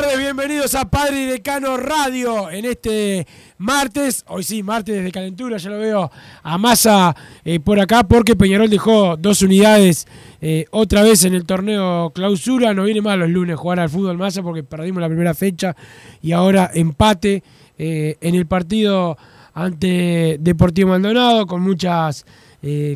Tardes, 0.00 0.18
bienvenidos 0.18 0.74
a 0.74 0.90
Padre 0.90 1.22
y 1.22 1.24
Decano 1.24 1.78
Radio 1.78 2.50
en 2.50 2.66
este 2.66 3.26
martes, 3.56 4.26
hoy 4.28 4.42
sí, 4.42 4.62
martes 4.62 5.02
de 5.02 5.10
calentura, 5.10 5.56
ya 5.56 5.70
lo 5.70 5.78
veo 5.78 6.10
a 6.42 6.58
masa 6.58 7.16
eh, 7.46 7.60
por 7.60 7.80
acá 7.80 8.02
porque 8.06 8.36
Peñarol 8.36 8.68
dejó 8.68 9.16
dos 9.16 9.40
unidades 9.40 10.06
eh, 10.42 10.66
otra 10.70 11.02
vez 11.02 11.24
en 11.24 11.34
el 11.34 11.46
torneo 11.46 12.10
clausura, 12.10 12.74
no 12.74 12.84
viene 12.84 13.00
mal 13.00 13.20
los 13.20 13.30
lunes 13.30 13.56
jugar 13.56 13.80
al 13.80 13.88
fútbol 13.88 14.18
masa 14.18 14.42
porque 14.42 14.62
perdimos 14.62 15.00
la 15.00 15.08
primera 15.08 15.32
fecha 15.32 15.74
y 16.20 16.32
ahora 16.32 16.70
empate 16.74 17.42
eh, 17.78 18.18
en 18.20 18.34
el 18.34 18.44
partido 18.44 19.16
ante 19.54 20.36
Deportivo 20.38 20.90
Maldonado 20.90 21.46
con 21.46 21.62
muchas 21.62 22.26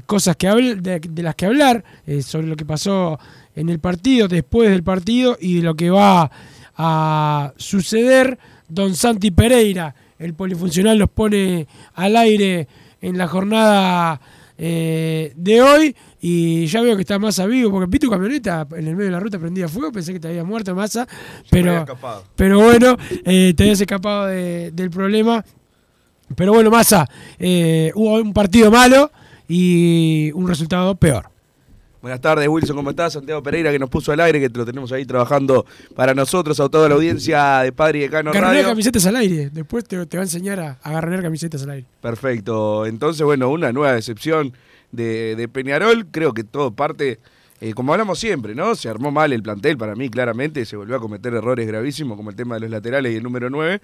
cosas 0.05 0.37
que 0.37 0.49
de, 0.49 0.99
de 0.99 1.23
las 1.23 1.37
que 1.37 1.47
hablar 1.47 1.85
sobre 2.23 2.49
lo 2.49 2.57
que 2.57 2.65
pasó 2.65 3.19
en 3.55 3.69
el 3.69 3.79
partido, 3.79 4.27
después 4.27 4.69
del 4.69 4.83
partido 4.83 5.37
y 5.41 5.57
de 5.57 5.63
lo 5.63 5.75
que 5.75 5.91
va 5.91 6.31
a 6.77 7.53
suceder. 7.57 8.39
Don 8.69 8.95
Santi 8.95 9.31
Pereira, 9.33 9.95
el 10.19 10.35
polifuncional, 10.35 10.97
los 10.99 11.11
pone 11.11 11.67
al 11.95 12.17
aire 12.17 12.69
en 13.01 13.19
la 13.19 13.27
jornada 13.27 14.21
eh, 14.57 15.33
de 15.35 15.63
hoy 15.63 15.97
y 16.21 16.67
ya 16.67 16.81
veo 16.83 16.95
que 16.95 17.01
está 17.03 17.19
Massa 17.19 17.47
vivo 17.47 17.71
porque 17.71 17.87
vi 17.91 17.99
tu 17.99 18.09
camioneta 18.11 18.67
en 18.73 18.87
el 18.87 18.95
medio 18.95 19.07
de 19.07 19.11
la 19.13 19.21
ruta 19.21 19.39
prendida 19.39 19.67
fuego, 19.69 19.91
pensé 19.91 20.13
que 20.13 20.21
te 20.21 20.29
había 20.29 20.45
muerto 20.45 20.75
Massa, 20.75 21.09
pero, 21.51 21.73
pero 22.37 22.61
bueno, 22.61 22.97
eh, 23.25 23.55
te 23.57 23.63
habías 23.65 23.81
escapado 23.81 24.27
de- 24.27 24.71
del 24.71 24.91
problema. 24.91 25.45
Pero 26.37 26.53
bueno, 26.53 26.71
Massa, 26.71 27.09
eh, 27.41 27.91
hubo 27.97 28.15
un 28.21 28.33
partido 28.33 28.71
malo 28.71 29.11
y 29.49 30.31
un 30.35 30.47
resultado 30.47 30.95
peor. 30.95 31.29
Buenas 32.03 32.21
tardes, 32.23 32.49
Wilson, 32.49 32.77
¿cómo 32.77 32.91
estás? 32.91 33.13
Santiago 33.13 33.43
Pereira, 33.43 33.71
que 33.71 33.79
nos 33.79 33.91
puso 33.91 34.11
al 34.11 34.21
aire, 34.21 34.41
que 34.41 34.49
te 34.49 34.59
lo 34.59 34.65
tenemos 34.65 34.91
ahí 34.91 35.05
trabajando 35.05 35.67
para 35.95 36.15
nosotros, 36.15 36.59
a 36.59 36.69
toda 36.71 36.89
la 36.89 36.95
audiencia 36.95 37.59
de 37.59 37.73
Padre 37.73 37.99
y 37.99 38.03
Decano 38.03 38.31
Agarrar 38.31 38.55
Radio. 38.55 38.69
camisetas 38.69 39.05
al 39.05 39.17
aire, 39.17 39.51
después 39.53 39.85
te, 39.85 40.07
te 40.07 40.17
va 40.17 40.23
a 40.23 40.25
enseñar 40.25 40.61
a 40.61 40.79
agarrar 40.83 41.21
camisetas 41.21 41.63
al 41.65 41.71
aire. 41.71 41.87
Perfecto. 42.01 42.87
Entonces, 42.87 43.23
bueno, 43.23 43.51
una 43.51 43.71
nueva 43.73 43.93
decepción 43.93 44.55
de, 44.93 45.37
de 45.37 45.47
Peñarol. 45.49 46.07
Creo 46.11 46.33
que 46.33 46.43
todo 46.43 46.71
parte, 46.71 47.19
eh, 47.61 47.75
como 47.75 47.93
hablamos 47.93 48.19
siempre, 48.19 48.55
¿no? 48.55 48.75
Se 48.77 48.89
armó 48.89 49.11
mal 49.11 49.35
el 49.35 49.43
plantel 49.43 49.77
para 49.77 49.95
mí, 49.95 50.09
claramente. 50.09 50.65
Se 50.65 50.77
volvió 50.77 50.97
a 50.97 51.01
cometer 51.01 51.35
errores 51.35 51.67
gravísimos, 51.67 52.17
como 52.17 52.31
el 52.31 52.37
tema 52.37 52.55
de 52.55 52.63
los 52.63 52.71
laterales 52.71 53.13
y 53.13 53.17
el 53.17 53.23
número 53.23 53.51
9. 53.51 53.79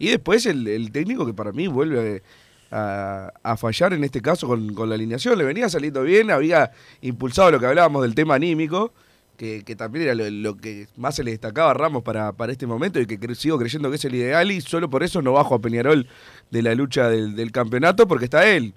Y 0.00 0.08
después 0.08 0.44
el, 0.46 0.66
el 0.66 0.90
técnico 0.90 1.24
que 1.24 1.34
para 1.34 1.52
mí 1.52 1.68
vuelve 1.68 2.22
a, 2.70 3.56
fallar 3.56 3.92
en 3.92 4.04
este 4.04 4.20
caso 4.20 4.46
con, 4.46 4.88
la 4.88 4.94
alineación. 4.94 5.36
Le 5.36 5.44
venía 5.44 5.68
saliendo 5.68 6.02
bien, 6.02 6.30
había 6.30 6.70
impulsado 7.00 7.50
lo 7.50 7.60
que 7.60 7.66
hablábamos 7.66 8.02
del 8.02 8.14
tema 8.14 8.34
anímico. 8.34 8.92
Que, 9.36 9.62
también 9.74 10.04
era 10.04 10.14
lo, 10.14 10.54
que 10.58 10.86
más 10.96 11.14
se 11.14 11.24
le 11.24 11.30
destacaba 11.30 11.70
a 11.70 11.74
Ramos 11.74 12.02
para, 12.02 12.34
este 12.50 12.66
momento 12.66 13.00
y 13.00 13.06
que 13.06 13.34
sigo 13.34 13.58
creyendo 13.58 13.88
que 13.88 13.96
es 13.96 14.04
el 14.04 14.14
ideal 14.14 14.50
y 14.50 14.60
solo 14.60 14.90
por 14.90 15.02
eso 15.02 15.22
no 15.22 15.32
bajo 15.32 15.54
a 15.54 15.58
Peñarol 15.58 16.06
de 16.50 16.60
la 16.60 16.74
lucha 16.74 17.08
del, 17.08 17.50
campeonato 17.50 18.06
porque 18.06 18.26
está 18.26 18.46
él, 18.46 18.74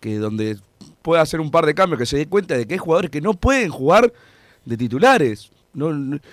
que 0.00 0.18
donde 0.18 0.58
puede 1.00 1.22
hacer 1.22 1.40
un 1.40 1.50
par 1.50 1.64
de 1.64 1.74
cambios, 1.74 1.98
que 1.98 2.04
se 2.04 2.18
dé 2.18 2.26
cuenta 2.26 2.58
de 2.58 2.66
que 2.66 2.74
hay 2.74 2.78
jugadores 2.78 3.10
que 3.10 3.22
no 3.22 3.32
pueden 3.32 3.70
jugar 3.70 4.12
de 4.66 4.76
titulares. 4.76 5.50
No, 5.72 5.90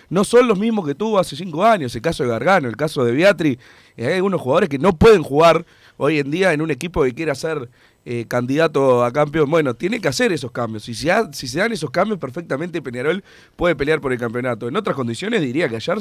no- 0.10 0.24
son 0.26 0.50
los 0.50 0.60
mismos 0.60 0.86
que 0.86 0.94
tuvo 0.94 1.18
hace 1.18 1.38
cinco 1.38 1.64
años, 1.64 1.96
el 1.96 2.02
caso 2.02 2.24
de 2.24 2.30
Gargano, 2.30 2.68
el 2.68 2.76
caso 2.76 3.06
de 3.06 3.14
Beatri. 3.14 3.58
Hay 3.98 4.16
algunos 4.16 4.42
jugadores 4.42 4.68
que 4.68 4.78
no 4.78 4.92
pueden 4.92 5.24
jugar 5.24 5.66
hoy 6.00 6.18
en 6.20 6.32
día 6.32 6.54
en 6.54 6.62
un 6.62 6.72
equipo 6.72 7.04
que 7.04 7.14
quiera 7.14 7.36
ser 7.36 7.70
eh, 8.06 8.26
candidato 8.28 9.04
a 9.04 9.12
campeón. 9.12 9.50
Bueno, 9.52 9.74
tiene 9.74 10.00
que 10.00 10.08
hacer 10.08 10.32
esos 10.32 10.52
cambios. 10.52 10.84
Si 10.84 10.94
se, 10.96 11.12
ha- 11.12 11.32
si 11.34 11.48
se 11.48 11.60
dan 11.60 11.72
esos 11.74 11.92
cambios, 11.92 12.18
perfectamente 12.18 12.82
Peñarol 12.82 13.22
puede 13.56 13.76
pelear 13.76 14.00
por 14.00 14.14
el 14.14 14.18
campeonato. 14.18 14.68
En 14.70 14.76
otras 14.78 14.96
condiciones 14.96 15.42
diría 15.42 15.68
que 15.68 15.76
ayer 15.76 15.98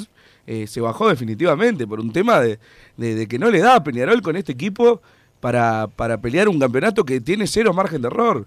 eh, 0.46 0.66
se 0.68 0.80
bajó 0.80 1.08
definitivamente 1.08 1.86
por 1.86 1.98
un 2.00 2.12
tema 2.12 2.40
de, 2.40 2.58
de- 2.96 3.14
de 3.16 3.26
que 3.26 3.38
no 3.38 3.50
le 3.50 3.58
da 3.58 3.74
a 3.74 3.82
Peñarol 3.84 4.22
con 4.22 4.36
este 4.36 4.52
equipo 4.52 5.02
para, 5.40 5.88
para 5.88 6.20
pelear 6.20 6.48
un 6.48 6.58
campeonato 6.60 7.04
que 7.04 7.20
tiene 7.20 7.46
cero 7.46 7.74
margen 7.74 8.00
de 8.00 8.06
error. 8.08 8.46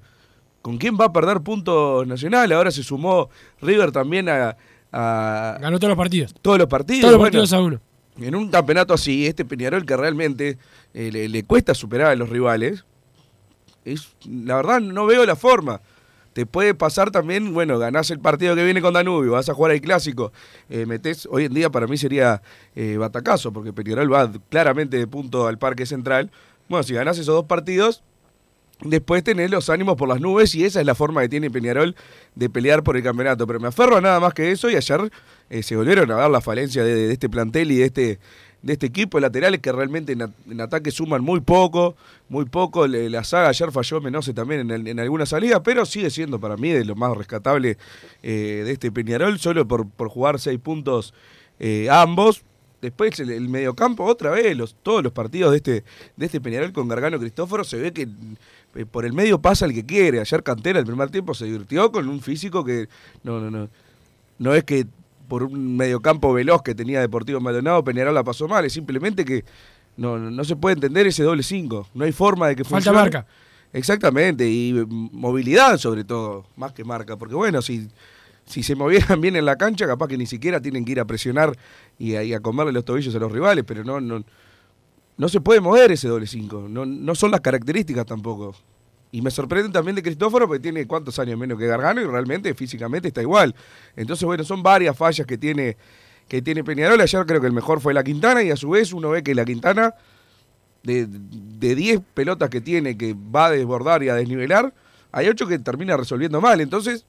¿Con 0.62 0.78
quién 0.78 0.96
va 1.00 1.06
a 1.06 1.14
perder 1.14 1.42
puntos 1.42 2.08
nacionales? 2.08 2.56
Ahora 2.56 2.72
se 2.72 2.84
sumó 2.84 3.30
River 3.62 3.92
también 3.92 4.30
a, 4.30 4.56
a 4.92 5.58
Ganó 5.60 5.78
todos 5.80 5.90
los 5.90 5.98
partidos. 5.98 6.34
todos 6.42 6.58
los 6.60 6.68
partidos. 6.68 7.02
Todos 7.02 7.12
los 7.14 7.20
Bueno, 7.20 7.32
partidos 7.32 7.54
a 7.54 7.62
uno. 7.62 7.82
En 8.20 8.36
un 8.36 8.50
campeonato 8.50 8.94
así, 8.94 9.26
este 9.28 9.46
Peñarol 9.46 9.86
que 9.86 9.96
realmente 9.96 10.58
eh, 10.94 11.12
le, 11.12 11.44
cuesta 11.44 11.74
superar 11.74 12.08
a 12.08 12.16
los 12.16 12.30
rivales, 12.30 12.86
es, 13.86 14.16
la 14.28 14.58
verdad 14.58 14.80
no 14.80 15.06
veo 15.06 15.26
la 15.26 15.36
forma. 15.36 15.82
Te 16.34 16.46
puede 16.46 16.74
pasar 16.74 17.12
también, 17.12 17.54
bueno, 17.54 17.78
ganás 17.78 18.10
el 18.10 18.20
partido 18.20 18.56
que 18.56 18.64
viene 18.64 18.82
con 18.82 18.94
Danubio, 18.94 19.34
vas 19.34 19.50
a 19.50 19.54
jugar 19.54 19.74
el 19.74 19.82
clásico, 19.82 20.32
eh, 20.70 20.86
hoy 21.30 21.46
en 21.46 21.54
día 21.54 21.70
para 21.70 21.88
mí 21.88 21.98
sería 21.98 22.42
eh, 22.74 22.96
batacazo, 22.98 23.52
porque 23.52 23.74
Peñarol 23.74 24.14
va 24.14 24.32
claramente 24.50 24.98
de 24.98 25.08
punto 25.08 25.48
al 25.48 25.58
Parque 25.58 25.86
Central. 25.86 26.32
Bueno, 26.70 26.84
si 26.84 26.94
ganás 26.94 27.18
esos 27.18 27.36
dos 27.36 27.46
partidos, 27.48 28.02
después 28.84 29.24
tenés 29.24 29.52
los 29.52 29.70
ánimos 29.70 29.96
por 29.96 30.08
las 30.08 30.22
nubes 30.22 30.56
y 30.56 30.64
esa 30.64 30.80
es 30.80 30.86
la 30.86 30.96
forma 30.96 31.22
que 31.22 31.30
tiene 31.30 31.52
Peñarol 31.52 31.96
de 32.36 32.50
pelear 32.50 32.84
por 32.84 32.96
el 32.98 33.04
campeonato. 33.04 33.46
Pero 33.46 33.60
me 33.60 33.68
aferro 33.68 33.98
a 33.98 34.02
nada 34.02 34.20
más 34.20 34.34
que 34.34 34.52
eso 34.52 34.70
y 34.70 34.76
ayer 34.76 35.12
eh, 35.52 35.64
se 35.64 35.76
volvieron 35.76 36.10
a 36.12 36.16
ver 36.16 36.32
la 36.32 36.40
falencia 36.40 36.82
de, 36.82 37.12
este 37.12 37.28
plantel 37.28 37.72
y 37.72 37.76
de 37.76 37.86
este, 37.86 38.20
de 38.62 38.72
este 38.72 38.86
equipo 38.86 39.18
de 39.18 39.24
laterales 39.24 39.60
que 39.60 39.70
realmente 39.74 40.14
en, 40.14 40.62
ataque 40.62 40.92
suman 40.92 41.22
muy 41.22 41.42
poco, 41.42 41.98
muy 42.30 42.46
poco. 42.46 42.88
La 42.88 43.26
saga 43.26 43.50
ayer 43.50 43.70
falló 43.70 44.00
Menose 44.00 44.34
también 44.34 44.72
en, 44.72 44.88
en 44.88 45.00
alguna 45.02 45.26
salida, 45.26 45.62
pero 45.62 45.86
sigue 45.86 46.10
siendo 46.10 46.40
para 46.40 46.56
mí 46.56 46.70
de 46.70 46.86
lo 46.86 46.96
más 46.96 47.18
rescatable 47.18 47.78
eh, 48.24 48.62
de 48.64 48.72
este 48.72 48.94
Peñarol, 48.94 49.40
solo 49.40 49.68
por, 49.68 49.90
por 49.90 50.08
jugar 50.08 50.40
seis 50.40 50.58
puntos 50.58 51.14
eh, 51.60 51.90
ambos. 51.92 52.44
después 52.82 53.20
el, 53.20 53.30
el 53.32 53.50
mediocampo, 53.50 54.06
otra 54.06 54.32
vez, 54.32 54.56
los, 54.56 54.78
todos 54.82 55.04
los 55.04 55.12
partidos 55.12 55.52
de 55.52 55.58
este, 55.58 55.84
de 56.16 56.26
este 56.28 56.40
Peñarol 56.40 56.72
con 56.72 56.88
Gargano 56.88 57.20
Cristóforo, 57.20 57.66
se 57.66 57.76
ve 57.76 57.92
que 57.92 58.08
por 58.90 59.04
el 59.04 59.12
medio 59.12 59.42
pasa 59.42 59.66
el 59.66 59.74
que 59.74 59.86
quiere. 59.86 60.22
Ayer 60.22 60.44
Cantera 60.44 60.80
el 60.80 60.86
primer 60.86 61.10
tiempo 61.10 61.34
se 61.34 61.44
divirtió 61.44 61.92
con 61.92 62.08
un 62.08 62.22
físico 62.22 62.64
que 62.64 62.88
no, 63.26 63.42
no, 63.42 63.52
no. 63.52 63.68
No 64.40 64.56
es 64.56 64.64
que 64.64 64.88
por 65.32 65.44
un 65.44 65.78
mediocampo 65.78 66.34
veloz 66.34 66.62
que 66.62 66.76
tenía 66.76 67.00
Deportivo 67.00 67.40
Maldonado, 67.40 67.86
Peñarol 67.86 68.14
la 68.14 68.22
pasó 68.22 68.50
mal, 68.50 68.66
es 68.66 68.74
simplemente 68.74 69.24
que 69.24 69.46
no, 69.96 70.18
no, 70.18 70.44
se 70.44 70.58
puede 70.58 70.74
entender 70.74 71.08
ese 71.08 71.24
doble 71.24 71.42
5. 71.42 71.88
No 71.94 72.04
hay 72.04 72.12
forma 72.12 72.50
de 72.50 72.58
que 72.58 72.66
Falta 72.66 72.92
funcione. 72.92 72.98
marca. 72.98 73.26
Exactamente, 73.72 74.46
y 74.46 74.74
mm, 74.74 75.10
movilidad 75.14 75.78
sobre 75.78 76.04
todo, 76.04 76.48
más 76.58 76.74
que 76.74 76.84
marca, 76.84 77.16
porque 77.16 77.34
bueno, 77.34 77.62
si, 77.62 77.88
si 78.46 78.62
se 78.62 78.76
movieran 78.76 79.22
bien 79.22 79.38
en 79.38 79.46
la 79.46 79.56
cancha, 79.56 79.88
capaz 79.88 80.10
que 80.10 80.18
ni 80.18 80.26
siquiera 80.26 80.60
tienen 80.60 80.84
que 80.84 80.92
ir 80.92 81.00
a 81.00 81.06
presionar 81.06 81.58
y 81.98 82.16
a, 82.16 82.24
y 82.26 82.34
a 82.34 82.42
comerle 82.42 82.74
los 82.74 82.84
tobillos 82.84 83.16
a 83.16 83.20
los 83.20 83.32
rivales, 83.32 83.64
pero 83.66 83.86
no, 83.86 84.02
no, 84.02 84.26
no 85.16 85.30
se 85.30 85.40
puede 85.40 85.62
mover 85.62 85.94
ese 85.94 86.10
doble 86.10 86.28
5, 86.28 86.66
no, 86.68 86.86
no 86.86 87.16
son 87.16 87.32
las 87.32 87.40
características 87.40 88.06
tampoco. 88.06 88.54
Y 89.12 89.22
me 89.22 89.30
sorprende 89.32 89.70
también 89.70 89.96
de 89.96 90.04
Cristóforo 90.04 90.48
porque 90.48 90.62
tiene 90.62 90.88
cuántos 90.88 91.20
años 91.20 91.38
menos 91.38 91.58
que 91.60 91.68
Gargano 91.68 92.02
y 92.02 92.06
realmente 92.06 92.54
físicamente 92.54 93.10
está 93.10 93.22
igual. 93.22 93.54
Entonces, 93.96 94.24
bueno, 94.26 94.44
son 94.44 94.64
varias 94.64 94.98
fallas 94.98 95.28
que 95.28 95.38
tiene, 95.38 95.76
que 96.30 96.42
tiene 96.42 96.64
Peñarol. 96.64 97.00
Ayer 97.02 97.26
creo 97.26 97.42
que 97.42 97.48
el 97.48 97.54
mejor 97.54 97.82
fue 97.82 97.94
la 97.94 98.04
Quintana 98.04 98.42
y 98.42 98.52
a 98.52 98.56
su 98.56 98.70
vez 98.70 98.94
uno 98.94 99.10
ve 99.10 99.22
que 99.22 99.36
la 99.36 99.44
Quintana 99.44 99.94
de 100.84 101.08
de 101.08 101.76
10 101.76 102.02
pelotas 102.14 102.50
que 102.50 102.62
tiene 102.62 102.98
que 102.98 103.14
va 103.14 103.48
a 103.48 103.52
desbordar 103.52 104.02
y 104.02 104.10
a 104.10 104.16
desnivelar, 104.16 104.74
hay 105.12 105.28
8 105.28 105.46
que 105.48 105.60
termina 105.60 105.96
resolviendo 105.98 106.40
mal. 106.42 106.62
Entonces, 106.62 107.06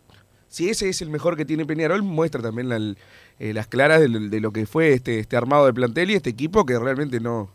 si 0.49 0.69
ese 0.69 0.89
es 0.89 1.01
el 1.03 1.09
mejor 1.09 1.37
que 1.37 1.45
tiene 1.45 1.65
Peñarol, 1.65 2.03
muestra 2.03 2.43
también 2.43 2.69
la- 2.69 2.95
eh, 3.39 3.55
las 3.55 3.67
claras 3.69 4.01
de, 4.01 4.09
lo- 4.09 4.21
de 4.29 4.41
lo 4.41 4.53
que 4.53 4.67
fue 4.67 4.93
este, 4.93 5.21
este 5.21 5.37
armado 5.37 5.65
de 5.67 5.73
plantel 5.73 6.11
y 6.11 6.15
este 6.15 6.31
equipo 6.31 6.67
que 6.67 6.79
realmente 6.79 7.21
no... 7.21 7.49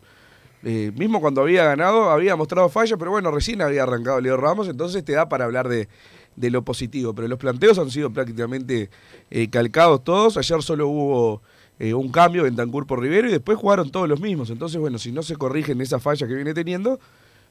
eh, 0.64 0.92
mismo 0.96 1.20
cuando 1.20 1.42
había 1.42 1.64
ganado, 1.64 2.10
había 2.10 2.34
mostrado 2.34 2.68
fallas, 2.68 2.98
pero 2.98 3.10
bueno, 3.10 3.30
recién 3.30 3.62
había 3.62 3.84
arrancado 3.84 4.20
Leo 4.20 4.36
Ramos, 4.36 4.68
entonces 4.68 5.04
te 5.04 5.12
da 5.12 5.28
para 5.28 5.44
hablar 5.44 5.68
de, 5.68 5.88
de 6.36 6.50
lo 6.50 6.62
positivo. 6.62 7.14
Pero 7.14 7.28
los 7.28 7.38
planteos 7.38 7.78
han 7.78 7.90
sido 7.90 8.12
prácticamente 8.12 8.90
eh, 9.30 9.48
calcados 9.50 10.02
todos. 10.02 10.36
Ayer 10.36 10.62
solo 10.62 10.88
hubo 10.88 11.42
eh, 11.78 11.94
un 11.94 12.10
cambio 12.10 12.46
en 12.46 12.56
Tancur 12.56 12.86
por 12.86 13.00
Rivero 13.00 13.28
y 13.28 13.32
después 13.32 13.58
jugaron 13.58 13.90
todos 13.90 14.08
los 14.08 14.20
mismos. 14.20 14.50
Entonces, 14.50 14.80
bueno, 14.80 14.98
si 14.98 15.12
no 15.12 15.22
se 15.22 15.36
corrigen 15.36 15.80
esas 15.80 16.02
fallas 16.02 16.28
que 16.28 16.34
viene 16.34 16.54
teniendo, 16.54 16.98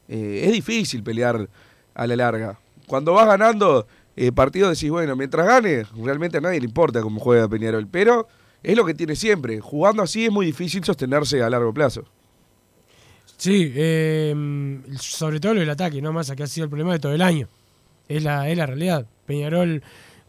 es 0.09 0.51
difícil 0.53 1.03
pelear 1.03 1.49
a 1.93 2.07
la 2.07 2.15
larga. 2.15 2.59
Cuando 2.87 3.11
vas 3.13 3.27
ganando 3.27 3.87
partidos 4.33 4.77
decís, 4.77 4.89
bueno, 4.89 5.17
mientras 5.17 5.45
gane, 5.45 5.83
realmente 6.01 6.37
a 6.37 6.41
nadie 6.41 6.59
le 6.59 6.65
importa 6.65 7.01
cómo 7.01 7.19
juega 7.19 7.49
Peñarol. 7.49 7.87
Pero 7.87 8.27
es 8.63 8.75
lo 8.77 8.85
que 8.85 8.93
tiene 8.93 9.17
siempre. 9.17 9.59
Jugando 9.59 10.01
así 10.01 10.25
es 10.25 10.31
muy 10.31 10.45
difícil 10.45 10.83
sostenerse 10.85 11.43
a 11.43 11.49
largo 11.49 11.73
plazo. 11.73 12.05
Sí, 13.37 13.71
eh, 13.75 14.35
sobre 14.99 15.39
todo 15.39 15.53
lo 15.53 15.59
del 15.59 15.69
ataque, 15.69 16.01
no 16.01 16.11
más 16.11 16.31
que 16.31 16.43
ha 16.43 16.47
sido 16.47 16.65
el 16.65 16.69
problema 16.69 16.93
de 16.93 16.99
todo 16.99 17.13
el 17.13 17.21
año. 17.21 17.47
Es 18.09 18.23
la, 18.23 18.49
es 18.49 18.57
la 18.57 18.65
realidad. 18.65 19.05
Peñarol 19.25 19.83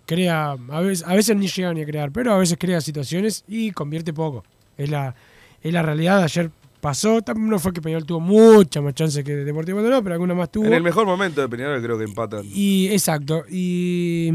crea, 0.05 0.53
a 0.53 0.81
veces, 0.81 1.07
a 1.07 1.15
veces 1.15 1.37
ni 1.37 1.49
llega 1.49 1.73
ni 1.73 1.83
a 1.83 1.87
crear, 1.87 2.11
pero 2.13 2.33
a 2.35 2.39
veces 2.39 2.57
crea 2.59 2.81
situaciones 2.81 3.45
y 3.49 3.71
convierte 3.73 4.13
poco. 4.13 4.45
Es 4.77 4.91
la, 4.91 5.15
es 5.63 5.73
la 5.73 5.83
realidad. 5.83 6.23
Ayer 6.23 6.51
pasó, 6.81 7.21
no 7.37 7.59
fue 7.59 7.73
que 7.73 7.81
Peñarol 7.81 8.05
tuvo 8.05 8.21
mucha 8.21 8.81
más 8.83 8.95
chance 8.95 9.25
que 9.25 9.35
Deportivo 9.37 9.77
Maldonado, 9.77 10.03
pero 10.03 10.15
alguna 10.15 10.35
más 10.35 10.51
tuvo. 10.53 10.67
En 10.67 10.75
el 10.75 10.83
mejor 10.83 11.07
momento 11.07 11.41
de 11.41 11.49
Peñarol 11.49 11.83
creo 11.83 11.97
que 11.99 12.05
empatan. 12.05 12.43
Y 12.45 12.89
exacto, 12.89 13.45
y, 13.51 14.29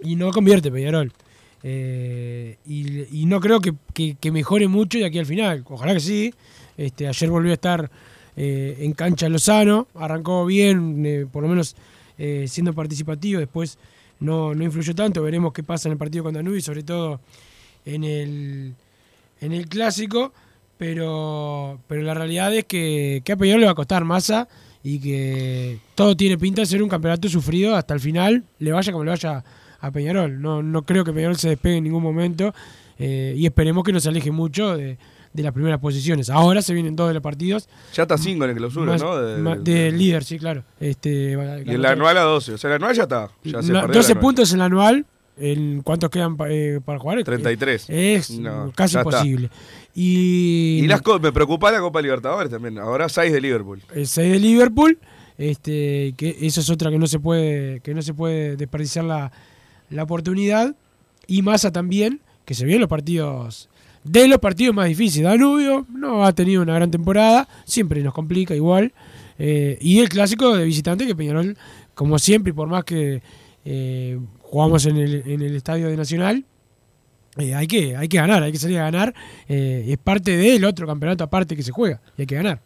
y 0.00 0.16
no 0.16 0.30
convierte 0.32 0.72
Peñarol. 0.72 1.12
Eh, 1.62 2.58
y, 2.66 3.20
y 3.22 3.26
no 3.26 3.40
creo 3.40 3.60
que, 3.60 3.72
que- 3.94 4.16
que 4.20 4.30
mejore 4.30 4.68
mucho 4.68 4.98
de 4.98 5.06
aquí 5.06 5.18
al 5.18 5.26
final. 5.26 5.64
Ojalá 5.68 5.94
que 5.94 6.00
sí. 6.00 6.34
Este, 6.76 7.06
ayer 7.06 7.30
volvió 7.30 7.52
a 7.52 7.54
estar 7.54 7.90
eh, 8.36 8.78
en 8.80 8.92
cancha 8.92 9.28
Lozano, 9.28 9.86
arrancó 9.94 10.44
bien, 10.44 11.06
eh, 11.06 11.26
por 11.30 11.42
lo 11.42 11.48
menos 11.48 11.76
eh, 12.18 12.46
siendo 12.48 12.72
participativo, 12.72 13.38
después 13.38 13.78
no, 14.20 14.54
no 14.54 14.64
influyó 14.64 14.94
tanto. 14.94 15.22
Veremos 15.22 15.52
qué 15.52 15.62
pasa 15.62 15.88
en 15.88 15.92
el 15.92 15.98
partido 15.98 16.24
con 16.24 16.34
Danubio, 16.34 16.60
sobre 16.60 16.82
todo 16.82 17.20
en 17.84 18.04
el, 18.04 18.74
en 19.40 19.52
el 19.52 19.68
clásico. 19.68 20.32
Pero, 20.76 21.78
pero 21.86 22.02
la 22.02 22.14
realidad 22.14 22.52
es 22.52 22.64
que, 22.64 23.22
que 23.24 23.32
a 23.32 23.36
Peñarol 23.36 23.60
le 23.60 23.66
va 23.66 23.72
a 23.72 23.76
costar 23.76 24.04
masa 24.04 24.48
y 24.82 24.98
que 24.98 25.78
todo 25.94 26.16
tiene 26.16 26.36
pinta 26.36 26.62
de 26.62 26.66
ser 26.66 26.82
un 26.82 26.88
campeonato 26.88 27.28
sufrido 27.28 27.76
hasta 27.76 27.94
el 27.94 28.00
final, 28.00 28.42
le 28.58 28.72
vaya 28.72 28.90
como 28.90 29.04
le 29.04 29.10
vaya 29.12 29.44
a 29.80 29.90
Peñarol. 29.92 30.42
No, 30.42 30.64
no 30.64 30.82
creo 30.82 31.04
que 31.04 31.12
Peñarol 31.12 31.36
se 31.36 31.50
despegue 31.50 31.76
en 31.76 31.84
ningún 31.84 32.02
momento 32.02 32.52
y 32.98 33.46
esperemos 33.46 33.84
que 33.84 33.92
no 33.92 34.00
se 34.00 34.08
aleje 34.08 34.32
mucho 34.32 34.76
de, 34.76 34.98
de 35.34 35.42
las 35.42 35.52
primeras 35.52 35.80
posiciones. 35.80 36.30
Ahora 36.30 36.62
se 36.62 36.72
vienen 36.72 36.96
dos 36.96 37.08
de 37.08 37.14
los 37.14 37.22
partidos. 37.22 37.68
Ya 37.92 38.04
está 38.04 38.16
5 38.16 38.44
en 38.44 38.50
el 38.52 38.56
clausura, 38.56 38.92
Más- 38.92 39.02
¿no? 39.02 39.16
De- 39.20 39.42
más- 39.42 39.62
de- 39.62 39.74
del 39.74 39.98
líder, 39.98 40.24
sí, 40.24 40.38
claro. 40.38 40.62
Este, 40.80 41.32
y 41.66 41.70
en 41.70 41.82
la 41.82 41.90
anual 41.90 42.16
a 42.16 42.22
12. 42.22 42.54
O 42.54 42.58
sea, 42.58 42.70
el 42.70 42.76
anual 42.76 42.94
ya 42.94 43.02
está. 43.02 43.28
Ya 43.44 43.60
se 43.62 43.72
La- 43.72 43.82
perdió 43.82 43.96
12 43.98 44.12
el 44.12 44.18
anual. 44.18 44.22
puntos 44.22 44.52
en 44.52 44.58
la 44.60 44.64
anual. 44.64 45.06
¿En 45.36 45.82
¿Cuántos 45.82 46.10
quedan 46.10 46.36
eh, 46.48 46.78
para 46.84 47.00
jugar? 47.00 47.24
33. 47.24 47.86
Es 47.88 48.30
No, 48.38 48.70
casi 48.76 48.96
imposible. 48.96 49.50
Y, 49.92 50.78
Y 50.84 50.86
las 50.86 51.02
me 51.20 51.32
preocupa 51.32 51.72
la 51.72 51.80
Copa 51.80 52.00
Libertadores 52.00 52.50
también. 52.50 52.78
Ahora 52.78 53.08
6 53.08 53.32
de 53.32 53.40
Liverpool. 53.40 53.82
el 53.92 54.06
6 54.06 54.32
de 54.32 54.38
Liverpool, 54.38 54.98
este, 55.36 56.14
que 56.16 56.36
eso 56.42 56.60
es 56.60 56.70
otra 56.70 56.90
que 56.90 56.98
no 57.00 57.08
se 57.08 57.18
puede, 57.18 57.80
que 57.80 57.94
no 57.94 58.02
se 58.02 58.14
puede 58.14 58.56
desperdiciar 58.56 59.04
la, 59.04 59.32
la 59.90 60.04
oportunidad. 60.04 60.76
Y 61.26 61.42
Massa 61.42 61.72
también, 61.72 62.20
que 62.44 62.54
se 62.54 62.64
vienen 62.64 62.82
los 62.82 62.88
partidos, 62.90 63.68
de 64.04 64.28
los 64.28 64.38
partidos 64.38 64.74
más 64.74 64.86
difíciles. 64.86 65.28
Danubio 65.28 65.86
no 65.90 66.24
ha 66.24 66.32
tenido 66.32 66.62
una 66.62 66.74
gran 66.74 66.90
temporada, 66.90 67.48
siempre 67.64 68.02
nos 68.02 68.14
complica 68.14 68.54
igual. 68.54 68.92
Eh, 69.38 69.78
y 69.80 69.98
el 69.98 70.08
clásico 70.08 70.54
de 70.56 70.64
visitante 70.64 71.06
que 71.06 71.16
Peñarol, 71.16 71.56
como 71.94 72.18
siempre, 72.18 72.52
por 72.52 72.68
más 72.68 72.84
que 72.84 73.22
eh, 73.64 74.18
jugamos 74.40 74.86
en 74.86 74.98
el, 74.98 75.22
en 75.26 75.42
el 75.42 75.56
estadio 75.56 75.88
de 75.88 75.96
Nacional, 75.96 76.44
eh, 77.38 77.54
hay, 77.54 77.66
que, 77.66 77.96
hay 77.96 78.06
que 78.08 78.18
ganar, 78.18 78.42
hay 78.42 78.52
que 78.52 78.58
salir 78.58 78.78
a 78.78 78.84
ganar. 78.84 79.14
es 79.48 79.98
parte 79.98 80.36
del 80.36 80.64
otro 80.64 80.86
campeonato 80.86 81.24
aparte 81.24 81.56
que 81.56 81.62
se 81.62 81.72
juega 81.72 82.00
y 82.16 82.22
hay 82.22 82.26
que 82.26 82.36
ganar. 82.36 82.60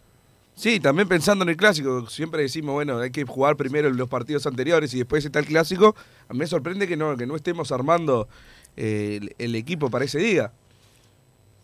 Sí, 0.55 0.81
también 0.81 1.07
pensando 1.07 1.45
en 1.45 1.51
el 1.51 1.57
clásico, 1.57 2.11
siempre 2.11 2.43
decimos, 2.43 2.75
bueno, 2.75 2.99
hay 2.99 3.13
que 3.13 3.23
jugar 3.23 3.57
primero 3.57 3.89
los 3.91 4.09
partidos 4.09 4.45
anteriores 4.45 4.93
y 4.93 4.99
después 4.99 5.25
está 5.25 5.39
el 5.39 5.47
clásico. 5.47 5.95
A 6.29 6.33
mí 6.33 6.41
me 6.41 6.49
sorprende 6.49 6.89
que 6.89 6.97
no, 6.97 7.17
que 7.17 7.27
no 7.27 7.37
estemos 7.37 7.71
armando 7.71 8.29
el 8.77 9.55
equipo 9.55 9.89
para 9.89 10.05
ese 10.05 10.19
día. 10.19 10.53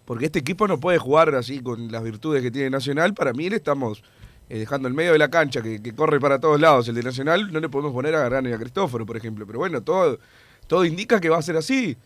Porque 0.04 0.26
este 0.26 0.38
equipo 0.40 0.68
no 0.68 0.78
puede 0.80 0.98
jugar 0.98 1.34
así 1.34 1.60
con 1.60 1.90
las 1.90 2.02
virtudes 2.02 2.42
que 2.42 2.50
tiene 2.50 2.70
Nacional. 2.70 3.14
Para 3.14 3.32
mí 3.32 3.48
le 3.48 3.56
estamos 3.56 4.02
eh, 4.48 4.58
dejando 4.58 4.86
el 4.88 4.94
medio 4.94 5.12
de 5.12 5.18
la 5.18 5.28
cancha 5.30 5.62
que, 5.62 5.80
que 5.82 5.94
corre 5.94 6.20
para 6.20 6.38
todos 6.38 6.60
lados. 6.60 6.88
El 6.88 6.94
de 6.96 7.02
Nacional 7.02 7.50
no 7.52 7.60
le 7.60 7.68
podemos 7.68 7.92
poner 7.92 8.14
a 8.14 8.20
Gargano 8.20 8.48
y 8.48 8.52
a 8.52 8.58
Cristóforo, 8.58 9.06
por 9.06 9.16
ejemplo. 9.16 9.46
Pero 9.46 9.58
bueno, 9.58 9.82
todo, 9.82 10.18
todo 10.66 10.84
indica 10.84 11.20
que 11.20 11.30
va 11.30 11.38
a 11.38 11.42
ser 11.42 11.56
así. 11.56 11.96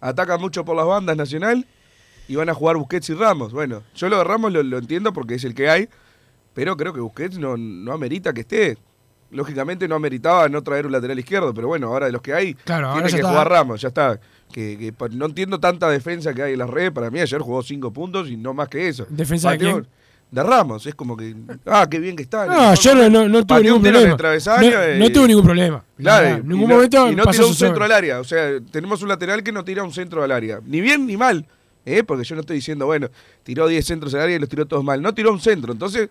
Ataca 0.00 0.36
mucho 0.36 0.64
por 0.64 0.74
las 0.76 0.86
bandas 0.86 1.16
Nacional 1.16 1.66
y 2.26 2.34
van 2.36 2.48
a 2.48 2.54
jugar 2.54 2.76
Busquets 2.76 3.10
y 3.10 3.14
Ramos. 3.14 3.52
Bueno, 3.52 3.82
yo 3.94 4.08
lo 4.08 4.18
de 4.18 4.24
Ramos 4.24 4.52
lo, 4.52 4.62
lo 4.62 4.78
entiendo 4.78 5.12
porque 5.12 5.34
es 5.34 5.44
el 5.44 5.54
que 5.54 5.68
hay. 5.70 5.88
Pero 6.54 6.76
creo 6.76 6.92
que 6.92 7.00
Busquets 7.00 7.38
no, 7.38 7.56
no 7.56 7.92
amerita 7.92 8.32
que 8.32 8.40
esté. 8.40 8.78
Lógicamente 9.30 9.88
no 9.88 9.96
ameritaba 9.96 10.48
no 10.48 10.62
traer 10.62 10.86
un 10.86 10.92
lateral 10.92 11.18
izquierdo, 11.18 11.52
pero 11.52 11.66
bueno, 11.66 11.88
ahora 11.88 12.06
de 12.06 12.12
los 12.12 12.22
que 12.22 12.32
hay, 12.32 12.54
Claro, 12.54 12.92
tiene 12.92 13.08
que 13.08 13.16
está. 13.16 13.28
jugar 13.28 13.48
Ramos, 13.48 13.80
ya 13.80 13.88
está. 13.88 14.20
Que, 14.54 14.78
que 14.78 15.08
no 15.10 15.26
entiendo 15.26 15.58
tanta 15.58 15.90
defensa 15.90 16.32
que 16.32 16.40
hay 16.44 16.52
en 16.52 16.60
las 16.60 16.70
redes. 16.70 16.92
Para 16.92 17.10
mí 17.10 17.18
ayer 17.18 17.40
jugó 17.40 17.60
cinco 17.64 17.92
puntos 17.92 18.28
y 18.30 18.36
no 18.36 18.54
más 18.54 18.68
que 18.68 18.86
eso. 18.86 19.04
¿Defensa 19.10 19.50
de 19.50 19.56
Pateó- 19.58 19.72
quién? 19.72 19.86
De 20.30 20.42
Ramos, 20.44 20.86
es 20.86 20.94
como 20.94 21.16
que. 21.16 21.34
Ah, 21.66 21.88
qué 21.90 21.98
bien 21.98 22.14
que 22.14 22.22
está. 22.22 22.46
No, 22.46 22.52
ayer 22.70 23.10
no, 23.10 23.28
no, 23.28 23.44
Pateó 23.44 23.64
ningún 23.64 23.82
problema. 23.82 24.16
No, 24.96 25.10
tuvo 25.10 25.26
ningún 25.26 25.44
problema. 25.44 25.84
Claro, 25.96 26.26
en 26.28 26.38
y 26.38 26.42
ningún 26.48 26.68
no- 26.68 26.74
momento 26.76 27.10
y 27.10 27.16
no 27.16 27.24
tiró 27.26 27.48
un 27.48 27.54
sobre. 27.54 27.68
centro 27.70 27.84
al 27.84 27.90
área. 27.92 28.20
O 28.20 28.24
sea, 28.24 28.60
tenemos 28.70 29.02
un 29.02 29.08
lateral 29.08 29.42
que 29.42 29.50
no 29.50 29.64
tira 29.64 29.82
un 29.82 29.92
centro 29.92 30.22
al 30.22 30.30
área. 30.30 30.60
Ni 30.64 30.80
bien 30.80 31.04
ni 31.06 31.16
mal. 31.16 31.44
¿eh? 31.84 32.04
Porque 32.04 32.22
yo 32.24 32.36
no 32.36 32.40
estoy 32.42 32.56
diciendo, 32.56 32.86
bueno, 32.86 33.08
tiró 33.42 33.66
10 33.66 33.84
centros 33.84 34.14
al 34.14 34.20
área 34.20 34.36
y 34.36 34.38
los 34.38 34.48
tiró 34.48 34.66
todos 34.66 34.82
mal. 34.84 35.02
No 35.02 35.12
tiró 35.14 35.32
un 35.32 35.40
centro. 35.40 35.72
Entonces, 35.72 36.08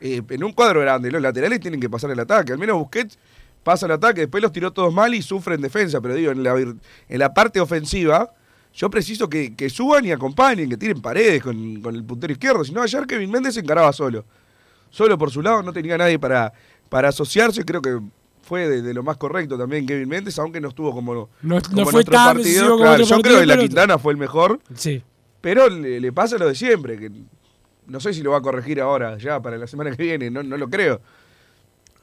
eh, 0.00 0.22
en 0.28 0.44
un 0.44 0.52
cuadro 0.52 0.80
grande, 0.80 1.10
los 1.10 1.20
laterales 1.20 1.58
tienen 1.60 1.80
que 1.80 1.90
pasar 1.90 2.10
el 2.12 2.18
ataque. 2.20 2.52
Al 2.52 2.58
menos 2.58 2.76
Busquets 2.78 3.18
pasa 3.62 3.86
el 3.86 3.92
ataque, 3.92 4.22
después 4.22 4.42
los 4.42 4.52
tiró 4.52 4.72
todos 4.72 4.92
mal 4.92 5.14
y 5.14 5.22
sufre 5.22 5.54
en 5.54 5.60
defensa. 5.62 6.00
Pero 6.00 6.14
digo, 6.14 6.32
en 6.32 6.42
la, 6.42 6.54
en 6.58 6.78
la 7.18 7.32
parte 7.34 7.60
ofensiva, 7.60 8.32
yo 8.74 8.88
preciso 8.90 9.28
que, 9.28 9.54
que 9.54 9.68
suban 9.70 10.04
y 10.04 10.12
acompañen, 10.12 10.68
que 10.68 10.76
tiren 10.76 11.00
paredes 11.02 11.42
con, 11.42 11.80
con 11.82 11.94
el 11.94 12.04
puntero 12.04 12.32
izquierdo. 12.32 12.64
Si 12.64 12.72
no, 12.72 12.82
ayer 12.82 13.06
Kevin 13.06 13.30
Méndez 13.30 13.54
se 13.54 13.60
encaraba 13.60 13.92
solo. 13.92 14.24
Solo 14.90 15.16
por 15.18 15.30
su 15.30 15.42
lado, 15.42 15.62
no 15.62 15.72
tenía 15.72 15.96
nadie 15.96 16.18
para, 16.18 16.52
para 16.88 17.08
asociarse. 17.08 17.64
Creo 17.64 17.80
que 17.80 17.98
fue 18.42 18.68
de, 18.68 18.82
de 18.82 18.92
lo 18.92 19.02
más 19.02 19.16
correcto 19.16 19.56
también 19.56 19.86
Kevin 19.86 20.08
Méndez, 20.08 20.38
aunque 20.38 20.60
no 20.60 20.68
estuvo 20.68 20.92
como, 20.92 21.14
No- 21.14 21.28
no 21.42 21.60
como 21.62 21.86
fue 21.86 22.04
tan 22.04 22.34
partidos. 22.36 22.76
Claro, 22.78 22.92
otro 22.94 23.04
yo 23.04 23.14
partido, 23.16 23.22
creo 23.22 23.40
que 23.40 23.46
la 23.46 23.58
Quintana 23.58 23.98
fue 23.98 24.12
el 24.12 24.18
mejor, 24.18 24.58
Sí. 24.74 25.02
pero 25.40 25.68
le, 25.68 26.00
le 26.00 26.12
pasa 26.12 26.36
lo 26.38 26.48
de 26.48 26.54
siempre, 26.54 26.98
que 26.98 27.10
no 27.86 28.00
sé 28.00 28.12
si 28.12 28.22
lo 28.22 28.32
va 28.32 28.38
a 28.38 28.42
corregir 28.42 28.80
ahora, 28.80 29.16
ya 29.18 29.40
para 29.40 29.56
la 29.58 29.66
semana 29.66 29.94
que 29.96 30.02
viene, 30.02 30.30
no, 30.30 30.42
no 30.42 30.56
lo 30.56 30.68
creo. 30.68 31.00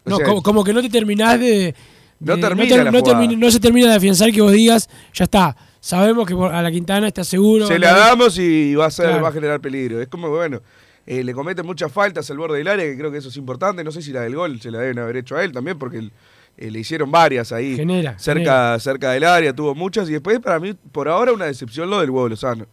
O 0.06 0.10
No, 0.10 0.18
sea, 0.18 0.26
como, 0.26 0.42
como 0.44 0.64
que 0.64 0.74
no 0.74 0.82
te 0.82 0.90
terminás 0.90 1.40
de, 1.40 1.76
No 2.20 2.36
de- 2.36 2.42
termina 2.42 2.68
ter- 2.76 2.86
no, 2.92 3.38
no 3.38 3.52
se 3.52 3.60
termina 3.60 3.90
de 3.90 3.96
afianzar 3.96 4.32
que 4.32 4.42
vos 4.42 4.52
digas, 4.52 4.90
ya 5.14 5.26
está, 5.26 5.56
sabemos 5.80 6.28
que 6.28 6.34
a 6.34 6.62
la 6.62 6.72
Quintana 6.72 7.08
está 7.08 7.24
seguro. 7.24 7.68
Se 7.68 7.80
la 7.80 7.94
damos 7.94 8.38
y 8.38 8.76
va 8.76 8.86
a 8.88 8.92
ser, 8.92 9.08
Claro. 9.08 9.24
va 9.24 9.30
a 9.30 9.32
generar 9.34 9.60
peligro. 9.62 10.02
Es 10.02 10.08
como, 10.08 10.30
bueno, 10.30 10.62
eh, 11.06 11.24
le 11.24 11.34
cometen 11.34 11.66
muchas 11.66 11.92
faltas 11.92 12.30
al 12.32 12.38
borde 12.38 12.58
del 12.60 12.68
área, 12.68 12.86
que 12.86 12.98
creo 12.98 13.12
que 13.12 13.18
eso 13.18 13.30
es 13.30 13.38
importante. 13.38 13.84
No 13.84 13.92
sé 13.92 14.02
si 14.02 14.12
la 14.12 14.22
del 14.22 14.36
gol 14.36 14.60
se 14.62 14.72
la 14.72 14.80
deben 14.80 15.00
haber 15.00 15.18
hecho 15.18 15.36
a 15.36 15.44
él 15.44 15.52
también, 15.52 15.78
porque 15.80 15.98
el- 15.98 16.12
eh, 16.58 16.70
le 16.72 16.80
hicieron 16.80 17.10
varias 17.10 17.52
ahí. 17.54 17.76
Genera, 17.78 18.20
cerca, 18.20 18.40
genera. 18.42 18.80
cerca 18.80 19.12
del 19.12 19.24
área, 19.24 19.54
tuvo 19.54 19.74
muchas. 19.76 20.10
Y 20.10 20.14
después, 20.14 20.40
para 20.40 20.60
mí, 20.60 20.74
por 20.92 21.08
ahora, 21.08 21.32
una 21.32 21.46
decepción 21.46 21.90
lo 21.90 22.00
del 22.02 22.10
huevo 22.10 22.28
Lozano. 22.28 22.66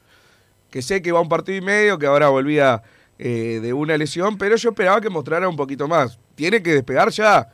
Que 0.70 0.82
sé 0.82 1.00
que 1.02 1.12
va 1.12 1.20
un 1.20 1.28
partido 1.28 1.56
y 1.58 1.60
medio, 1.60 1.96
que 1.98 2.06
ahora 2.06 2.28
volvía 2.28 2.82
eh, 3.18 3.60
de 3.62 3.72
una 3.72 3.96
lesión, 3.96 4.36
pero 4.38 4.56
yo 4.56 4.70
esperaba 4.70 5.00
que 5.00 5.10
mostrara 5.10 5.48
un 5.48 5.56
poquito 5.56 5.88
más. 5.88 6.18
Tiene 6.34 6.62
que 6.62 6.74
despegar 6.74 7.10
ya. 7.10 7.48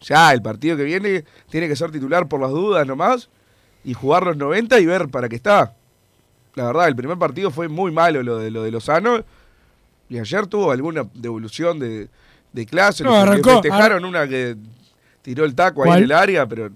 Ya, 0.00 0.32
el 0.32 0.42
partido 0.42 0.76
que 0.76 0.82
viene 0.84 1.24
tiene 1.48 1.68
que 1.68 1.76
ser 1.76 1.90
titular 1.92 2.26
por 2.28 2.40
las 2.40 2.50
dudas 2.50 2.86
nomás 2.86 3.28
y 3.84 3.94
jugar 3.94 4.24
los 4.24 4.36
90 4.36 4.80
y 4.80 4.86
ver 4.86 5.08
para 5.08 5.28
qué 5.28 5.36
está. 5.36 5.74
La 6.54 6.64
verdad, 6.66 6.88
el 6.88 6.96
primer 6.96 7.18
partido 7.18 7.50
fue 7.50 7.68
muy 7.68 7.92
malo 7.92 8.22
lo 8.22 8.38
de, 8.38 8.50
lo 8.50 8.62
de 8.62 8.70
Lozano. 8.70 9.24
Y 10.08 10.18
ayer 10.18 10.46
tuvo 10.46 10.72
alguna 10.72 11.04
devolución 11.14 11.78
de, 11.78 12.08
de 12.52 12.66
clase. 12.66 13.04
No, 13.04 13.14
arrancó, 13.14 13.62
festejaron 13.62 14.04
una 14.04 14.26
que 14.28 14.56
tiró 15.22 15.44
el 15.44 15.54
taco 15.54 15.84
ahí 15.84 15.98
en 15.98 16.04
el 16.04 16.12
área, 16.12 16.46
pero... 16.46 16.66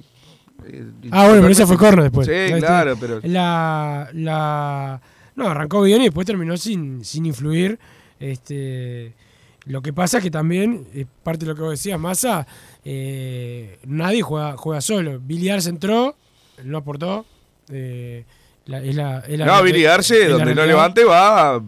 eh, 0.65 0.85
Ah, 1.11 1.27
bueno, 1.27 1.43
pero 1.43 1.53
esa 1.53 1.67
fue 1.67 1.77
corner 1.77 2.05
después. 2.05 2.27
Sí, 2.27 2.55
claro, 2.59 2.97
pero... 2.99 3.21
La, 3.25 4.09
la, 4.15 5.01
no, 5.35 5.49
arrancó 5.49 5.83
bien 5.83 6.01
y 6.01 6.05
después 6.05 6.27
terminó 6.27 6.57
sin, 6.57 7.05
sin 7.05 7.27
influir. 7.27 7.79
Este, 8.21 9.13
lo 9.67 9.83
que 9.83 9.93
pasa 9.93 10.19
es 10.19 10.25
que 10.25 10.31
también, 10.31 10.87
eh, 10.95 11.07
parte 11.23 11.45
de 11.45 11.51
lo 11.51 11.55
que 11.57 11.63
vos 11.63 11.71
decías, 11.71 11.99
Massa, 11.99 12.47
eh, 12.85 13.79
nadie 13.87 14.23
juega, 14.23 14.57
juega 14.57 14.81
solo. 14.81 15.19
Billy 15.21 15.49
Arce 15.49 15.69
entró, 15.71 16.17
no 16.65 16.79
aportó. 16.79 17.27
eh, 17.69 18.25
la- 18.67 18.81
es 18.81 18.95
la- 18.95 19.19
es 19.27 19.37
la- 19.39 19.45
No, 19.47 19.63
Billy 19.63 19.87
Arce, 19.87 20.29
donde 20.29 20.55
no 20.55 20.65
levante, 20.65 21.03
va 21.05 21.61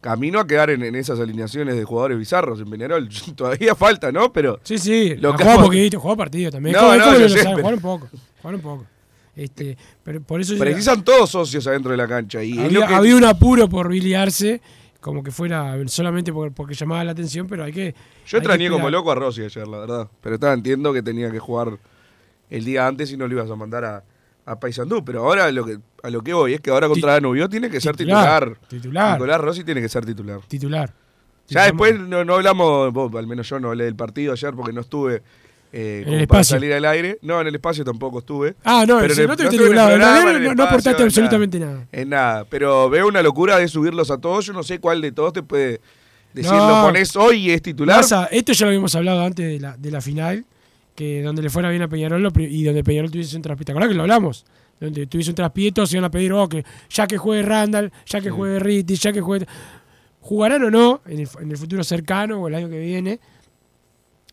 camino 0.00 0.40
a 0.40 0.46
quedar 0.46 0.70
en, 0.70 0.82
en 0.82 0.94
esas 0.94 1.18
alineaciones 1.20 1.76
de 1.76 1.84
jugadores 1.84 2.16
bizarros 2.16 2.58
en 2.60 2.70
Peñarol. 2.70 3.08
Todavía 3.36 3.74
falta, 3.74 4.10
¿no? 4.12 4.32
Pero 4.32 4.58
Sí, 4.62 4.78
sí, 4.78 5.14
Lo 5.16 5.36
que 5.36 5.44
jugó 5.44 5.64
poquito, 5.64 6.00
jugó 6.00 6.16
partido 6.16 6.50
también. 6.50 6.74
No, 6.74 6.78
Es 6.78 6.84
como- 6.84 6.92
es 6.94 6.98
no, 7.00 7.04
como 7.04 7.16
yo 7.18 7.22
lo 7.22 7.28
sé, 7.28 7.42
sabe, 7.42 7.44
pero- 7.56 7.56
jugaron 7.58 7.74
un 7.78 7.82
poco, 7.82 8.08
jugaron 8.40 8.60
un 8.60 8.62
poco. 8.62 8.86
Este, 9.34 9.76
pero 10.02 10.22
por 10.22 10.40
eso 10.40 10.54
yo- 10.54 10.58
precisan 10.60 11.04
todos 11.04 11.28
socios 11.30 11.66
adentro 11.66 11.90
de 11.90 11.98
la 11.98 12.08
cancha. 12.08 12.42
Y 12.42 12.52
es 12.52 12.58
había, 12.60 12.80
lo 12.80 12.86
que- 12.86 12.94
había 12.94 13.16
un 13.16 13.24
apuro 13.24 13.68
por 13.68 13.88
Billy 13.90 14.14
Arce, 14.14 14.62
como 15.06 15.22
que 15.22 15.30
fuera 15.30 15.76
solamente 15.86 16.32
por- 16.32 16.52
porque 16.52 16.74
llamaba 16.74 17.04
la 17.04 17.12
atención, 17.12 17.46
pero 17.46 17.62
hay 17.62 17.72
que. 17.72 17.92
Yo 17.92 17.92
hay 17.92 18.30
que 18.30 18.36
extrañé 18.38 18.68
como 18.68 18.90
loco 18.90 19.12
a 19.12 19.14
Rossi 19.14 19.44
ayer, 19.44 19.66
la 19.68 19.78
verdad. 19.78 20.08
Pero 20.20 20.34
estaba 20.34 20.52
entiendo 20.52 20.92
que 20.92 21.00
tenía 21.00 21.30
que 21.30 21.38
jugar 21.38 21.78
el 22.50 22.64
día 22.64 22.86
antes 22.88 23.12
y 23.12 23.16
no 23.16 23.28
lo 23.28 23.34
ibas 23.34 23.48
a 23.48 23.54
mandar 23.54 23.84
a, 23.84 24.04
a 24.44 24.58
Paysandú. 24.58 25.04
Pero 25.04 25.20
ahora 25.20 25.50
lo 25.52 25.64
que, 25.64 25.78
a 26.02 26.10
lo 26.10 26.22
que 26.22 26.32
voy 26.34 26.54
es 26.54 26.60
que 26.60 26.70
ahora 26.70 26.88
contra 26.88 27.12
Danubio 27.12 27.48
tiene 27.48 27.70
que 27.70 27.80
ser 27.80 27.94
Titular, 27.96 28.58
titular. 28.68 29.12
Nicolás 29.12 29.40
Rossi 29.40 29.62
tiene 29.62 29.80
que 29.80 29.88
ser 29.88 30.04
titular. 30.04 30.40
Titular. 30.48 30.92
Ya 31.48 31.62
después 31.62 31.98
no, 32.00 32.24
no 32.24 32.34
hablamos, 32.34 32.92
vos, 32.92 33.14
al 33.14 33.28
menos 33.28 33.48
yo 33.48 33.60
no 33.60 33.68
hablé 33.68 33.84
del 33.84 33.94
partido 33.94 34.32
ayer 34.32 34.52
porque 34.54 34.72
no 34.72 34.80
estuve 34.80 35.22
eh, 35.72 36.04
En 36.06 36.12
el 36.14 36.26
para 36.26 36.40
espacio. 36.42 36.56
salir 36.56 36.72
al 36.72 36.84
aire. 36.84 37.18
No, 37.22 37.40
en 37.40 37.46
el 37.48 37.54
espacio 37.54 37.84
tampoco 37.84 38.20
estuve. 38.20 38.54
Ah, 38.64 38.84
no, 38.86 38.98
Pero 39.00 39.14
en 39.14 39.20
el- 39.20 39.26
no 39.28 39.36
te 39.36 39.42
estuve 39.44 39.56
en 39.56 39.62
ningún 39.62 39.76
lado. 39.76 39.88
Programa, 39.90 40.18
en 40.18 40.24
no, 40.24 40.32
no 40.32 40.38
espacio, 40.50 40.64
aportaste 40.64 41.02
en 41.02 41.06
absolutamente 41.06 41.58
nada. 41.58 41.86
En 41.92 42.08
nada. 42.08 42.44
Pero 42.48 42.88
veo 42.90 43.06
una 43.08 43.22
locura 43.22 43.58
de 43.58 43.68
subirlos 43.68 44.10
a 44.10 44.18
todos. 44.18 44.46
Yo 44.46 44.52
no 44.52 44.62
sé 44.62 44.78
cuál 44.78 45.00
de 45.00 45.12
todos 45.12 45.32
te 45.32 45.42
puede 45.42 45.80
decir, 46.32 46.52
No. 46.52 46.68
lo 46.82 46.86
pones 46.86 47.14
hoy 47.16 47.36
y 47.46 47.50
es 47.50 47.62
titular. 47.62 47.96
Massa, 47.98 48.26
esto 48.30 48.52
ya 48.52 48.66
lo 48.66 48.68
habíamos 48.70 48.94
hablado 48.94 49.22
antes 49.22 49.46
de 49.46 49.60
la, 49.60 49.76
de 49.76 49.90
la 49.90 50.00
final, 50.00 50.44
que 50.94 51.22
donde 51.22 51.42
le 51.42 51.50
fuera 51.50 51.68
bien 51.70 51.82
a 51.82 51.88
Peñarol 51.88 52.30
y 52.38 52.64
donde 52.64 52.82
Peñarol 52.84 53.10
tuviese 53.10 53.36
un 53.36 53.42
traspié. 53.42 53.64
¿Te 53.64 53.72
acordás 53.72 53.88
que 53.90 53.94
lo 53.94 54.02
hablamos? 54.02 54.44
Donde 54.80 55.06
tuviese 55.06 55.30
un 55.30 55.34
traspié, 55.36 55.72
todos 55.72 55.90
iban 55.92 56.04
a 56.04 56.10
pedir, 56.10 56.32
oh, 56.34 56.48
que 56.48 56.64
ya 56.90 57.06
que 57.06 57.16
juegue 57.16 57.42
Randall, 57.42 57.90
ya 58.06 58.20
que 58.20 58.28
juegue 58.30 58.58
Ritti, 58.58 58.94
ya 58.96 59.12
que 59.12 59.20
juegue. 59.22 59.46
Jugarán 60.20 60.62
o 60.64 60.70
no 60.70 61.00
en 61.06 61.20
el, 61.20 61.28
en 61.40 61.50
el 61.50 61.56
futuro 61.56 61.84
cercano 61.84 62.40
o 62.42 62.48
el 62.48 62.54
año 62.56 62.68
que 62.68 62.78
viene. 62.80 63.20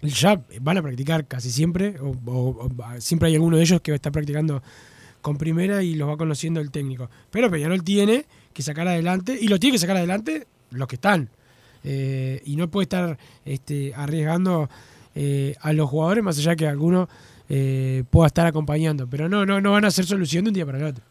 Ya 0.04 0.42
van 0.62 0.78
a 0.78 0.82
practicar 0.82 1.26
casi 1.28 1.50
siempre, 1.50 1.96
o, 2.02 2.10
o- 2.26 2.70
siempre 3.00 3.30
hay 3.30 3.36
alguno 3.36 3.58
de 3.58 3.64
ellos 3.64 3.82
que 3.82 3.92
va 3.92 3.96
a 3.96 3.98
estar 3.98 4.12
practicando 4.12 4.62
con 5.22 5.38
primera 5.38 5.82
y 5.82 5.96
los 5.96 6.10
va 6.10 6.18
conociendo 6.18 6.60
el 6.60 6.72
técnico. 6.72 7.10
Pero 7.32 7.50
Peñarol 7.50 7.84
tiene 7.84 8.26
que 8.54 8.62
sacar 8.62 8.88
adelante, 8.88 9.38
y 9.40 9.48
lo 9.48 9.60
tiene 9.60 9.76
que 9.76 9.80
sacar 9.80 9.96
adelante 9.98 10.48
los 10.72 10.88
que 10.88 10.96
están. 10.96 11.30
Eh, 11.86 12.42
y 12.46 12.56
no 12.56 12.70
puede 12.70 12.84
estar 12.84 13.18
este, 13.46 13.94
arriesgando 13.96 14.70
eh, 15.16 15.56
a 15.62 15.74
los 15.74 15.90
jugadores 15.90 16.24
más 16.24 16.38
allá 16.38 16.56
que 16.56 16.68
alguno 16.68 17.08
eh, 17.50 18.04
pueda 18.10 18.28
estar 18.28 18.46
acompañando. 18.46 19.08
Pero 19.08 19.30
no, 19.30 19.46
no, 19.46 19.62
no 19.62 19.72
van 19.72 19.86
a 19.86 19.92
ser 19.92 20.06
solución 20.06 20.44
de 20.46 20.50
un 20.50 20.54
día 20.56 20.66
para 20.66 20.78
el 20.80 20.84
otro. 20.86 21.04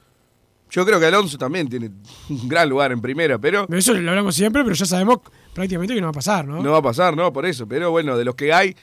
Yo 0.73 0.87
creo 0.87 0.99
que 0.99 1.05
Alonso 1.05 1.37
también 1.37 1.69
tiene 1.69 1.91
un 2.31 2.49
gran 2.49 2.67
lugar 2.67 2.93
en 2.93 3.03
primera, 3.03 3.39
pero 3.39 3.69
Eso 3.71 3.93
lo 3.93 4.09
hablamos 4.11 4.35
siempre, 4.35 4.65
pero 4.65 4.75
ya 4.75 4.87
sabemos 4.87 5.19
prácticamente 5.53 5.95
que 5.95 6.01
no 6.01 6.07
va 6.07 6.13
a 6.13 6.15
pasar, 6.15 6.47
¿no? 6.47 6.63
no 6.63 6.73
va 6.73 6.79
a 6.79 6.83
pasar, 6.83 7.15
¿no? 7.15 7.31
Por 7.31 7.45
eso. 7.45 7.69
Pero 7.69 7.91
bueno, 7.91 8.17
de 8.17 8.25
los 8.25 8.35
que 8.35 8.55
hay 8.55 8.75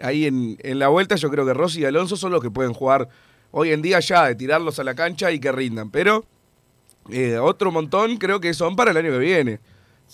ahí 0.00 0.24
en, 0.24 0.56
en 0.60 0.78
la 0.78 0.88
vuelta, 0.88 1.16
yo 1.16 1.30
creo 1.30 1.44
que 1.44 1.52
Rossi 1.52 1.82
y 1.82 1.84
Alonso 1.84 2.16
son 2.16 2.32
los 2.32 2.40
que 2.42 2.50
pueden 2.50 2.72
jugar 2.72 3.10
hoy 3.50 3.72
en 3.72 3.82
día 3.82 4.00
ya, 4.00 4.26
de 4.26 4.34
tirarlos 4.34 4.78
a 4.78 4.84
la 4.84 4.94
cancha 4.94 5.30
y 5.32 5.38
que 5.38 5.52
rindan. 5.52 5.90
Pero 5.90 6.24
eh, 7.10 7.36
otro 7.36 7.70
montón 7.70 8.16
creo 8.16 8.40
que 8.40 8.54
son 8.54 8.74
para 8.74 8.92
el 8.92 8.96
año 8.96 9.10
que 9.12 9.18
viene. 9.18 9.60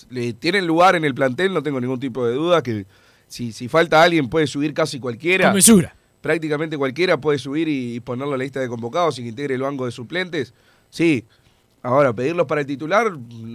Le, 0.09 0.33
tienen 0.33 0.67
lugar 0.67 0.97
en 0.97 1.05
el 1.05 1.15
plantel, 1.15 1.55
no 1.55 1.63
tengo 1.63 1.81
ningún 1.81 2.01
tipo 2.01 2.27
de 2.27 2.35
duda, 2.35 2.61
que 2.61 2.87
si, 3.29 3.53
si 3.53 3.69
falta 3.69 4.03
alguien 4.03 4.29
puede 4.29 4.49
subir 4.49 4.75
casi 4.75 4.99
cualquiera. 4.99 5.47
Con 5.47 5.55
mesura. 5.55 5.95
prácticamente 6.21 6.77
cualquiera 6.77 7.21
puede 7.21 7.39
subir 7.39 7.69
y 7.69 8.01
ponerlo 8.01 8.35
a 8.35 8.37
la 8.37 8.43
lista 8.43 8.59
de 8.59 8.69
convocados 8.69 9.17
y 9.21 9.23
que 9.23 9.29
integre 9.29 9.55
el 9.55 9.63
banco 9.63 9.87
de 9.87 9.93
suplentes. 9.93 10.55
Sí. 10.91 11.25
Ahora, 11.83 12.13
pedirlos 12.13 12.47
para 12.47 12.61
el 12.61 12.67
titular, 12.67 13.11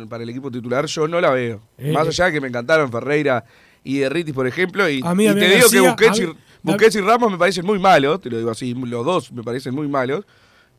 para 0.09 0.23
el 0.23 0.29
equipo 0.29 0.49
titular, 0.49 0.85
yo 0.85 1.07
no 1.07 1.21
la 1.21 1.29
veo. 1.29 1.61
Eh, 1.77 1.91
Más 1.91 2.07
eh. 2.07 2.09
allá 2.09 2.25
de 2.25 2.31
que 2.33 2.41
me 2.41 2.47
encantaron 2.47 2.91
Ferreira 2.91 3.45
y 3.83 3.99
Derritis, 3.99 4.33
por 4.33 4.47
ejemplo. 4.47 4.89
Y, 4.89 5.01
A 5.03 5.13
mí, 5.13 5.27
y 5.27 5.33
te 5.33 5.47
digo 5.71 5.95
que 5.95 6.07
y, 6.07 6.35
Busquets 6.63 6.95
y 6.95 7.01
Ramos 7.01 7.31
me 7.31 7.37
parecen 7.37 7.63
muy 7.63 7.77
malos, 7.77 8.19
te 8.21 8.29
lo 8.31 8.39
digo 8.39 8.49
así, 8.49 8.73
los 8.73 9.05
dos 9.05 9.31
me 9.31 9.43
parecen 9.43 9.75
muy 9.75 9.87
malos. 9.87 10.25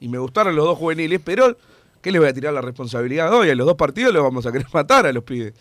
Y 0.00 0.08
me 0.08 0.18
gustaron 0.18 0.56
los 0.56 0.64
dos 0.64 0.76
juveniles, 0.76 1.20
pero 1.24 1.56
¿qué 2.02 2.10
les 2.10 2.20
voy 2.20 2.28
a 2.28 2.34
tirar 2.34 2.52
la 2.52 2.60
responsabilidad 2.60 3.32
hoy? 3.32 3.50
A 3.50 3.54
los 3.54 3.66
dos 3.66 3.76
partidos 3.76 4.12
los 4.12 4.24
vamos 4.24 4.44
a 4.46 4.52
querer 4.52 4.66
matar 4.72 5.06
a 5.06 5.12
los 5.12 5.22
pibes. 5.22 5.54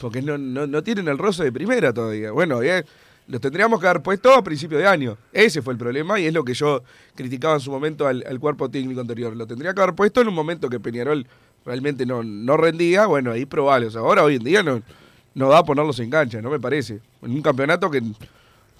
Porque 0.00 0.22
no, 0.22 0.38
no, 0.38 0.68
no 0.68 0.82
tienen 0.82 1.08
el 1.08 1.18
roce 1.18 1.42
de 1.42 1.52
primera 1.52 1.92
todavía. 1.92 2.30
Bueno, 2.30 2.62
ya 2.62 2.84
los 3.32 3.40
tendríamos 3.40 3.80
que 3.80 3.86
haber 3.86 4.02
puesto 4.02 4.34
a 4.34 4.44
principio 4.44 4.76
de 4.76 4.86
año. 4.86 5.16
Ese 5.32 5.62
fue 5.62 5.72
el 5.72 5.78
problema 5.78 6.20
y 6.20 6.26
es 6.26 6.34
lo 6.34 6.44
que 6.44 6.52
yo 6.52 6.82
criticaba 7.14 7.54
en 7.54 7.60
su 7.60 7.70
momento 7.70 8.06
al, 8.06 8.22
al 8.28 8.38
cuerpo 8.38 8.68
técnico 8.70 9.00
anterior. 9.00 9.34
Lo 9.34 9.46
tendría 9.46 9.72
que 9.72 9.80
haber 9.80 9.94
puesto 9.94 10.20
en 10.20 10.28
un 10.28 10.34
momento 10.34 10.68
que 10.68 10.78
Peñarol 10.78 11.26
realmente 11.64 12.04
no, 12.04 12.22
no 12.22 12.58
rendía. 12.58 13.06
Bueno, 13.06 13.30
ahí 13.32 13.46
probalos. 13.46 13.96
Ahora, 13.96 14.22
hoy 14.22 14.36
en 14.36 14.44
día, 14.44 14.62
no, 14.62 14.82
no 15.34 15.48
da 15.48 15.58
a 15.60 15.64
ponerlos 15.64 15.98
en 16.00 16.10
cancha, 16.10 16.42
no 16.42 16.50
me 16.50 16.60
parece. 16.60 17.00
En 17.22 17.30
un 17.30 17.40
campeonato 17.40 17.90
que 17.90 18.02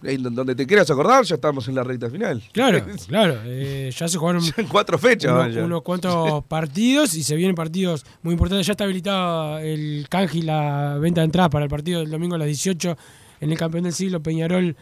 en 0.04 0.22
donde 0.34 0.56
te 0.56 0.66
quieras 0.66 0.90
acordar, 0.90 1.24
ya 1.24 1.36
estamos 1.36 1.66
en 1.68 1.76
la 1.76 1.84
recta 1.84 2.10
final. 2.10 2.42
Claro, 2.52 2.84
claro. 3.08 3.38
eh, 3.44 3.90
ya 3.96 4.08
se 4.08 4.18
jugaron 4.18 4.42
En 4.56 4.66
cuatro 4.66 4.98
fechas. 4.98 5.30
uno- 5.32 5.48
ya. 5.48 5.64
unos 5.64 5.82
cuantos 5.82 6.44
partidos 6.44 7.14
y 7.14 7.22
se 7.22 7.36
vienen 7.36 7.54
partidos 7.54 8.04
muy 8.22 8.32
importantes. 8.32 8.66
Ya 8.66 8.72
está 8.72 8.84
habilitado 8.84 9.60
el 9.60 10.06
canje 10.10 10.38
y 10.38 10.42
la 10.42 10.98
venta 11.00 11.20
de 11.20 11.26
entradas 11.26 11.50
para 11.50 11.64
el 11.64 11.70
partido 11.70 12.00
del 12.00 12.10
domingo 12.10 12.34
a 12.34 12.38
las 12.38 12.48
18 12.48 12.96
en 13.42 13.52
el 13.52 13.58
campeón 13.58 13.84
del 13.84 13.92
siglo 13.92 14.22
Peñarol 14.22 14.74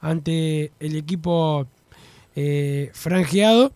ante 0.00 0.72
el 0.80 0.96
equipo 0.96 1.66
eh, 2.34 2.90
franjeado. 2.92 3.72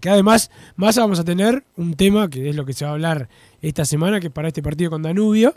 Que 0.00 0.10
además, 0.10 0.50
más 0.76 0.96
vamos 0.96 1.18
a 1.18 1.24
tener 1.24 1.64
un 1.76 1.94
tema 1.94 2.28
que 2.28 2.50
es 2.50 2.54
lo 2.56 2.64
que 2.64 2.72
se 2.74 2.84
va 2.84 2.90
a 2.90 2.94
hablar 2.94 3.28
esta 3.62 3.84
semana, 3.84 4.20
que 4.20 4.26
es 4.26 4.32
para 4.32 4.48
este 4.48 4.62
partido 4.62 4.90
con 4.90 5.02
Danubio, 5.02 5.54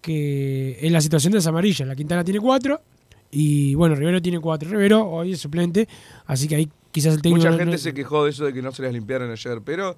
que 0.00 0.78
es 0.80 0.90
la 0.90 1.00
situación 1.00 1.32
de 1.32 1.38
las 1.38 1.46
amarillas. 1.46 1.86
La 1.86 1.94
Quintana 1.94 2.24
tiene 2.24 2.40
cuatro 2.40 2.80
y 3.30 3.74
bueno, 3.74 3.94
Rivero 3.94 4.20
tiene 4.20 4.40
cuatro. 4.40 4.68
Rivero 4.68 5.08
hoy 5.08 5.32
es 5.32 5.40
suplente, 5.40 5.88
así 6.26 6.48
que 6.48 6.56
ahí 6.56 6.68
quizás 6.90 7.14
el 7.14 7.22
técnico. 7.22 7.38
Mucha 7.44 7.50
no- 7.52 7.58
gente 7.58 7.72
no- 7.72 7.78
se 7.78 7.94
quejó 7.94 8.24
de 8.24 8.30
eso 8.30 8.44
de 8.44 8.52
que 8.52 8.62
no 8.62 8.72
se 8.72 8.82
las 8.82 8.92
limpiaran 8.92 9.30
ayer, 9.30 9.60
pero 9.64 9.96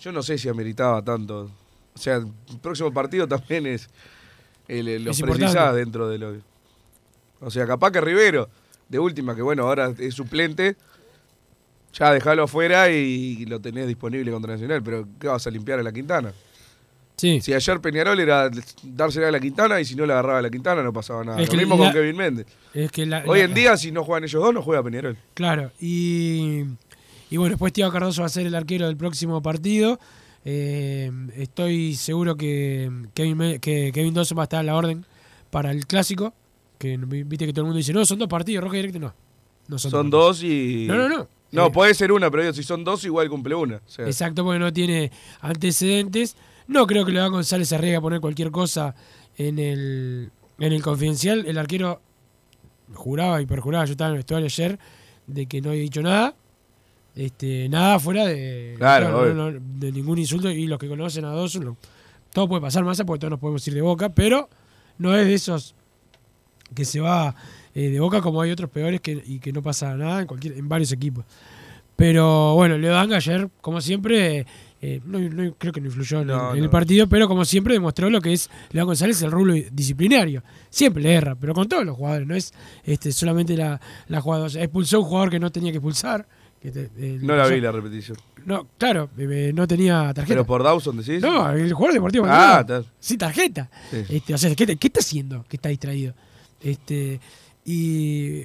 yo 0.00 0.10
no 0.12 0.22
sé 0.22 0.36
si 0.38 0.48
ameritaba 0.48 1.02
tanto. 1.04 1.50
O 1.94 1.98
sea, 1.98 2.16
el 2.16 2.28
próximo 2.60 2.92
partido 2.92 3.28
también 3.28 3.66
es. 3.66 3.88
El, 4.68 4.88
el- 4.88 5.04
los 5.04 5.20
precisás 5.20 5.74
dentro 5.74 6.08
de 6.08 6.18
lo. 6.18 6.34
O 7.40 7.50
sea, 7.50 7.66
capaz 7.66 7.90
que 7.92 8.00
Rivero, 8.00 8.48
de 8.88 8.98
última, 8.98 9.34
que 9.36 9.42
bueno, 9.42 9.64
ahora 9.64 9.92
es 9.98 10.14
suplente, 10.14 10.76
ya 11.92 12.12
dejalo 12.12 12.44
afuera 12.44 12.90
y 12.90 13.44
lo 13.46 13.60
tenés 13.60 13.86
disponible 13.86 14.30
contra 14.30 14.52
Nacional, 14.54 14.82
pero 14.82 15.06
¿qué 15.20 15.28
vas 15.28 15.46
a 15.46 15.50
limpiar 15.50 15.78
a 15.78 15.82
la 15.82 15.92
Quintana? 15.92 16.32
Sí. 17.16 17.40
Si 17.40 17.54
ayer 17.54 17.80
Peñarol 17.80 18.20
era 18.20 18.50
dársela 18.82 19.28
a 19.28 19.30
la 19.30 19.40
Quintana 19.40 19.80
y 19.80 19.86
si 19.86 19.94
no 19.94 20.04
la 20.04 20.14
agarraba 20.14 20.38
a 20.40 20.42
la 20.42 20.50
Quintana 20.50 20.82
no 20.82 20.92
pasaba 20.92 21.24
nada. 21.24 21.40
Es 21.40 21.50
lo 21.50 21.56
mismo 21.58 21.76
la- 21.78 21.84
con 21.84 21.92
Kevin 21.94 22.16
Méndez. 22.16 22.46
Es 22.74 22.90
que 22.92 23.06
la- 23.06 23.24
Hoy 23.26 23.38
la- 23.38 23.44
en 23.46 23.54
día, 23.54 23.76
si 23.78 23.90
no 23.90 24.04
juegan 24.04 24.24
ellos 24.24 24.42
dos, 24.42 24.52
no 24.52 24.60
juega 24.62 24.82
Peñarol. 24.82 25.16
Claro, 25.32 25.70
y, 25.80 26.64
y 27.30 27.36
bueno, 27.38 27.50
después 27.54 27.72
Tiago 27.72 27.90
Cardoso 27.92 28.20
va 28.20 28.26
a 28.26 28.30
ser 28.30 28.46
el 28.46 28.54
arquero 28.54 28.86
del 28.86 28.96
próximo 28.98 29.40
partido. 29.42 29.98
Eh, 30.48 31.10
estoy 31.36 31.96
seguro 31.96 32.36
que 32.36 32.88
Kevin, 33.14 33.58
que 33.58 33.90
Kevin 33.92 34.14
Dawson 34.14 34.38
va 34.38 34.42
a 34.42 34.44
estar 34.44 34.60
a 34.60 34.62
la 34.62 34.76
orden 34.76 35.04
para 35.50 35.72
el 35.72 35.86
clásico. 35.86 36.32
Que 36.78 36.96
viste 36.98 37.46
que 37.46 37.52
todo 37.52 37.62
el 37.62 37.66
mundo 37.66 37.78
dice, 37.78 37.92
no, 37.92 38.04
son 38.06 38.18
dos 38.20 38.28
partidos, 38.28 38.64
y 38.72 38.76
directo, 38.76 39.00
no. 39.00 39.12
No 39.66 39.78
son, 39.78 39.90
Son 39.90 40.08
dos. 40.10 40.36
dos 40.38 40.42
y. 40.44 40.86
No, 40.86 40.96
no, 40.96 41.08
no. 41.08 41.28
No, 41.50 41.66
Eh, 41.66 41.70
puede 41.70 41.94
ser 41.94 42.12
una, 42.12 42.30
pero 42.30 42.52
si 42.52 42.62
son 42.62 42.84
dos, 42.84 43.04
igual 43.04 43.28
cumple 43.28 43.54
una. 43.56 43.76
O 43.76 43.80
sea, 43.88 44.06
Exacto, 44.06 44.44
porque 44.44 44.60
no 44.60 44.72
tiene 44.72 45.10
antecedentes. 45.40 46.36
No 46.68 46.86
creo 46.86 47.04
que 47.04 47.12
León 47.12 47.32
González 47.32 47.68
se 47.68 47.74
arriesgue 47.74 47.96
a 47.96 48.00
poner 48.00 48.20
cualquier 48.20 48.50
cosa 48.52 48.94
en 49.36 49.58
el, 49.58 50.30
en 50.58 50.72
el 50.72 50.82
confidencial. 50.82 51.44
El 51.46 51.58
arquero 51.58 52.00
juraba 52.94 53.40
y 53.42 53.46
perjuraba, 53.46 53.84
yo 53.84 53.92
estaba 53.92 54.08
en 54.10 54.14
el 54.14 54.18
vestuario 54.18 54.46
ayer, 54.46 54.78
de 55.26 55.46
que 55.46 55.60
no 55.60 55.70
había 55.70 55.82
dicho 55.82 56.02
nada. 56.02 56.34
Este, 57.16 57.68
nada 57.70 57.98
fuera 57.98 58.26
de, 58.26 58.74
Claro, 58.76 59.10
no, 59.10 59.34
no, 59.34 59.50
no, 59.52 59.58
de 59.78 59.90
ningún 59.90 60.18
insulto. 60.18 60.50
Y 60.50 60.66
los 60.66 60.78
que 60.78 60.86
conocen 60.88 61.24
a 61.24 61.30
dos, 61.30 61.54
lo- 61.56 61.76
todo 62.32 62.46
puede 62.46 62.60
pasar 62.60 62.84
más 62.84 63.02
porque 63.06 63.20
todos 63.20 63.30
nos 63.30 63.40
podemos 63.40 63.66
ir 63.66 63.74
de 63.74 63.80
boca, 63.80 64.10
pero 64.10 64.48
no 64.98 65.16
es 65.16 65.26
de 65.26 65.34
esos 65.34 65.74
que 66.74 66.84
se 66.84 67.00
va 67.00 67.34
eh, 67.74 67.88
de 67.90 68.00
boca 68.00 68.20
como 68.20 68.40
hay 68.42 68.50
otros 68.50 68.68
peores 68.70 69.00
que, 69.00 69.22
y 69.26 69.38
que 69.38 69.52
no 69.52 69.62
pasa 69.62 69.96
nada 69.96 70.20
en 70.20 70.26
cualquier 70.26 70.58
en 70.58 70.68
varios 70.68 70.92
equipos. 70.92 71.24
Pero 71.96 72.54
bueno, 72.54 72.76
Leo 72.76 72.92
Danga 72.92 73.16
ayer, 73.16 73.48
como 73.62 73.80
siempre, 73.80 74.44
eh, 74.82 75.00
no, 75.06 75.18
no- 75.18 75.54
creo 75.56 75.72
que 75.72 75.80
no 75.80 75.86
influyó 75.86 76.20
en, 76.20 76.28
el- 76.28 76.36
No, 76.36 76.50
en 76.50 76.58
el 76.58 76.64
no. 76.64 76.70
partido, 76.70 77.06
pero 77.08 77.26
como 77.28 77.46
siempre 77.46 77.72
demostró 77.72 78.10
lo 78.10 78.20
que 78.20 78.34
es 78.34 78.50
Leo 78.72 78.84
González, 78.84 79.22
el 79.22 79.30
rublo 79.30 79.54
disciplinario. 79.72 80.42
Siempre 80.68 81.02
le 81.02 81.14
erra, 81.14 81.34
pero 81.34 81.54
con 81.54 81.66
todos 81.66 81.86
los 81.86 81.96
jugadores, 81.96 82.26
no 82.28 82.34
es 82.34 82.52
este, 82.84 83.10
solamente 83.12 83.56
la, 83.56 83.80
la 84.08 84.20
jugada. 84.20 84.44
O 84.44 84.48
sea, 84.50 84.62
expulsó 84.62 84.98
a 84.98 85.00
un 85.00 85.06
jugador 85.06 85.30
que 85.30 85.40
no 85.40 85.50
tenía 85.50 85.70
que 85.72 85.78
expulsar. 85.78 86.26
Que 86.60 86.70
te- 86.70 86.90
eh, 86.98 87.18
no 87.22 87.36
la 87.36 87.42
pasó- 87.44 87.54
vi 87.54 87.60
la 87.60 87.72
repetición. 87.72 88.16
No, 88.44 88.66
claro, 88.78 89.10
eh, 89.18 89.52
no 89.54 89.66
tenía 89.66 90.12
tarjeta. 90.14 90.26
Pero 90.28 90.46
por 90.46 90.62
Dawson 90.62 90.96
decís. 90.96 91.20
No, 91.22 91.50
el 91.50 91.72
jugador 91.72 91.94
deportivo 91.94 92.26
Ah, 92.28 92.58
está. 92.60 92.82
Sí, 93.00 93.16
tarjeta. 93.18 93.68
Sí. 93.90 94.04
Este, 94.08 94.34
o 94.34 94.38
sea, 94.38 94.54
¿qué, 94.54 94.76
qué 94.76 94.86
está 94.86 95.00
haciendo? 95.00 95.44
Que 95.48 95.56
está 95.56 95.68
distraído. 95.68 96.14
Este, 96.62 97.20
y, 97.64 98.42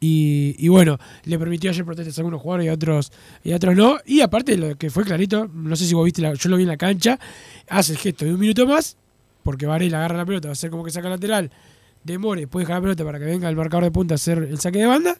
y, 0.00 0.54
y 0.58 0.68
bueno, 0.68 0.98
le 1.24 1.38
permitió 1.38 1.70
ayer 1.70 1.84
protestas 1.84 2.16
a 2.18 2.20
algunos 2.22 2.40
jugadores 2.40 2.66
y 2.66 2.68
a 2.68 2.72
otros, 2.74 3.12
y 3.44 3.52
a 3.52 3.56
otros 3.56 3.76
no. 3.76 3.98
Y 4.06 4.20
aparte, 4.20 4.56
lo 4.56 4.76
que 4.76 4.90
fue 4.90 5.04
clarito, 5.04 5.48
no 5.52 5.76
sé 5.76 5.86
si 5.86 5.94
vos 5.94 6.04
viste, 6.04 6.22
la- 6.22 6.34
yo 6.34 6.48
lo 6.48 6.56
vi 6.56 6.62
en 6.64 6.68
la 6.70 6.76
cancha, 6.76 7.18
hace 7.68 7.92
el 7.92 7.98
gesto 7.98 8.24
de 8.24 8.34
un 8.34 8.40
minuto 8.40 8.66
más, 8.66 8.96
porque 9.42 9.66
Varela 9.66 9.98
agarra 9.98 10.16
la 10.18 10.26
pelota, 10.26 10.48
va 10.48 10.52
a 10.52 10.56
ser 10.56 10.70
como 10.70 10.84
que 10.84 10.90
saca 10.90 11.08
lateral, 11.08 11.50
demore, 12.04 12.42
después 12.42 12.64
deja 12.66 12.74
la 12.78 12.80
pelota 12.82 13.04
para 13.04 13.18
que 13.18 13.24
venga 13.26 13.48
el 13.48 13.56
marcador 13.56 13.84
de 13.84 13.90
punta 13.90 14.14
a 14.14 14.16
hacer 14.16 14.38
el 14.38 14.58
saque 14.60 14.78
de 14.78 14.86
banda. 14.86 15.16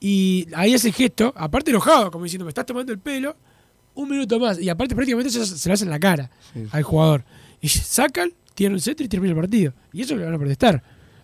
Y 0.00 0.48
ahí 0.54 0.74
hace 0.74 0.88
el 0.88 0.94
gesto, 0.94 1.32
aparte 1.36 1.70
enojado, 1.70 2.10
como 2.10 2.24
diciendo, 2.24 2.44
me 2.44 2.48
estás 2.50 2.64
tomando 2.66 2.90
el 2.92 2.98
pelo, 2.98 3.36
un 3.94 4.08
minuto 4.08 4.38
más. 4.40 4.58
Y 4.58 4.68
aparte 4.68 4.94
prácticamente 4.94 5.30
se, 5.30 5.44
se 5.44 5.68
lo 5.68 5.74
hacen 5.74 5.88
en 5.88 5.92
la 5.92 6.00
cara 6.00 6.30
Sí. 6.54 6.64
al 6.72 6.82
jugador. 6.82 7.24
Y 7.60 7.68
sacan, 7.68 8.32
tiran 8.54 8.72
un 8.72 8.80
centro 8.80 9.04
y 9.04 9.08
termina 9.08 9.32
el 9.34 9.38
partido. 9.40 9.74
Y 9.92 10.02
eso 10.02 10.16
le 10.16 10.24
van 10.24 10.34
a 10.34 10.38
protestar. 10.38 10.82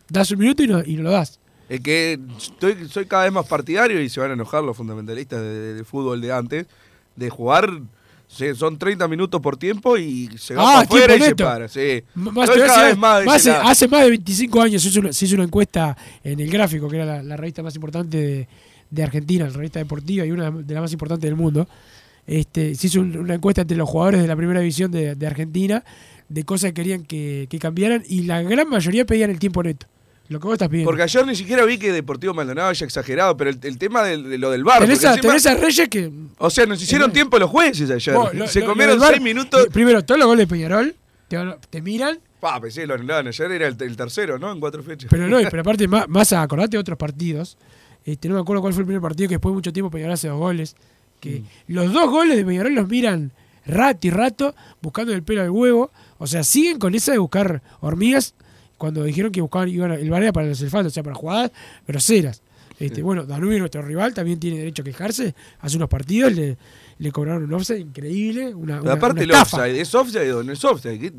Das 0.09 0.30
un 0.30 0.38
minuto 0.38 0.62
y 0.62 0.68
no, 0.68 0.83
y 0.85 0.97
no 0.97 1.04
lo 1.04 1.11
das. 1.11 1.40
Es 1.68 1.80
que 1.80 2.21
estoy, 2.38 2.88
soy 2.88 3.06
cada 3.06 3.25
vez 3.25 3.33
más 3.33 3.47
partidario 3.47 4.00
y 4.00 4.09
se 4.09 4.21
van 4.21 4.30
a 4.30 4.35
enojar 4.35 4.62
los 4.62 4.76
fundamentalistas 4.76 5.40
de, 5.40 5.49
de- 5.49 5.75
de 5.75 5.85
fútbol 5.85 6.21
de 6.21 6.33
antes, 6.33 6.66
de 7.16 7.30
jugar, 7.30 7.80
se- 8.28 8.54
son 8.54 8.78
30 8.78 9.06
minutos 9.09 9.40
por 9.40 9.56
tiempo 9.56 9.97
y 9.97 10.28
se 10.38 10.54
va 10.54 10.62
Ah, 10.62 10.64
para 10.66 10.80
afuera 10.80 11.04
y 11.04 11.18
tiempo 11.18 11.25
se 11.25 11.30
neto. 11.30 11.45
para. 11.45 11.68
Sí. 11.68 12.02
Más, 12.14 12.50
cada 12.50 12.85
vez 13.25 13.47
hace, 13.47 13.88
más 13.88 14.02
de 14.04 14.11
25 14.11 14.61
años 14.62 14.83
se 14.83 14.88
hizo 14.88 15.00
una, 15.00 15.12
se 15.12 15.25
hizo 15.25 15.35
una 15.35 15.45
encuesta 15.45 15.97
en 16.25 16.40
el 16.40 16.50
gráfico, 16.50 16.88
que 16.88 16.97
era 16.97 17.04
la, 17.06 17.23
la 17.23 17.37
revista 17.37 17.62
más 17.62 17.75
importante 17.75 18.16
de, 18.18 18.49
de 18.90 19.02
Argentina, 19.02 19.47
la 19.47 19.52
revista 19.52 19.78
deportiva 19.78 20.25
y 20.26 20.30
una 20.30 20.50
de 20.50 20.75
las 20.75 20.83
más 20.83 20.92
importantes 20.92 21.28
del 21.28 21.37
mundo. 21.37 21.68
Este, 22.26 22.75
se 22.75 22.88
hizo 22.88 23.00
un- 23.00 23.16
una 23.16 23.35
encuesta 23.35 23.62
entre 23.62 23.76
los 23.76 23.88
jugadores 23.88 24.21
de 24.21 24.26
la 24.28 24.35
primera 24.37 24.61
división 24.61 24.90
de, 24.90 25.14
de 25.14 25.26
Argentina 25.26 25.85
de 26.28 26.42
cosas 26.45 26.71
que 26.71 26.75
querían 26.75 27.04
que, 27.04 27.47
que 27.49 27.59
cambiaran 27.61 28.02
y 28.09 28.23
la 28.25 28.42
gran 28.42 28.68
mayoría 28.68 29.04
pedían 29.06 29.30
el 29.30 29.38
tiempo 29.38 29.62
neto. 29.62 29.87
Lo 30.28 30.40
que 30.40 30.47
vos 30.47 30.54
estás 30.54 30.68
pidiendo. 30.68 30.88
Porque 30.90 31.02
ayer 31.02 31.26
ni 31.26 31.37
siquiera 31.37 31.64
vi 31.64 31.78
que 31.78 31.92
Deportivo 31.92 32.34
Maldonado 32.34 32.69
haya 32.69 32.84
exagerado, 32.84 33.36
pero 33.36 33.50
el, 33.50 33.58
el 33.62 33.78
tema 33.78 34.02
de, 34.02 34.17
lo 34.39 34.50
del 34.50 34.65
bar. 34.65 34.80
tenés, 34.80 35.04
a, 35.04 35.15
encima- 35.15 35.21
tenés 35.23 35.47
a 35.47 35.54
Reyes 35.54 35.89
que 35.89 36.10
o 36.39 36.50
sea, 36.50 36.67
nos 36.67 36.82
hicieron 36.82 37.10
Eh, 37.10 37.12
tiempo 37.12 37.39
los 37.39 37.49
jueces 37.50 37.91
ayer. 37.91 38.15
Vos, 38.15 38.34
lo- 38.34 38.49
se 38.49 38.60
lo- 38.60 38.67
comieron 38.67 38.99
lo 38.99 39.06
seis 39.06 39.21
minutos. 39.21 39.69
Primero, 39.73 40.04
todos 40.04 40.19
los 40.19 40.26
goles 40.26 40.49
de 40.49 40.54
Peñarol 40.54 40.95
te, 41.71 41.82
miran, 41.82 42.19
Pa, 42.41 42.60
pensé 42.60 42.82
que 42.82 42.86
lo 42.86 42.95
anularon. 42.95 43.28
Ayer 43.28 43.50
era 43.52 43.67
el, 43.69 43.76
el 43.80 43.97
tercero, 43.97 44.39
¿no? 44.39 44.52
En 44.52 44.60
cuatro 44.60 44.82
fechas. 44.82 45.08
pero 45.10 45.26
no, 45.28 45.39
pero 45.50 45.60
aparte, 45.62 45.89
más, 45.89 46.08
más 46.08 46.32
acordate 46.32 46.73
de 46.73 46.78
otros 46.78 46.99
partidos. 46.99 47.56
Este, 48.04 48.28
no 48.28 48.34
me 48.36 48.41
acuerdo 48.41 48.60
cuál 48.62 48.73
fue 48.73 48.82
el 48.82 48.86
primer 48.86 49.02
partido 49.02 49.28
que 49.28 49.34
después 49.34 49.52
de 49.52 49.56
mucho 49.56 49.73
tiempo 49.73 49.91
Peñarol 49.91 50.15
hace 50.15 50.28
dos 50.28 50.39
goles. 50.39 50.76
Que 51.21 51.43
los 51.67 51.93
dos 51.93 52.10
goles 52.10 52.36
de 52.36 52.45
Peñarol 52.45 52.75
los 52.75 52.89
miran 52.89 53.32
rato 53.65 54.06
y 54.06 54.10
rato 54.10 54.54
buscando 54.82 55.12
el 55.12 55.23
pelo 55.23 55.43
al 55.43 55.50
huevo. 55.50 55.91
O 56.19 56.26
sea, 56.26 56.45
siguen 56.45 56.78
con 56.78 56.95
esa 56.95 57.12
de 57.12 57.19
buscar 57.19 57.62
hormigas 57.80 58.34
cuando 58.78 59.02
dijeron 59.04 59.32
que 59.32 59.41
buscaban 59.41 59.69
iban 59.69 59.93
el 59.93 60.10
bar 60.10 60.23
era 60.23 60.32
para 60.32 60.47
los 60.49 60.60
elfantes, 60.60 60.93
o 60.93 60.95
sea, 60.95 61.02
para 61.02 61.15
jugadas 61.17 61.50
groseras. 61.86 62.43
Este, 62.78 63.02
Bueno, 63.02 63.25
Danubio, 63.25 63.58
nuestro 63.58 63.80
rival, 63.80 64.12
también 64.12 64.39
tiene 64.39 64.58
derecho 64.58 64.82
a 64.82 64.84
quejarse. 64.84 65.34
Hace 65.60 65.76
unos 65.78 65.89
partidos 65.89 66.32
le, 66.34 66.58
le 66.99 67.10
cobraron 67.12 67.45
un 67.45 67.54
offside 67.54 67.78
increíble. 67.80 68.54
Una, 68.54 68.82
una- 68.82 68.93
aparte 68.93 69.25
una 69.25 69.34
el 69.34 69.41
offside, 69.41 69.80
¿es 69.80 69.95
offside 69.95 70.30
o 70.34 70.43
no 70.43 70.52
es 70.52 70.62
offside? 70.62 71.00
¿Qué, 71.00 71.12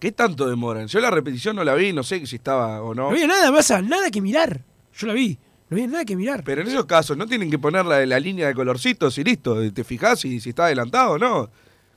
qué 0.00 0.10
tanto 0.10 0.48
demoran? 0.48 0.88
Yo 0.88 0.98
la 0.98 1.10
repetición 1.12 1.54
no 1.54 1.62
la 1.62 1.74
vi, 1.76 1.92
no 1.92 2.02
sé 2.02 2.26
si 2.26 2.34
estaba 2.36 2.82
o 2.82 2.94
no. 2.96 3.02
No 3.04 3.10
había 3.10 3.28
nada 3.28 3.52
más, 3.52 3.70
nada 3.84 4.10
que 4.10 4.20
mirar. 4.20 4.60
Yo 4.96 5.06
la 5.06 5.12
vi. 5.12 5.38
No 5.70 5.76
había 5.76 5.86
nada 5.86 6.04
que 6.04 6.16
mirar. 6.16 6.42
Pero 6.44 6.62
en 6.62 6.66
esos 6.68 6.84
casos 6.86 7.16
no 7.16 7.26
tienen 7.26 7.48
que 7.48 7.58
poner 7.60 7.86
la, 7.86 8.04
la 8.04 8.18
línea 8.18 8.48
de 8.48 8.54
colorcitos 8.54 9.16
y 9.18 9.24
listo. 9.24 9.70
Te 9.72 9.84
fijás 9.84 10.18
si, 10.20 10.40
si 10.40 10.48
está 10.50 10.64
adelantado 10.66 11.12
o 11.12 11.18
no. 11.18 11.48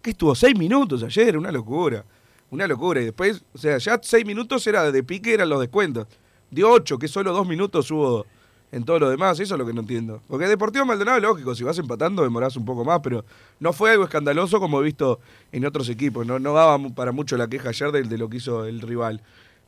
Que 0.01 0.11
estuvo 0.11 0.35
seis 0.35 0.55
minutos 0.57 1.01
ayer, 1.01 1.35
una 1.37 1.51
locura. 1.51 2.05
Una 2.51 2.67
locura. 2.67 3.01
Y 3.01 3.05
después, 3.05 3.43
o 3.53 3.57
sea, 3.57 3.77
ya 3.77 3.99
seis 4.01 4.25
minutos 4.25 4.65
era 4.67 4.91
de 4.91 5.03
pique, 5.03 5.33
eran 5.33 5.49
los 5.49 5.59
descuentos. 5.59 6.07
Dio 6.51 6.69
ocho, 6.71 6.97
que 6.97 7.07
solo 7.07 7.33
dos 7.33 7.47
minutos 7.47 7.89
hubo 7.91 8.25
en 8.71 8.83
todo 8.83 8.99
lo 8.99 9.09
demás. 9.09 9.39
Eso 9.39 9.55
es 9.55 9.59
lo 9.59 9.65
que 9.65 9.73
no 9.73 9.81
entiendo. 9.81 10.21
Porque 10.27 10.47
Deportivo 10.47 10.85
Maldonado, 10.85 11.19
lógico, 11.19 11.55
si 11.55 11.63
vas 11.63 11.77
empatando 11.79 12.23
demorás 12.23 12.55
un 12.55 12.65
poco 12.65 12.85
más, 12.85 12.99
pero 13.01 13.25
no 13.59 13.73
fue 13.73 13.91
algo 13.91 14.03
escandaloso 14.03 14.59
como 14.59 14.79
he 14.79 14.83
visto 14.83 15.19
en 15.51 15.65
otros 15.65 15.89
equipos. 15.89 16.25
No, 16.25 16.39
no 16.39 16.53
daba 16.53 16.77
para 16.89 17.11
mucho 17.11 17.35
la 17.37 17.47
queja 17.47 17.69
ayer 17.69 17.91
de, 17.91 18.03
de 18.03 18.17
lo 18.17 18.29
que 18.29 18.37
hizo 18.37 18.65
el 18.65 18.81
rival. 18.81 19.21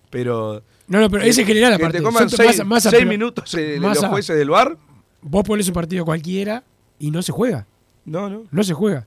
Pero. 0.10 0.62
No, 0.88 1.02
no, 1.02 1.10
pero 1.10 1.24
ese 1.24 1.42
es 1.42 1.48
general 1.48 1.78
que 1.78 1.90
te 1.90 2.02
coman 2.02 2.30
Son 2.30 2.38
seis, 2.38 2.62
pero- 2.92 3.06
minutos 3.10 3.54
eh, 3.56 3.78
los 3.80 3.98
jueces 4.06 4.38
del 4.38 4.50
bar. 4.50 4.78
Vos 5.22 5.44
ponés 5.44 5.68
un 5.68 5.74
partido 5.74 6.06
cualquiera 6.06 6.64
y 7.00 7.12
no 7.12 7.22
se 7.22 7.32
juega. 7.34 7.66
No, 8.06 8.30
no. 8.30 8.44
No 8.50 8.64
se 8.64 8.74
juega. 8.74 9.06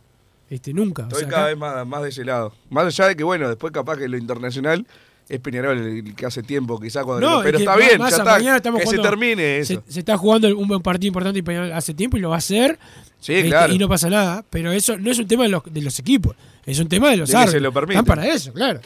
Este, 0.50 0.74
nunca. 0.74 1.04
O 1.04 1.06
Estoy 1.06 1.20
sea, 1.20 1.28
cada 1.30 1.42
acá- 1.44 1.48
vez 1.50 1.58
más, 1.58 1.86
más 1.86 2.02
de 2.02 2.08
ese 2.10 2.24
lado. 2.24 2.52
Más 2.68 2.84
allá 2.86 3.06
de 3.08 3.16
que, 3.16 3.24
bueno, 3.24 3.48
después 3.48 3.72
capaz 3.72 3.96
que 3.96 4.08
lo 4.08 4.18
internacional 4.18 4.86
es 5.28 5.38
Peñarol 5.38 5.78
el 5.78 6.14
que 6.16 6.26
hace 6.26 6.42
tiempo, 6.42 6.78
quizás 6.80 7.04
cuando. 7.04 7.24
No, 7.30 7.36
pero 7.42 7.56
es 7.56 7.62
que 7.64 7.70
está 7.70 7.76
bien, 7.76 7.98
ya 8.00 8.56
está. 8.56 8.72
que 8.78 8.86
se 8.86 8.98
termine 8.98 9.58
eso. 9.58 9.82
Se, 9.86 9.92
se 9.92 9.98
está 10.00 10.18
jugando 10.18 10.48
un 10.58 10.66
buen 10.66 10.82
partido 10.82 11.06
importante 11.08 11.38
y 11.38 11.42
Peñarol 11.42 11.72
hace 11.72 11.94
tiempo 11.94 12.16
y 12.16 12.20
lo 12.20 12.30
va 12.30 12.34
a 12.34 12.38
hacer. 12.38 12.78
sí, 13.20 13.34
este, 13.34 13.48
claro. 13.48 13.72
Y 13.72 13.78
no 13.78 13.88
pasa 13.88 14.10
nada. 14.10 14.44
Pero 14.50 14.72
eso 14.72 14.98
no 14.98 15.10
es 15.10 15.18
un 15.20 15.28
tema 15.28 15.44
de 15.44 15.50
los, 15.50 15.62
de 15.72 15.82
los 15.82 15.96
equipos. 16.00 16.34
Es 16.66 16.78
un 16.80 16.88
tema 16.88 17.10
de 17.10 17.18
los 17.18 17.28
De 17.28 17.32
que 17.34 17.38
se 17.38 17.42
árbitros. 17.42 17.62
lo 17.62 17.72
permiten. 17.72 18.00
Están 18.00 18.16
para 18.16 18.26
eso, 18.28 18.52
claro. 18.52 18.80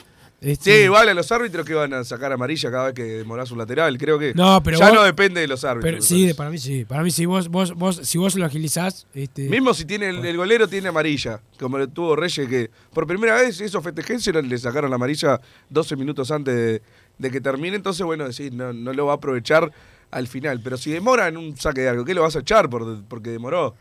Sí, 0.44 0.50
Este, 0.50 0.85
igual 0.85 1.09
a 1.09 1.14
los 1.14 1.33
árbitros 1.33 1.64
que 1.64 1.72
van 1.72 1.94
a 1.94 2.04
sacar 2.04 2.30
amarilla 2.30 2.70
cada 2.70 2.85
vez 2.87 2.94
que 2.94 3.02
demorás 3.02 3.50
un 3.50 3.57
lateral, 3.57 3.96
creo 3.96 4.18
que. 4.18 4.35
No, 4.35 4.62
pero 4.62 4.78
ya 4.78 4.88
vos- 4.90 4.94
no 4.96 5.02
depende 5.02 5.40
de 5.40 5.48
los 5.48 5.64
árbitros. 5.64 5.90
pero 5.90 6.02
sí, 6.02 6.35
para 6.35 6.50
mí 6.50 6.59
sí. 6.59 6.85
Para 6.85 7.02
mí 7.02 7.11
si 7.11 7.24
vos, 7.24 7.48
vos, 7.48 7.72
vos, 7.72 7.96
si 8.02 8.18
vos 8.18 8.35
lo 8.35 8.44
agilizás, 8.44 9.07
este, 9.14 9.48
Mismo 9.48 9.72
si 9.72 9.87
tiene 9.87 10.11
el, 10.11 10.22
el 10.22 10.37
golero 10.37 10.68
tiene 10.68 10.88
amarilla, 10.88 11.40
como 11.59 11.78
lo 11.78 11.88
tuvo 11.88 12.14
Reyes, 12.14 12.46
que 12.46 12.70
por 12.92 13.07
primera 13.07 13.37
vez 13.37 13.59
esos 13.61 13.83
festejenses 13.83 14.35
le 14.35 14.59
sacaron 14.59 14.90
la 14.90 14.96
amarilla 14.96 15.40
12 15.70 15.96
minutos 15.96 16.30
antes 16.30 16.54
de, 16.54 16.83
de 17.16 17.30
que 17.30 17.40
termine, 17.40 17.76
entonces 17.76 18.04
bueno, 18.04 18.26
decir, 18.26 18.52
no, 18.52 18.72
no 18.74 18.92
lo 18.92 19.07
va 19.07 19.12
a 19.12 19.16
aprovechar 19.16 19.72
al 20.11 20.28
final. 20.28 20.61
Pero 20.62 20.76
si 20.76 20.90
demora 20.90 21.26
en 21.28 21.38
un 21.38 21.57
saque 21.57 21.80
de 21.80 21.88
algo, 21.88 22.04
¿qué 22.04 22.12
lo 22.12 22.20
vas 22.20 22.37
a 22.37 22.40
echar 22.40 22.68
por, 22.68 23.02
porque 23.04 23.30
demoró? 23.30 23.74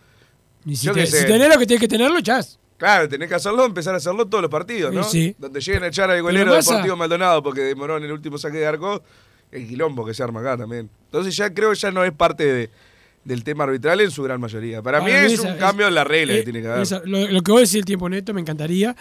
y 0.65 0.77
si, 0.77 0.87
te- 0.93 1.05
si 1.07 1.25
tenés 1.25 1.49
lo 1.53 1.59
que 1.59 1.67
tenés 1.67 1.81
que 1.81 1.87
tenerlo, 1.89 2.17
echás. 2.19 2.57
Claro, 2.77 3.07
tenés 3.07 3.29
que 3.29 3.35
hacerlo, 3.35 3.65
empezar 3.65 3.93
a 3.93 3.97
hacerlo 3.97 4.25
todos 4.27 4.41
los 4.41 4.51
partidos, 4.51 4.93
¿no? 4.93 5.03
Sí. 5.03 5.35
Donde 5.37 5.61
lleguen 5.61 5.83
a 5.83 5.87
echar 5.87 6.09
al 6.09 6.21
golero 6.21 6.51
Massa- 6.53 6.71
Deportivo 6.71 6.97
Maldonado 6.97 7.41
porque 7.43 7.61
demoró 7.61 7.97
en 7.97 8.03
el 8.03 8.11
último 8.11 8.37
saque 8.37 8.57
de 8.57 8.65
arco, 8.67 9.01
el 9.51 9.67
quilombo 9.67 10.05
que 10.05 10.13
se 10.13 10.23
arma 10.23 10.39
acá 10.41 10.57
también. 10.57 10.89
Entonces 11.05 11.35
ya 11.35 11.53
creo 11.53 11.69
que 11.69 11.75
ya 11.77 11.91
no 11.91 12.03
es 12.03 12.11
parte 12.11 12.43
de- 12.45 12.69
del 13.23 13.43
tema 13.45 13.63
arbitral 13.63 14.01
en 14.01 14.11
su 14.11 14.21
gran 14.23 14.41
mayoría. 14.41 14.81
Para, 14.81 14.99
mí 14.99 15.09
es 15.11 15.33
esa- 15.33 15.53
un 15.53 15.57
cambio 15.57 15.87
en 15.87 15.95
la 15.95 16.03
regla 16.03 16.33
eh, 16.33 16.37
que 16.39 16.43
tiene 16.43 16.61
que 16.61 16.67
haber. 16.67 16.81
esa- 16.81 17.01
lo, 17.05 17.25
lo 17.27 17.41
que 17.41 17.51
vos 17.51 17.61
decís 17.61 17.75
el 17.75 17.85
tiempo 17.85 18.09
neto 18.09 18.33
me 18.33 18.41
encantaría, 18.41 18.95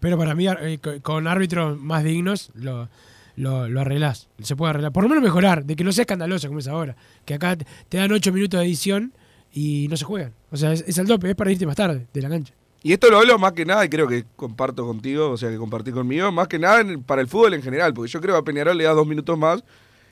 pero 0.00 0.18
para 0.18 0.34
mí 0.34 0.46
eh, 0.48 0.78
co- 0.82 1.00
con 1.02 1.26
árbitros 1.26 1.78
más 1.80 2.04
dignos 2.04 2.50
lo, 2.54 2.88
lo, 3.36 3.68
lo 3.68 3.80
arreglás. 3.80 4.28
Se 4.42 4.54
puede 4.56 4.70
arreglar. 4.70 4.92
Por 4.92 5.02
lo 5.04 5.08
menos 5.08 5.24
mejorar, 5.24 5.64
de 5.64 5.76
que 5.76 5.84
no 5.84 5.92
sea 5.92 6.02
escandaloso 6.02 6.48
como 6.48 6.58
es 6.58 6.68
ahora. 6.68 6.94
Que 7.24 7.34
acá 7.34 7.56
te 7.56 7.64
te 7.88 7.96
dan 7.98 8.12
8 8.12 8.32
minutos 8.32 8.60
de 8.60 8.66
edición 8.66 9.12
y 9.54 9.86
no 9.88 9.96
se 9.96 10.04
juegan. 10.04 10.32
O 10.50 10.56
sea, 10.58 10.72
es, 10.72 10.84
es 10.86 10.98
al 10.98 11.06
dope, 11.06 11.30
es 11.30 11.36
para 11.36 11.50
irte 11.50 11.64
más 11.64 11.76
tarde 11.76 12.06
de 12.12 12.20
la 12.22 12.28
cancha. 12.28 12.52
Y 12.82 12.92
esto 12.92 13.08
lo 13.08 13.16
hablo 13.18 13.38
más 13.38 13.52
que 13.52 13.64
nada, 13.64 13.82
y 13.84 13.88
creo 13.88 14.06
que 14.06 14.26
comparto 14.36 14.84
contigo, 14.86 15.30
o 15.30 15.36
sea, 15.38 15.48
que 15.48 15.56
compartí 15.56 15.90
conmigo, 15.90 16.30
más 16.30 16.48
que 16.48 16.58
nada 16.58 16.84
para 17.06 17.22
el 17.22 17.28
fútbol 17.28 17.54
en 17.54 17.62
general, 17.62 17.94
porque 17.94 18.10
yo 18.10 18.20
creo 18.20 18.34
que 18.34 18.40
a 18.40 18.44
Peñarol 18.44 18.76
le 18.76 18.84
da 18.84 18.90
dos 18.92 19.06
minutos 19.06 19.38
más 19.38 19.64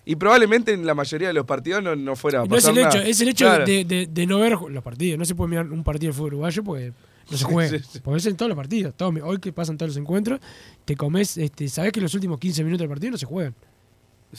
y 0.07 0.17
probablemente 0.17 0.73
en 0.73 0.87
la 0.87 0.95
mayoría 0.95 1.29
de 1.29 1.35
los 1.35 1.45
partidos 1.45 1.83
no, 1.83 1.95
no 1.95 2.17
fuera 2.17 2.41
a 2.41 2.45
No 2.47 2.57
es 2.57 2.63
pasar 2.65 2.79
el 2.79 2.87
hecho, 2.87 2.99
nada. 2.99 3.09
es 3.11 3.21
el 3.21 3.29
hecho 3.29 3.45
Claro. 3.45 3.67
de, 3.67 3.85
de- 3.85 4.07
de 4.07 4.27
no 4.27 4.39
ver 4.41 4.53
los 4.71 4.83
partidos. 4.83 5.19
No 5.19 5.25
se 5.27 5.35
puede 5.35 5.51
mirar 5.51 5.71
un 5.71 5.85
partido 5.85 6.13
de 6.13 6.17
fútbol 6.17 6.29
uruguayo 6.35 6.65
porque 6.65 6.93
no 7.31 7.37
se 7.37 7.45
juega. 7.45 7.79
sí, 7.79 7.85
sí. 7.93 8.01
Porque 8.03 8.19
es 8.19 8.27
en 8.27 8.37
todos 8.37 8.49
los 8.49 8.57
partidos. 8.57 8.95
Todos- 8.97 9.15
hoy 9.23 9.39
que 9.39 9.53
pasan 9.53 9.77
todos 9.77 9.91
los 9.91 9.97
encuentros, 9.99 10.41
te 10.87 10.97
comes, 10.97 11.37
este, 11.37 11.69
sabes 11.69 11.93
que 11.93 12.01
los 12.01 12.15
últimos 12.15 12.39
15 12.41 12.65
minutos 12.65 12.81
del 12.81 12.89
partido 12.89 13.11
no 13.13 13.19
se 13.19 13.27
juegan. 13.27 13.55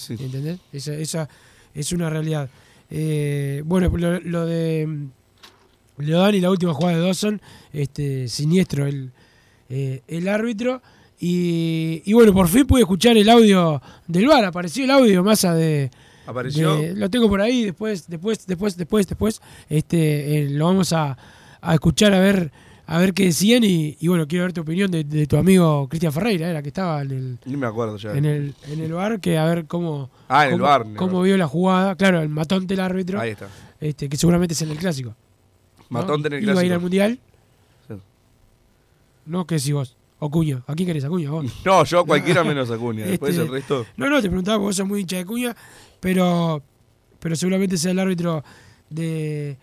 ¿Entendés? 0.09 0.59
Esa, 0.71 0.93
esa, 0.95 1.29
es 1.73 1.91
una 1.93 2.09
realidad. 2.09 2.49
Eh, 2.95 3.63
bueno, 3.65 3.89
lo, 3.97 4.19
lo 4.19 4.45
de 4.45 4.85
mm, 4.87 5.09
Leodán 6.03 6.35
y 6.35 6.41
la 6.41 6.51
última 6.51 6.73
jugada 6.75 6.97
de 6.99 7.03
Dawson, 7.03 7.41
este, 7.71 8.27
siniestro 8.27 8.85
el, 8.85 9.11
eh, 9.69 10.01
el 10.07 10.27
árbitro. 10.27 10.81
Y, 11.19 12.03
y 12.05 12.13
bueno, 12.13 12.33
por 12.33 12.47
fin 12.49 12.67
pude 12.67 12.81
escuchar 12.81 13.17
el 13.17 13.29
audio 13.29 13.81
del 14.07 14.27
bar, 14.27 14.45
apareció 14.45 14.83
el 14.83 14.91
audio 14.91 15.23
masa 15.23 15.55
de, 15.55 15.89
¿Apareció? 16.27 16.75
de- 16.75 16.95
lo 16.95 17.09
tengo 17.09 17.29
por 17.29 17.39
ahí, 17.41 17.63
después, 17.65 18.07
después, 18.07 18.45
después, 18.45 18.75
después, 18.77 19.07
después, 19.07 19.41
este, 19.69 20.43
eh, 20.43 20.49
lo 20.49 20.65
vamos 20.65 20.91
a, 20.93 21.17
a 21.61 21.73
escuchar 21.73 22.13
a 22.13 22.19
ver, 22.19 22.51
a 22.85 22.97
ver 22.99 23.13
qué 23.13 23.25
decían 23.25 23.63
y, 23.63 23.95
y 23.99 24.07
bueno, 24.09 24.27
quiero 24.27 24.43
ver 24.45 24.53
tu 24.53 24.61
opinión 24.61 24.91
de, 24.91 25.03
de 25.03 25.25
tu 25.25 25.37
amigo 25.37 25.87
Cristian 25.87 26.11
Ferreira, 26.11 26.49
era 26.49 26.61
que 26.61 26.67
estaba 26.69 27.01
en 27.01 27.11
el, 27.11 27.39
Ni 27.45 27.55
me 27.57 27.65
acuerdo 27.67 27.97
ya. 27.97 28.11
en 28.13 28.25
el, 28.25 28.53
en 28.67 28.79
el 28.81 28.91
bar, 28.93 29.19
que 29.19 29.37
a 29.37 29.45
ver 29.45 29.65
cómo, 29.65 30.09
Ah, 30.27 30.45
en 30.47 30.53
el 30.53 30.59
cómo, 30.97 31.17
bar, 31.19 31.23
vio 31.25 31.37
la 31.37 31.47
jugada, 31.47 31.95
claro, 31.95 32.21
el 32.21 32.29
matón 32.29 32.67
del 32.67 32.79
árbitro, 32.81 33.19
Ahí 33.19 33.31
está. 33.31 33.47
este, 33.79 34.09
que 34.09 34.17
seguramente 34.17 34.53
es 34.53 34.61
en 34.61 34.71
el 34.71 34.77
clásico. 34.77 35.09
¿no? 35.09 35.85
Matón 35.89 36.25
en 36.25 36.33
el 36.33 36.43
Iba 36.43 36.51
a 36.51 36.55
ir 36.55 36.57
clásico. 36.57 36.73
al 36.75 36.81
mundial. 36.81 37.19
Sí. 37.87 37.93
No, 39.25 39.45
¿qué 39.47 39.55
decís 39.55 39.71
vos? 39.73 39.95
O 40.19 40.29
Cuña. 40.29 40.63
¿A 40.67 40.73
quién 40.75 40.87
querés? 40.87 41.03
¿A 41.05 41.09
Cuña? 41.09 41.29
¿Vos? 41.31 41.45
No, 41.65 41.83
yo 41.85 41.99
a 41.99 42.05
cualquiera 42.05 42.43
menos 42.45 42.69
a 42.71 42.77
Cunha. 42.77 43.05
Después 43.05 43.31
Este, 43.31 43.43
el 43.45 43.51
resto. 43.51 43.85
No, 43.97 44.09
no, 44.09 44.21
te 44.21 44.27
preguntaba 44.27 44.57
porque 44.57 44.65
vos 44.67 44.75
sos 44.75 44.87
muy 44.87 45.01
hincha 45.01 45.17
de 45.17 45.25
Cuña, 45.25 45.55
pero, 45.99 46.61
pero 47.19 47.35
seguramente 47.35 47.77
sea 47.77 47.91
el 47.91 47.99
árbitro 47.99 48.43
de, 48.89 49.57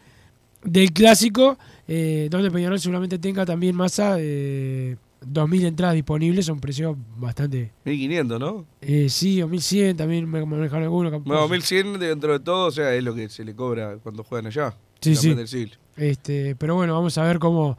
del 0.65 0.93
clásico, 0.93 1.59
eh, 1.93 2.29
donde 2.31 2.53
Peñarol 2.53 2.79
seguramente 2.79 3.19
tenga 3.19 3.45
también 3.45 3.75
masa 3.75 4.15
de 4.15 4.97
2.000 5.27 5.65
entradas 5.67 5.97
disponibles, 5.97 6.47
son 6.47 6.61
precios 6.61 6.97
bastante... 7.17 7.73
1500, 7.85 8.39
¿no? 8.39 8.65
Eh, 8.81 9.09
sí, 9.09 9.43
o 9.43 9.49
1.100 9.49 9.97
también 9.97 10.31
me 10.31 10.47
manejaron 10.47 10.85
algunos. 10.85 11.11
Bueno, 11.25 11.49
1100 11.49 11.99
dentro 11.99 12.33
de 12.33 12.39
todo, 12.39 12.69
o 12.69 12.71
sea, 12.71 12.95
es 12.95 13.03
lo 13.03 13.13
que 13.13 13.29
se 13.29 13.45
le 13.45 13.57
cobra 13.57 13.97
cuando 14.05 14.23
juegan 14.23 14.47
allá. 14.47 14.73
Sí, 15.01 15.17
sí. 15.17 15.35
del 15.35 15.49
siglo. 15.49 15.75
Este, 15.97 16.55
pero 16.55 16.77
bueno, 16.77 16.95
vamos 16.95 17.19
a 17.19 17.25
ver 17.25 17.41
cómo, 17.41 17.77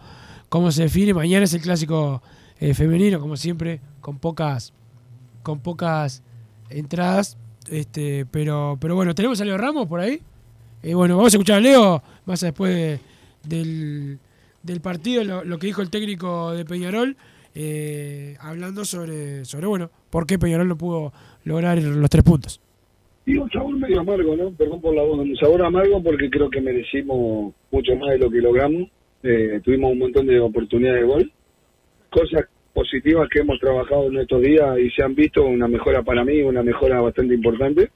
cómo 0.49 0.73
se 0.73 0.83
define. 0.83 1.13
Mañana 1.13 1.45
es 1.45 1.53
el 1.53 1.61
clásico 1.61 2.21
eh, 2.59 2.73
femenino, 2.73 3.17
como 3.21 3.37
siempre, 3.37 3.79
con 4.01 4.19
pocas, 4.19 4.73
con 5.41 5.61
pocas 5.61 6.21
entradas. 6.69 7.37
Este, 7.69 8.25
pero, 8.25 8.77
pero 8.81 8.95
bueno, 8.95 9.15
tenemos 9.15 9.39
a 9.39 9.45
Leo 9.45 9.57
Ramos 9.57 9.87
por 9.87 10.01
ahí. 10.01 10.21
Eh, 10.83 10.95
bueno, 10.95 11.15
vamos 11.15 11.33
a 11.33 11.37
escuchar 11.37 11.57
a 11.59 11.61
Leo 11.61 12.03
más 12.25 12.41
después 12.41 12.75
de- 12.75 13.10
del, 13.43 14.19
del 14.63 14.81
partido, 14.81 15.23
lo, 15.23 15.43
lo 15.43 15.57
que 15.57 15.67
dijo 15.67 15.81
el 15.81 15.89
técnico 15.89 16.51
de 16.53 16.65
Peñarol, 16.65 17.15
eh, 17.53 18.35
hablando 18.39 18.85
sobre, 18.85 19.45
sobre 19.45 19.67
bueno, 19.67 19.89
por 20.09 20.25
qué 20.25 20.39
Peñarol 20.39 20.67
no 20.67 20.77
pudo 20.77 21.11
lograr 21.43 21.81
los 21.81 22.09
tres 22.09 22.23
puntos. 22.23 22.61
Y 23.25 23.37
un 23.37 23.49
sabor 23.51 23.77
medio 23.77 23.99
amargo, 23.99 24.35
¿no? 24.35 24.51
Perdón 24.51 24.81
por 24.81 24.95
la 24.95 25.03
voz, 25.03 25.19
un 25.19 25.35
sabor 25.37 25.63
amargo 25.63 26.01
porque 26.01 26.29
creo 26.29 26.49
que 26.49 26.61
merecimos 26.61 27.53
mucho 27.71 27.95
más 27.95 28.11
de 28.11 28.17
lo 28.17 28.31
que 28.31 28.41
logramos. 28.41 28.89
Eh, 29.23 29.61
tuvimos 29.63 29.91
un 29.91 29.99
montón 29.99 30.25
de 30.25 30.39
oportunidades 30.39 31.01
de 31.01 31.07
gol. 31.07 31.31
Cosas 32.09 32.45
positivas 32.73 33.29
que 33.29 33.41
hemos 33.41 33.59
trabajado 33.59 34.07
en 34.07 34.17
estos 34.17 34.41
días 34.41 34.79
y 34.79 34.89
se 34.91 35.03
han 35.03 35.13
visto, 35.13 35.45
una 35.45 35.67
mejora 35.67 36.01
para 36.03 36.23
mí, 36.23 36.41
una 36.41 36.63
mejora 36.63 36.99
bastante 37.01 37.35
importante. 37.35 37.91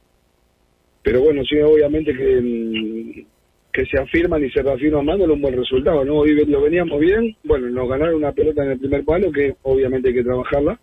Pero 1.01 1.21
bueno, 1.21 1.43
sí, 1.43 1.57
obviamente 1.57 2.15
que, 2.15 2.41
mm, 2.41 3.34
que 3.75 3.85
se 3.87 4.01
afirman 4.01 4.41
y 4.41 4.49
se 4.51 4.61
reafirman 4.61 5.05
dándole 5.05 5.33
un 5.33 5.41
buen 5.41 5.57
resultado, 5.57 6.05
¿no? 6.05 6.19
Hoy 6.19 6.33
lo 6.45 6.61
veníamos 6.61 6.97
bien, 6.97 7.35
bueno, 7.43 7.69
nos 7.69 7.89
ganaron 7.89 8.15
una 8.15 8.31
pelota 8.31 8.63
en 8.63 8.71
el 8.71 8.79
primer 8.79 9.03
palo 9.03 9.29
que 9.33 9.55
obviamente 9.63 10.07
hay 10.07 10.15
que 10.15 10.23
trabajarla 10.23 10.79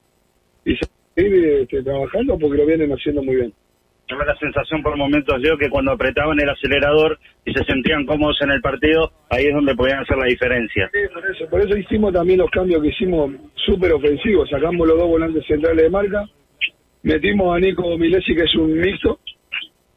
y 0.66 0.76
seguir 1.16 1.44
este, 1.62 1.82
trabajando 1.82 2.38
porque 2.38 2.58
lo 2.58 2.66
vienen 2.66 2.92
haciendo 2.92 3.22
muy 3.22 3.36
bien. 3.36 3.52
Tuve 4.06 4.26
la 4.26 4.36
sensación 4.36 4.82
por 4.82 4.94
momentos, 4.98 5.40
Leo, 5.40 5.56
que 5.56 5.70
cuando 5.70 5.92
apretaban 5.92 6.38
el 6.38 6.50
acelerador 6.50 7.18
y 7.46 7.54
se 7.54 7.64
sentían 7.64 8.04
cómodos 8.04 8.36
en 8.42 8.50
el 8.50 8.60
partido, 8.60 9.10
ahí 9.30 9.46
es 9.46 9.54
donde 9.54 9.74
podían 9.74 10.00
hacer 10.00 10.18
la 10.18 10.26
diferencia. 10.26 10.90
Sí, 10.92 10.98
por 11.14 11.30
eso, 11.30 11.48
por 11.48 11.60
eso 11.62 11.78
hicimos 11.78 12.12
también 12.12 12.40
los 12.40 12.50
cambios 12.50 12.82
que 12.82 12.88
hicimos 12.88 13.32
súper 13.54 13.94
ofensivos. 13.94 14.50
Sacamos 14.50 14.86
los 14.86 14.98
dos 14.98 15.08
volantes 15.08 15.46
centrales 15.46 15.84
de 15.84 15.88
marca, 15.88 16.26
metimos 17.04 17.56
a 17.56 17.58
Nico 17.58 17.96
Milesi, 17.96 18.34
que 18.34 18.44
es 18.44 18.54
un 18.54 18.74
mixto, 18.74 19.18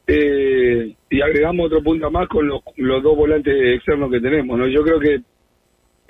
eh, 0.07 0.93
y 1.15 1.21
agregamos 1.21 1.67
otro 1.67 1.81
punto 1.81 2.11
más 2.11 2.27
con 2.27 2.45
los, 2.45 2.61
los 2.75 3.01
dos 3.01 3.15
volantes 3.15 3.55
externos 3.75 4.11
que 4.11 4.19
tenemos. 4.19 4.59
¿no? 4.59 4.67
Yo 4.67 4.83
creo 4.83 4.99
que 4.99 5.21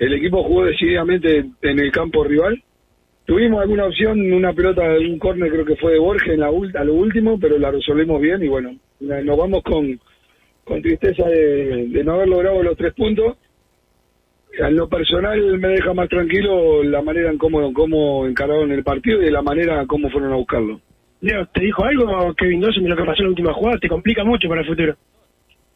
el 0.00 0.12
equipo 0.14 0.42
jugó 0.42 0.64
decididamente 0.64 1.44
en 1.62 1.78
el 1.78 1.92
campo 1.92 2.24
rival. 2.24 2.60
Tuvimos 3.24 3.62
alguna 3.62 3.86
opción, 3.86 4.32
una 4.32 4.52
pelota, 4.52 4.82
un 4.98 5.18
córner 5.20 5.52
creo 5.52 5.64
que 5.64 5.76
fue 5.76 5.92
de 5.92 6.00
Borges 6.00 6.32
en 6.32 6.40
la 6.40 6.48
a 6.48 6.84
lo 6.84 6.94
último, 6.94 7.38
pero 7.38 7.56
la 7.56 7.70
resolvimos 7.70 8.20
bien 8.20 8.42
y 8.42 8.48
bueno, 8.48 8.76
nos 8.98 9.36
vamos 9.36 9.62
con, 9.62 10.00
con 10.64 10.82
tristeza 10.82 11.24
de, 11.28 11.86
de 11.86 12.04
no 12.04 12.14
haber 12.14 12.28
logrado 12.28 12.62
los 12.64 12.76
tres 12.76 12.92
puntos. 12.94 13.36
En 14.58 14.74
lo 14.74 14.88
personal 14.88 15.40
me 15.58 15.68
deja 15.68 15.94
más 15.94 16.08
tranquilo 16.08 16.82
la 16.82 17.02
manera 17.02 17.30
en 17.30 17.38
cómo, 17.38 17.72
cómo 17.72 18.26
encararon 18.26 18.72
el 18.72 18.82
partido 18.82 19.22
y 19.22 19.30
la 19.30 19.42
manera 19.42 19.80
en 19.80 19.86
cómo 19.86 20.10
fueron 20.10 20.32
a 20.32 20.36
buscarlo. 20.36 20.80
Leo, 21.20 21.46
¿te 21.46 21.62
dijo 21.62 21.84
algo 21.84 22.34
Kevin 22.34 22.60
Dawson 22.60 22.84
de 22.84 22.90
lo 22.90 22.96
que 22.96 23.04
pasó 23.04 23.18
en 23.20 23.24
la 23.24 23.30
última 23.30 23.52
jugada? 23.52 23.78
¿Te 23.78 23.88
complica 23.88 24.24
mucho 24.24 24.48
para 24.48 24.60
el 24.60 24.66
futuro? 24.66 24.96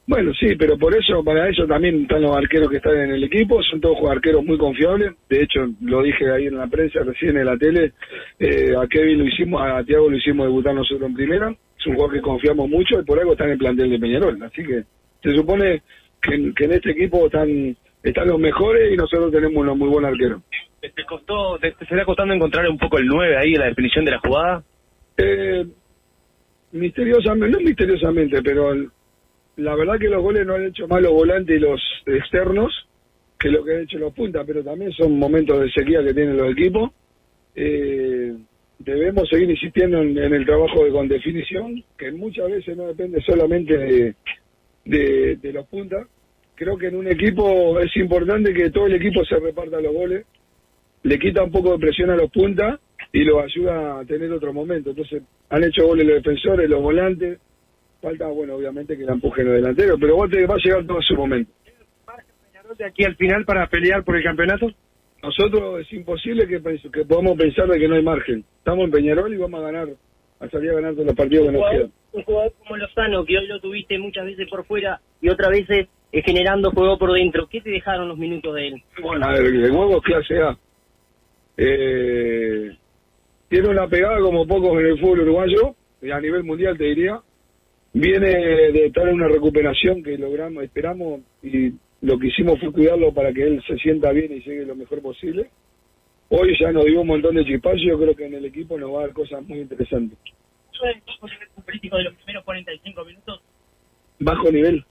Bueno, 0.06 0.32
sí, 0.34 0.56
pero 0.58 0.76
por 0.76 0.94
eso, 0.96 1.22
para 1.22 1.48
eso 1.48 1.66
también 1.66 2.02
están 2.02 2.22
los 2.22 2.36
arqueros 2.36 2.68
que 2.68 2.78
están 2.78 2.96
en 2.96 3.10
el 3.12 3.22
equipo, 3.24 3.62
son 3.62 3.80
todos 3.80 3.98
arqueros 4.10 4.44
muy 4.44 4.58
confiables, 4.58 5.12
de 5.28 5.42
hecho 5.42 5.68
lo 5.82 6.02
dije 6.02 6.28
ahí 6.32 6.46
en 6.46 6.56
la 6.56 6.66
prensa, 6.66 7.00
recién 7.04 7.36
en 7.36 7.46
la 7.46 7.56
tele, 7.56 7.92
eh, 8.40 8.74
a 8.76 8.88
Kevin 8.88 9.18
lo 9.20 9.26
hicimos, 9.26 9.62
a 9.62 9.84
Tiago 9.84 10.10
lo 10.10 10.16
hicimos 10.16 10.46
debutar 10.46 10.74
nosotros 10.74 11.08
en 11.08 11.14
primera, 11.14 11.50
es 11.78 11.86
un 11.86 11.94
jugador 11.94 12.14
que 12.16 12.22
confiamos 12.22 12.68
mucho 12.68 12.98
y 13.00 13.04
por 13.04 13.20
algo 13.20 13.32
está 13.32 13.44
en 13.44 13.50
el 13.52 13.58
plantel 13.58 13.90
de 13.90 13.98
Peñarol, 14.00 14.42
así 14.42 14.64
que 14.64 14.82
se 15.22 15.30
supone 15.36 15.82
que, 16.20 16.34
en- 16.34 16.54
que 16.54 16.64
en 16.64 16.72
este 16.72 16.90
equipo 16.90 17.26
están, 17.26 17.76
están 18.02 18.26
los 18.26 18.40
mejores 18.40 18.92
y 18.92 18.96
nosotros 18.96 19.30
tenemos 19.30 19.58
unos 19.58 19.76
muy 19.76 19.88
buenos 19.90 20.10
arqueros. 20.10 20.42
¿Te 20.80 21.04
costó, 21.04 21.56
te, 21.60 21.70
te 21.72 21.84
está 21.84 22.04
costando 22.04 22.34
encontrar 22.34 22.68
un 22.68 22.78
poco 22.78 22.98
el 22.98 23.06
9 23.06 23.36
ahí 23.36 23.54
en 23.54 23.60
la 23.60 23.66
definición 23.66 24.04
de 24.04 24.10
la 24.12 24.18
jugada? 24.18 24.64
Eh, 25.22 25.66
misteriosamente, 26.72 27.58
no 27.58 27.60
misteriosamente, 27.60 28.42
pero 28.42 28.74
la 29.56 29.74
verdad 29.74 29.98
que 29.98 30.08
los 30.08 30.22
goles 30.22 30.46
no 30.46 30.54
han 30.54 30.66
hecho 30.66 30.88
más 30.88 31.02
los 31.02 31.12
volantes 31.12 31.56
y 31.56 31.60
los 31.60 31.80
externos 32.06 32.72
que 33.38 33.50
lo 33.50 33.64
que 33.64 33.74
han 33.74 33.82
hecho 33.82 33.98
los 33.98 34.14
puntas, 34.14 34.44
pero 34.46 34.62
también 34.62 34.92
son 34.92 35.18
momentos 35.18 35.60
de 35.60 35.70
sequía 35.70 36.02
que 36.02 36.14
tienen 36.14 36.36
los 36.36 36.52
equipos. 36.52 36.90
Eh, 37.54 38.34
debemos 38.78 39.28
seguir 39.28 39.50
insistiendo 39.50 40.00
en, 40.00 40.16
en 40.16 40.34
el 40.34 40.46
trabajo 40.46 40.84
de 40.84 40.90
con 40.90 41.08
definición, 41.08 41.82
que 41.98 42.12
muchas 42.12 42.50
veces 42.50 42.76
no 42.76 42.86
depende 42.86 43.20
solamente 43.22 43.76
de, 43.76 44.14
de, 44.84 45.36
de 45.36 45.52
los 45.52 45.66
puntas. 45.66 46.06
Creo 46.54 46.76
que 46.76 46.88
en 46.88 46.96
un 46.96 47.08
equipo 47.08 47.78
es 47.80 47.94
importante 47.96 48.52
que 48.52 48.70
todo 48.70 48.86
el 48.86 48.94
equipo 48.94 49.24
se 49.24 49.36
reparta 49.36 49.80
los 49.80 49.92
goles, 49.92 50.24
le 51.02 51.18
quita 51.18 51.42
un 51.42 51.50
poco 51.50 51.72
de 51.72 51.78
presión 51.78 52.10
a 52.10 52.16
los 52.16 52.30
puntas 52.30 52.78
y 53.12 53.24
los 53.24 53.42
ayuda 53.42 54.00
a 54.00 54.04
tener 54.04 54.30
otro 54.32 54.52
momento. 54.52 54.90
Entonces, 54.90 55.22
han 55.48 55.64
hecho 55.64 55.86
goles 55.86 56.06
los 56.06 56.16
defensores, 56.22 56.68
los 56.70 56.80
volantes. 56.82 57.38
Falta, 58.00 58.26
bueno, 58.28 58.54
obviamente 58.54 58.96
que 58.96 59.04
la 59.04 59.12
empujen 59.12 59.44
los 59.46 59.54
delanteros, 59.56 59.98
pero 60.00 60.16
vos 60.16 60.30
te 60.30 60.46
va 60.46 60.54
a 60.54 60.58
llegar 60.64 60.86
todo 60.86 60.98
a 60.98 61.02
su 61.02 61.14
momento. 61.14 61.52
de 62.78 62.84
aquí 62.84 63.04
al 63.04 63.16
final 63.16 63.44
para 63.44 63.66
pelear 63.66 64.04
por 64.04 64.16
el 64.16 64.22
campeonato? 64.22 64.70
Nosotros 65.22 65.80
es 65.80 65.92
imposible 65.92 66.46
que, 66.46 66.62
pens- 66.62 66.90
que 66.90 67.04
podamos 67.04 67.36
pensar 67.36 67.66
de 67.68 67.78
que 67.78 67.88
no 67.88 67.96
hay 67.96 68.02
margen. 68.02 68.44
Estamos 68.58 68.84
en 68.86 68.90
Peñarol 68.92 69.34
y 69.34 69.36
vamos 69.36 69.60
a 69.60 69.64
ganar, 69.64 69.88
a 70.38 70.48
salir 70.48 70.70
a 70.70 70.74
ganar 70.74 70.92
todos 70.94 71.06
los 71.06 71.14
partidos 71.16 71.46
que 71.46 71.52
nos 71.52 71.70
quedan. 71.70 71.92
un 72.12 72.22
jugador 72.22 72.52
como 72.58 72.76
Lozano, 72.78 73.24
que 73.26 73.36
hoy 73.36 73.46
lo 73.48 73.60
tuviste 73.60 73.98
muchas 73.98 74.24
veces 74.24 74.48
por 74.48 74.64
fuera 74.64 74.98
y 75.20 75.28
otras 75.28 75.50
veces 75.50 75.88
eh, 76.12 76.22
generando 76.24 76.70
juego 76.70 76.96
por 76.96 77.12
dentro, 77.12 77.46
¿qué 77.48 77.60
te 77.60 77.68
dejaron 77.70 78.08
los 78.08 78.16
minutos 78.16 78.54
de 78.54 78.68
él? 78.68 78.82
Bueno, 79.02 79.26
a 79.26 79.32
ver, 79.32 79.44
el 79.46 79.70
huevo 79.72 79.96
es 79.98 80.02
clase 80.04 80.38
A. 80.38 80.56
Eh, 81.58 82.70
tiene 83.50 83.68
una 83.68 83.86
pegada 83.88 84.18
como 84.20 84.46
pocos 84.46 84.80
en 84.80 84.86
el 84.86 84.98
fútbol 84.98 85.20
uruguayo, 85.20 85.74
y 86.00 86.10
a 86.10 86.20
nivel 86.20 86.44
mundial 86.44 86.78
te 86.78 86.84
diría. 86.84 87.20
Viene 87.92 88.28
de 88.28 88.86
estar 88.86 89.08
en 89.08 89.16
una 89.16 89.28
recuperación 89.28 90.02
que 90.02 90.16
logramos, 90.16 90.62
esperamos, 90.62 91.20
y 91.42 91.72
lo 92.00 92.18
que 92.18 92.28
hicimos 92.28 92.58
fue 92.60 92.72
cuidarlo 92.72 93.12
para 93.12 93.32
que 93.32 93.42
él 93.42 93.62
se 93.66 93.76
sienta 93.76 94.12
bien 94.12 94.32
y 94.32 94.40
llegue 94.40 94.64
lo 94.64 94.76
mejor 94.76 95.02
posible. 95.02 95.50
Hoy 96.28 96.56
ya 96.58 96.70
nos 96.70 96.84
dio 96.84 97.00
un 97.00 97.08
montón 97.08 97.34
de 97.34 97.44
chispazos, 97.44 97.82
yo 97.84 97.98
creo 97.98 98.14
que 98.14 98.26
en 98.26 98.34
el 98.34 98.44
equipo 98.44 98.78
nos 98.78 98.94
va 98.94 99.00
a 99.00 99.06
dar 99.06 99.12
cosas 99.12 99.42
muy 99.42 99.58
interesantes. 99.58 100.16
¿Eso 100.72 100.86
es 100.86 100.96
el 100.96 101.02
tipo 101.02 101.26
de 101.26 101.32
nivel 101.32 101.48
futbolístico 101.48 101.96
de 101.96 102.04
los 102.04 102.14
primeros 102.14 102.44
45 102.44 103.04
minutos? 103.04 103.42
bajo 104.20 104.52
nivel. 104.52 104.84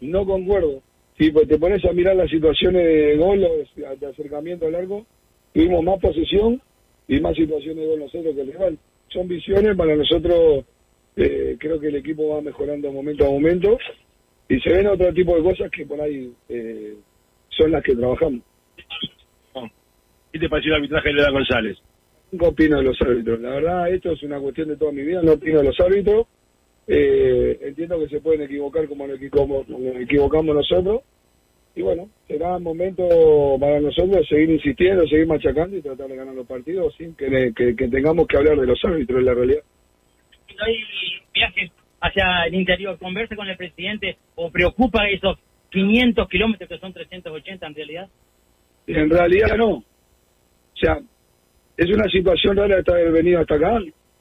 No 0.00 0.26
concuerdo. 0.26 0.82
Si 1.16 1.30
pues, 1.30 1.48
te 1.48 1.58
pones 1.58 1.82
a 1.84 1.92
mirar 1.92 2.16
las 2.16 2.28
situaciones 2.28 2.82
de 2.82 3.16
gol 3.16 3.42
o 3.44 3.96
de 3.96 4.06
acercamiento 4.06 4.68
largo, 4.68 5.06
tuvimos 5.54 5.82
más 5.84 6.00
posesión 6.00 6.60
y 7.08 7.20
más 7.20 7.36
situaciones 7.36 7.88
de 7.88 7.96
nosotros 7.96 8.34
que 8.34 8.40
el 8.40 8.52
rival. 8.52 8.78
Son 9.08 9.28
visiones 9.28 9.76
para 9.76 9.94
nosotros, 9.96 10.64
eh, 11.16 11.56
creo 11.58 11.78
que 11.78 11.88
el 11.88 11.96
equipo 11.96 12.30
va 12.30 12.40
mejorando 12.40 12.90
momento 12.90 13.26
a 13.26 13.30
momento 13.30 13.78
y 14.48 14.60
se 14.60 14.72
ven 14.72 14.86
otro 14.86 15.12
tipo 15.12 15.36
de 15.36 15.42
cosas 15.42 15.70
que 15.70 15.86
por 15.86 16.00
ahí 16.00 16.32
eh, 16.48 16.94
son 17.50 17.70
las 17.70 17.82
que 17.82 17.94
trabajamos. 17.94 18.42
¿Qué 20.32 20.38
te 20.40 20.48
pareció 20.48 20.72
el 20.72 20.76
arbitraje 20.76 21.08
de 21.08 21.14
Leda 21.14 21.30
González? 21.30 21.78
Nunca 22.32 22.48
opino 22.48 22.78
de 22.78 22.82
los 22.82 23.00
árbitros. 23.00 23.40
La 23.40 23.50
verdad, 23.50 23.90
esto 23.90 24.10
es 24.10 24.22
una 24.24 24.40
cuestión 24.40 24.68
de 24.68 24.76
toda 24.76 24.90
mi 24.90 25.02
vida. 25.02 25.22
No 25.22 25.34
opino 25.34 25.58
de 25.58 25.64
los 25.64 25.78
árbitros. 25.78 26.26
Eh, 26.88 27.58
entiendo 27.62 28.00
que 28.00 28.08
se 28.08 28.20
pueden 28.20 28.42
equivocar 28.42 28.88
como 28.88 29.06
nos 29.06 29.20
equivocamos 29.20 30.56
nosotros. 30.56 31.02
Y 31.76 31.82
bueno, 31.82 32.08
será 32.28 32.58
momento 32.58 33.02
para 33.58 33.80
nosotros 33.80 34.26
seguir 34.28 34.50
insistiendo, 34.50 35.06
seguir 35.08 35.26
machacando 35.26 35.76
y 35.76 35.82
tratar 35.82 36.06
de 36.08 36.16
ganar 36.16 36.34
los 36.34 36.46
partidos 36.46 36.94
sin 36.96 37.14
que, 37.16 37.52
que- 37.56 37.74
que 37.74 37.88
tengamos 37.88 38.26
que 38.28 38.36
hablar 38.36 38.58
de 38.60 38.66
los 38.66 38.78
árbitros, 38.84 39.18
en 39.18 39.24
la 39.24 39.34
realidad. 39.34 39.62
hay 40.60 40.76
viajes 41.34 41.70
hacia 42.00 42.44
el 42.46 42.54
interior, 42.54 42.96
conversa 42.98 43.34
con 43.34 43.48
el 43.48 43.56
presidente 43.56 44.16
o 44.36 44.50
preocupa 44.52 45.08
esos 45.08 45.36
500 45.70 46.28
kilómetros 46.28 46.68
que 46.68 46.78
son 46.78 46.92
380 46.92 47.66
en 47.66 47.74
realidad. 47.74 48.08
En 48.86 49.10
realidad 49.10 49.56
no. 49.56 49.70
O 49.72 49.84
sea, 50.80 51.00
es 51.76 51.88
una 51.90 52.08
situación 52.08 52.56
rara 52.56 52.78
estar 52.78 52.94
haber 52.96 53.10
venido 53.10 53.40
hasta 53.40 53.56
acá, 53.56 53.80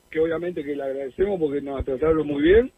que 0.10 0.20
obviamente 0.20 0.63
que 0.63 0.76
le 0.76 0.82
agradecemos 0.84 1.39
porque 1.39 1.62
nos 1.62 1.86
trataron 1.86 2.26
muy 2.26 2.42
bien. 2.42 2.72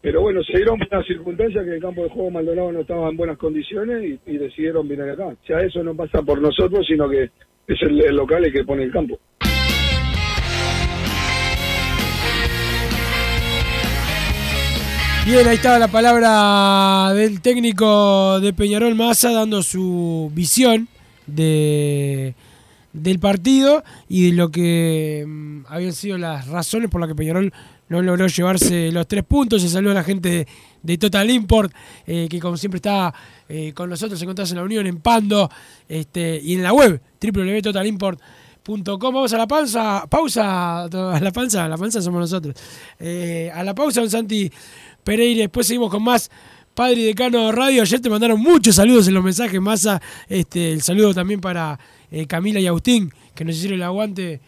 Pero 0.00 0.20
bueno, 0.20 0.42
se 0.44 0.56
dieron 0.56 0.78
unas 0.80 1.06
circunstancias 1.06 1.64
que 1.64 1.74
el 1.74 1.80
campo 1.80 2.02
de 2.02 2.10
juego 2.10 2.30
Maldonado 2.30 2.72
no 2.72 2.80
estaba 2.80 3.08
en 3.08 3.16
buenas 3.16 3.38
condiciones 3.38 4.20
y, 4.26 4.36
decidieron 4.36 4.86
venir 4.86 5.10
acá. 5.10 5.26
O 5.26 5.36
sea, 5.46 5.60
eso 5.62 5.82
no 5.82 5.94
pasa 5.94 6.22
por 6.22 6.40
nosotros, 6.40 6.86
sino 6.86 7.08
que 7.08 7.24
es 7.66 7.82
el, 7.82 8.00
el 8.04 8.14
local 8.14 8.44
el 8.44 8.52
que 8.52 8.64
pone 8.64 8.84
el 8.84 8.92
campo. 8.92 9.18
Bien, 15.26 15.48
ahí 15.48 15.56
estaba 15.56 15.80
la 15.80 15.88
palabra 15.88 17.12
del 17.12 17.40
técnico 17.40 18.38
de 18.38 18.52
Peñarol 18.52 18.94
Massa 18.94 19.32
dando 19.32 19.60
su 19.64 20.30
visión 20.32 20.86
de, 21.26 22.36
del 22.92 23.18
partido 23.18 23.82
y 24.08 24.30
de 24.30 24.36
lo 24.36 24.50
que 24.50 25.24
mm, 25.26 25.64
habían 25.66 25.94
sido 25.94 26.16
las 26.16 26.46
razones 26.46 26.90
por 26.90 27.00
las 27.00 27.08
que 27.08 27.16
Peñarol 27.16 27.52
no 27.88 28.02
logró 28.02 28.26
llevarse 28.26 28.90
los 28.92 29.06
tres 29.06 29.24
puntos. 29.24 29.62
Se 29.62 29.68
saluda 29.68 29.92
a 29.92 29.96
la 29.96 30.04
gente 30.04 30.46
de, 30.82 30.98
Total 30.98 31.28
Import, 31.30 31.72
eh, 32.06 32.26
que 32.28 32.40
como 32.40 32.56
siempre 32.56 32.78
está 32.78 33.12
eh, 33.48 33.72
con 33.72 33.88
nosotros, 33.90 34.20
encontrás 34.22 34.50
en 34.50 34.58
la 34.58 34.64
Unión, 34.64 34.86
en 34.86 34.98
Pando 34.98 35.50
este, 35.88 36.40
y 36.42 36.54
en 36.54 36.62
la 36.62 36.72
web 36.72 37.00
www.totalimport.com. 37.20 39.14
Vamos 39.14 39.32
a 39.32 39.38
la 39.38 39.46
pausa, 39.46 40.06
pausa, 40.08 40.84
a 40.84 41.20
la 41.20 41.30
panza, 41.30 41.68
la 41.68 41.76
panza 41.76 42.02
somos 42.02 42.20
nosotros. 42.20 42.56
Eh, 42.98 43.50
a 43.54 43.62
la 43.62 43.74
pausa, 43.74 44.00
don 44.00 44.10
Santi 44.10 44.50
Pereira, 45.04 45.42
después 45.42 45.68
seguimos 45.68 45.90
con 45.90 46.02
más 46.02 46.30
Padre 46.74 47.00
y 47.00 47.04
Decano 47.04 47.52
Radio. 47.52 47.82
Ayer 47.82 48.00
te 48.00 48.10
mandaron 48.10 48.40
muchos 48.40 48.74
saludos 48.74 49.06
en 49.08 49.14
los 49.14 49.22
mensajes, 49.22 49.60
Massa. 49.60 50.02
Este, 50.28 50.72
el 50.72 50.82
saludo 50.82 51.14
también 51.14 51.40
para 51.40 51.78
Camila 52.28 52.60
y 52.60 52.66
Agustín, 52.66 53.12
que 53.34 53.44
nos 53.44 53.56
hicieron 53.56 53.78
el 53.78 53.84
aguante 53.84 54.40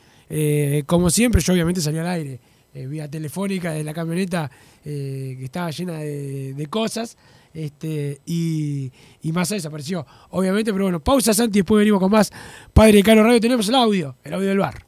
como 0.86 1.10
siempre. 1.10 1.40
Yo 1.40 1.52
obviamente 1.52 1.80
salí 1.80 1.98
al 1.98 2.08
aire, 2.08 2.40
eh, 2.78 2.86
vía 2.86 3.10
telefónica 3.10 3.72
de 3.72 3.82
la 3.82 3.92
camioneta 3.92 4.50
eh, 4.84 5.34
que 5.38 5.44
estaba 5.44 5.70
llena 5.70 5.98
de, 5.98 6.66
cosas. 6.70 7.16
Este, 7.52 8.20
y, 8.24 8.92
y 9.22 9.32
Massa 9.32 9.54
desapareció, 9.54 10.06
obviamente, 10.30 10.72
pero 10.72 10.84
bueno, 10.84 11.00
pausa 11.00 11.34
Santi, 11.34 11.60
después 11.60 11.80
venimos 11.80 11.98
con 11.98 12.10
más 12.10 12.30
Padre 12.72 12.98
Decano 12.98 13.24
Radio. 13.24 13.40
Tenemos 13.40 13.68
el 13.68 13.74
audio, 13.74 14.16
el 14.22 14.34
audio 14.34 14.48
del 14.48 14.58
bar. 14.58 14.87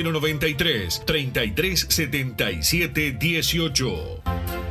093 0.03 1.01
33 1.05 1.85
77 1.89 3.17
18. 3.19 4.70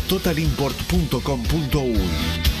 www.totalimport.com.uy. 0.09 2.60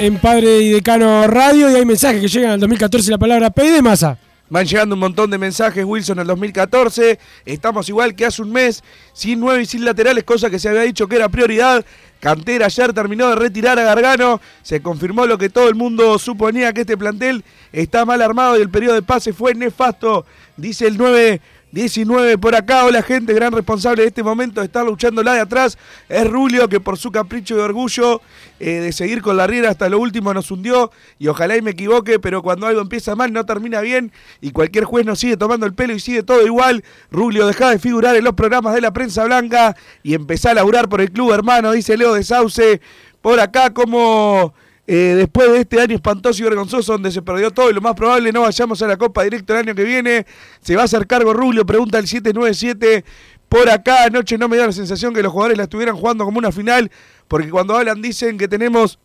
En 0.00 0.18
Padre 0.18 0.58
y 0.58 0.70
Decano 0.70 1.28
Radio 1.28 1.70
y 1.70 1.74
hay 1.74 1.84
mensajes 1.84 2.20
que 2.20 2.26
llegan 2.26 2.50
al 2.50 2.60
2014 2.60 3.12
la 3.12 3.18
palabra 3.18 3.50
P 3.50 3.70
de 3.70 3.80
masa. 3.80 4.18
Van 4.50 4.66
llegando 4.66 4.96
un 4.96 5.00
montón 5.00 5.30
de 5.30 5.38
mensajes, 5.38 5.84
Wilson, 5.84 6.18
al 6.18 6.26
2014. 6.26 7.16
Estamos 7.44 7.88
igual 7.88 8.16
que 8.16 8.26
hace 8.26 8.42
un 8.42 8.50
mes, 8.50 8.82
sin 9.12 9.38
nueve 9.38 9.62
y 9.62 9.66
sin 9.66 9.84
laterales, 9.84 10.24
cosa 10.24 10.50
que 10.50 10.58
se 10.58 10.68
había 10.68 10.80
dicho 10.82 11.06
que 11.06 11.14
era 11.14 11.28
prioridad. 11.28 11.84
Cantera 12.18 12.66
ayer 12.66 12.92
terminó 12.92 13.28
de 13.28 13.36
retirar 13.36 13.78
a 13.78 13.84
Gargano. 13.84 14.40
Se 14.62 14.82
confirmó 14.82 15.26
lo 15.26 15.38
que 15.38 15.48
todo 15.48 15.68
el 15.68 15.76
mundo 15.76 16.18
suponía, 16.18 16.72
que 16.72 16.80
este 16.80 16.96
plantel 16.96 17.44
está 17.72 18.04
mal 18.04 18.20
armado 18.20 18.58
y 18.58 18.62
el 18.62 18.70
periodo 18.70 18.96
de 18.96 19.02
pase 19.02 19.32
fue 19.32 19.54
nefasto, 19.54 20.26
dice 20.56 20.88
el 20.88 20.96
9. 20.96 21.40
19 21.70 22.38
por 22.38 22.54
acá, 22.54 22.86
hola 22.86 23.02
gente, 23.02 23.34
gran 23.34 23.52
responsable 23.52 24.00
de 24.00 24.08
este 24.08 24.22
momento 24.22 24.60
de 24.60 24.66
estar 24.66 24.86
luchando 24.86 25.22
la 25.22 25.34
de 25.34 25.40
atrás 25.40 25.76
es 26.08 26.26
Rulio, 26.26 26.66
que 26.66 26.80
por 26.80 26.96
su 26.96 27.12
capricho 27.12 27.56
y 27.56 27.60
orgullo 27.60 28.22
eh, 28.58 28.80
de 28.80 28.92
seguir 28.92 29.20
con 29.20 29.36
la 29.36 29.46
riera 29.46 29.68
hasta 29.68 29.90
lo 29.90 29.98
último 29.98 30.32
nos 30.32 30.50
hundió 30.50 30.90
y 31.18 31.28
ojalá 31.28 31.58
y 31.58 31.62
me 31.62 31.72
equivoque, 31.72 32.18
pero 32.18 32.42
cuando 32.42 32.66
algo 32.66 32.80
empieza 32.80 33.14
mal 33.14 33.34
no 33.34 33.44
termina 33.44 33.82
bien 33.82 34.12
y 34.40 34.52
cualquier 34.52 34.84
juez 34.84 35.04
nos 35.04 35.18
sigue 35.18 35.36
tomando 35.36 35.66
el 35.66 35.74
pelo 35.74 35.92
y 35.92 36.00
sigue 36.00 36.22
todo 36.22 36.46
igual. 36.46 36.84
Rulio, 37.10 37.46
deja 37.46 37.68
de 37.68 37.78
figurar 37.78 38.16
en 38.16 38.24
los 38.24 38.32
programas 38.32 38.74
de 38.74 38.80
la 38.80 38.92
prensa 38.94 39.24
blanca 39.24 39.76
y 40.02 40.14
empezá 40.14 40.52
a 40.52 40.54
laburar 40.54 40.88
por 40.88 41.02
el 41.02 41.12
club, 41.12 41.32
hermano, 41.32 41.72
dice 41.72 41.98
Leo 41.98 42.14
de 42.14 42.24
Sauce. 42.24 42.80
Por 43.20 43.40
acá, 43.40 43.74
como 43.74 44.54
eh, 44.90 45.14
después 45.16 45.52
de 45.52 45.60
este 45.60 45.78
año 45.78 45.94
espantoso 45.94 46.40
y 46.40 46.44
vergonzoso 46.44 46.92
donde 46.92 47.12
se 47.12 47.20
perdió 47.20 47.50
todo 47.50 47.68
y 47.68 47.74
lo 47.74 47.82
más 47.82 47.94
probable 47.94 48.32
no 48.32 48.40
vayamos 48.40 48.80
a 48.80 48.86
la 48.86 48.96
Copa 48.96 49.22
directo 49.22 49.52
el 49.52 49.58
año 49.58 49.74
que 49.74 49.84
viene, 49.84 50.24
se 50.62 50.76
va 50.76 50.82
a 50.82 50.84
hacer 50.86 51.06
cargo 51.06 51.34
Rubio, 51.34 51.66
pregunta 51.66 51.98
el 51.98 52.08
797. 52.08 53.04
Por 53.50 53.68
acá 53.68 54.04
anoche 54.04 54.38
no 54.38 54.48
me 54.48 54.56
da 54.56 54.64
la 54.64 54.72
sensación 54.72 55.12
que 55.12 55.22
los 55.22 55.30
jugadores 55.30 55.58
la 55.58 55.64
estuvieran 55.64 55.94
jugando 55.94 56.24
como 56.24 56.38
una 56.38 56.52
final, 56.52 56.90
porque 57.28 57.50
cuando 57.50 57.76
hablan 57.76 58.00
dicen 58.00 58.38
que 58.38 58.48
tenemos 58.48 58.98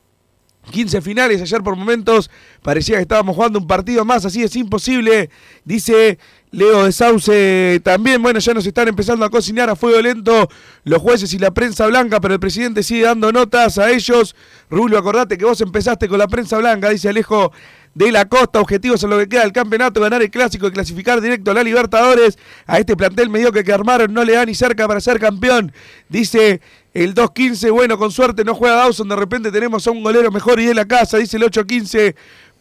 15 0.72 1.02
finales, 1.02 1.42
ayer 1.42 1.62
por 1.62 1.76
momentos 1.76 2.30
parecía 2.62 2.96
que 2.96 3.02
estábamos 3.02 3.36
jugando 3.36 3.60
un 3.60 3.68
partido 3.68 4.06
más, 4.06 4.26
así 4.26 4.44
es 4.44 4.56
imposible, 4.56 5.30
dice 5.66 6.18
Leo 6.52 6.86
de 6.86 6.92
Sauce 6.92 7.82
también, 7.84 8.22
bueno, 8.22 8.40
ya 8.40 8.54
nos 8.54 8.66
están 8.66 8.88
empezando 8.88 9.26
a 9.26 9.30
cocinar 9.30 9.70
a 9.70 9.76
fuego 9.76 10.00
lento 10.02 10.48
los 10.84 11.02
jueces 11.02 11.34
y 11.34 11.40
la 11.40 11.52
prensa 11.52 11.88
blanca, 11.88 12.22
pero 12.22 12.36
el 12.36 12.40
presidente 12.40 12.84
sigue 12.84 13.04
dando 13.04 13.32
notas 13.32 13.80
a 13.80 13.90
ellos. 13.90 14.36
Rulio, 14.70 15.00
acordate 15.00 15.38
que 15.38 15.46
vos 15.46 15.60
empezaste 15.62 16.08
con 16.08 16.20
la 16.20 16.28
prensa 16.28 16.60
blanca, 16.60 16.90
dice 16.90 17.10
Alejo 17.10 17.52
de 17.96 18.12
la 18.12 18.26
Costa, 18.26 18.60
objetivos 18.60 19.04
en 19.04 19.10
lo 19.10 19.20
que 19.20 19.30
queda 19.30 19.42
del 19.42 19.52
campeonato, 19.52 20.02
ganar 20.02 20.22
el 20.22 20.32
clásico 20.32 20.68
y 20.68 20.72
clasificar 20.72 21.22
directo 21.22 21.52
a 21.52 21.54
la 21.54 21.64
Libertadores. 21.64 22.38
A 22.66 22.80
este 22.80 22.96
plantel 22.96 23.30
mediocre 23.30 23.64
que 23.64 23.74
armaron 23.74 24.14
no 24.14 24.24
le 24.24 24.34
da 24.34 24.46
ni 24.46 24.56
cerca 24.56 24.88
para 24.88 25.00
ser 25.00 25.20
campeón, 25.20 25.74
dice 26.10 26.62
el 26.94 27.16
2-15, 27.16 27.72
bueno, 27.72 27.98
con 27.98 28.12
suerte 28.12 28.44
no 28.44 28.54
juega 28.54 28.76
Dawson, 28.76 29.10
de 29.10 29.16
repente 29.16 29.52
tenemos 29.52 29.88
a 29.88 29.92
un 29.92 30.04
golero 30.04 30.32
mejor 30.32 30.60
y 30.60 30.66
de 30.66 30.74
la 30.74 30.86
casa, 30.86 31.18
dice 31.18 31.38
el 31.38 31.44
8-15. 31.44 32.16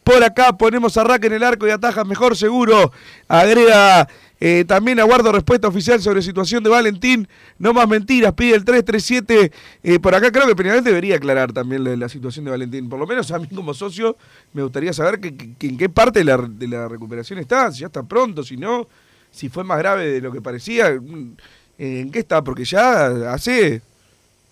Por 0.05 0.25
acá 0.25 0.57
ponemos 0.57 0.97
a 0.97 1.05
Rack 1.05 1.27
en 1.27 1.35
el 1.35 1.43
arco 1.45 1.67
y 1.67 1.71
ataja 1.71 2.03
mejor 2.05 2.37
seguro. 2.37 2.93
Agrega 3.29 4.09
eh, 4.45 4.65
también 4.65 4.99
aguardo 4.99 5.31
respuesta 5.31 5.69
oficial 5.69 6.03
sobre 6.03 6.21
situación 6.21 6.65
de 6.65 6.69
Valentín. 6.69 7.29
No 7.61 7.73
más 7.73 7.87
mentiras, 7.87 8.33
pide 8.33 8.57
el 8.57 8.65
337. 8.65 9.53
Eh, 9.85 10.01
por 10.01 10.17
acá 10.17 10.33
creo 10.33 10.49
que 10.49 10.57
Peñarol 10.57 10.83
debería 10.83 11.15
aclarar 11.15 11.53
también 11.53 12.01
la, 12.01 12.09
situación 12.09 12.47
de 12.47 12.51
Valentín. 12.51 12.89
Por 12.89 12.99
lo 12.99 13.07
menos 13.07 13.31
a 13.31 13.39
mí 13.39 13.47
como 13.47 13.73
socio 13.73 14.17
me 14.53 14.65
gustaría 14.65 14.93
saber 14.93 15.21
que, 15.21 15.29
en 15.61 15.79
qué 15.79 15.89
parte 15.89 16.19
de 16.19 16.25
la, 16.25 16.39
de 16.39 16.67
la 16.67 16.89
recuperación 16.89 17.39
está. 17.39 17.71
Si 17.71 17.83
ya 17.83 17.87
está 17.87 18.03
pronto, 18.03 18.43
si 18.43 18.57
no, 18.57 18.89
si 19.31 19.49
fue 19.49 19.63
más 19.63 19.79
grave 19.79 20.09
de 20.09 20.21
lo 20.21 20.33
que 20.33 20.41
parecía. 20.41 20.91
mm, 20.91 21.37
¿En 21.79 22.11
qué 22.11 22.19
está? 22.19 22.43
Porque 22.43 22.65
ya 22.65 23.33
hace 23.33 23.81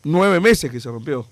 nueve 0.04 0.38
meses 0.38 0.70
que 0.70 0.78
se 0.78 0.88
rompió. 0.88 1.26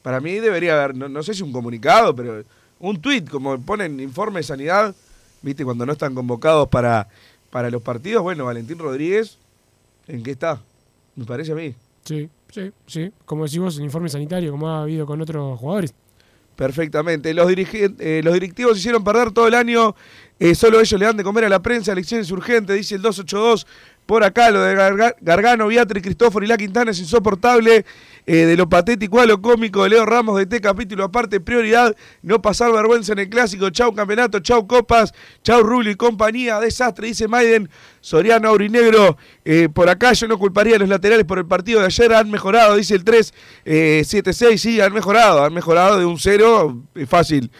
Para 0.00 0.20
mí 0.20 0.36
debería 0.36 0.82
haber, 0.82 0.96
no, 0.96 1.06
no 1.06 1.22
sé 1.22 1.34
si 1.34 1.42
un 1.42 1.52
comunicado, 1.52 2.16
pero 2.16 2.42
un 2.78 2.98
tuit, 2.98 3.28
como 3.28 3.60
ponen 3.60 4.00
informe 4.00 4.40
de 4.40 4.44
sanidad, 4.44 4.94
viste, 5.42 5.64
cuando 5.64 5.84
no 5.84 5.92
están 5.92 6.14
convocados 6.14 6.68
para, 6.68 7.08
para 7.50 7.70
los 7.70 7.82
partidos. 7.82 8.22
Bueno, 8.22 8.44
Valentín 8.44 8.78
Rodríguez, 8.78 9.38
¿en 10.06 10.22
qué 10.22 10.32
está? 10.32 10.60
Me 11.14 11.24
parece 11.24 11.52
a 11.52 11.54
mí. 11.54 11.74
Sí, 12.04 12.28
sí, 12.52 12.70
sí. 12.86 13.10
Como 13.24 13.44
decimos, 13.44 13.76
el 13.78 13.84
informe 13.84 14.08
sanitario, 14.08 14.50
como 14.52 14.68
ha 14.68 14.82
habido 14.82 15.06
con 15.06 15.20
otros 15.20 15.58
jugadores. 15.58 15.94
Perfectamente. 16.54 17.34
Los, 17.34 17.50
eh, 17.52 18.20
los 18.24 18.32
directivos 18.34 18.78
hicieron 18.78 19.04
perder 19.04 19.30
todo 19.32 19.46
el 19.48 19.54
año. 19.54 19.94
eh, 20.38 20.54
solo 20.54 20.80
ellos 20.80 20.98
le 20.98 21.06
dan 21.06 21.16
de 21.16 21.24
comer 21.24 21.44
a 21.44 21.48
la 21.48 21.60
prensa. 21.60 21.92
Elecciones 21.92 22.30
urgentes, 22.30 22.76
dice 22.76 22.94
el 22.94 23.02
282. 23.02 23.66
por 24.06 24.22
acá, 24.24 24.50
lo 24.50 24.60
de 24.62 24.74
Garga- 24.76 25.16
Gargano, 25.20 25.66
Beatriz, 25.66 26.02
Cristóforo 26.02 26.44
y 26.44 26.48
La 26.48 26.56
Quintana 26.56 26.92
es 26.92 26.98
insoportable. 27.00 27.84
Eh, 28.28 28.44
de 28.44 28.56
lo 28.56 28.68
patético 28.68 29.20
a 29.20 29.26
lo 29.26 29.40
cómico 29.40 29.84
de 29.84 29.90
Leo 29.90 30.04
Ramos 30.04 30.36
de 30.36 30.42
este 30.42 30.60
capítulo 30.60 31.04
aparte, 31.04 31.38
prioridad, 31.38 31.94
no 32.22 32.42
pasar 32.42 32.72
vergüenza 32.72 33.12
en 33.12 33.20
el 33.20 33.28
clásico. 33.28 33.70
Chau 33.70 33.94
campeonato, 33.94 34.40
chau 34.40 34.66
copas, 34.66 35.14
chau 35.44 35.62
Rulio 35.62 35.92
y 35.92 35.94
compañía. 35.94 36.58
Desastre, 36.58 37.06
dice 37.06 37.28
Maiden. 37.28 37.70
Soriano 38.00 38.48
Aurinegro, 38.48 39.16
eh, 39.44 39.68
por 39.72 39.88
acá 39.88 40.12
yo 40.12 40.28
no 40.28 40.38
culparía 40.38 40.76
a 40.76 40.78
los 40.78 40.88
laterales 40.88 41.24
por 41.24 41.38
el 41.38 41.46
partido 41.46 41.80
de 41.80 41.86
ayer, 41.86 42.14
han 42.14 42.30
mejorado, 42.30 42.76
dice 42.76 42.94
el 42.94 43.02
3, 43.02 43.34
eh, 43.64 44.02
7-6, 44.04 44.58
sí, 44.58 44.80
han 44.80 44.92
mejorado, 44.92 45.42
han 45.42 45.52
mejorado 45.52 45.98
de 45.98 46.04
un 46.04 46.16
0, 46.16 46.84
es 46.94 47.08
fácil, 47.08 47.50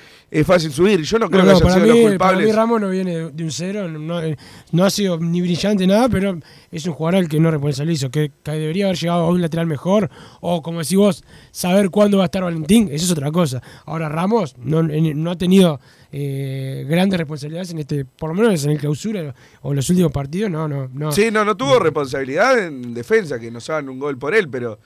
es 0.41 0.47
fácil 0.47 0.73
subir. 0.73 1.03
Yo 1.03 1.19
no 1.19 1.29
creo 1.31 1.43
No, 1.45 1.49
que 1.49 1.55
hayan 1.57 1.63
para, 1.63 1.75
sido 1.75 1.87
mí, 1.87 1.89
los 1.93 1.99
para 2.01 2.11
culpables. 2.33 2.47
mí 2.47 2.53
Ramos 2.53 2.81
no 2.81 2.89
viene 2.91 3.31
de, 3.31 3.45
un 3.45 3.51
cero, 3.51 3.89
no, 3.89 4.23
eh, 4.23 4.37
no 4.73 4.85
ha 4.85 4.91
sido 4.91 5.19
ni 5.19 5.41
brillante 5.41 5.87
nada, 5.87 6.09
pero 6.09 6.39
es 6.71 6.87
un 6.87 6.93
jugador 6.93 7.17
al 7.21 7.29
que 7.29 7.39
no 7.41 7.51
responsabilizo, 7.51 8.11
que, 8.11 8.31
que 8.43 8.51
debería 8.53 8.87
haber 8.87 8.97
llegado 8.99 9.25
a 9.25 9.31
un 9.31 9.41
lateral 9.41 9.67
mejor, 9.67 10.11
o 10.41 10.63
como 10.63 10.81
decís 10.81 10.97
vos, 10.99 11.25
saber 11.51 11.91
cuándo 11.91 12.19
va 12.19 12.25
a 12.25 12.27
estar 12.27 12.43
Valentín, 12.43 12.89
eso 12.93 13.05
es 13.05 13.11
otra 13.11 13.31
cosa. 13.31 13.63
Ahora 13.85 14.09
Ramos 14.09 14.55
no, 14.59 14.81
en- 14.81 15.23
no 15.23 15.31
ha 15.31 15.37
tenido 15.39 15.81
eh, 16.13 16.85
grandes 16.89 17.19
responsabilidades 17.19 17.71
en 17.73 17.79
este, 17.81 18.05
por 18.05 18.31
lo 18.31 18.35
menos 18.43 18.65
en 18.65 18.71
el 18.71 18.79
clausura 18.79 19.35
o 19.63 19.71
en 19.71 19.77
los 19.77 19.89
últimos 19.91 20.13
partidos, 20.13 20.51
no, 20.51 20.67
no, 20.69 20.89
no. 20.93 21.13
Sí, 21.13 21.29
no, 21.33 21.45
no 21.45 21.57
tuvo 21.57 21.79
responsabilidad 21.79 22.59
en 22.67 22.95
defensa, 22.95 23.39
que 23.39 23.51
nos 23.51 23.69
hagan 23.71 23.89
un 23.89 23.99
gol 23.99 24.17
por 24.19 24.35
él, 24.35 24.49
pero 24.49 24.79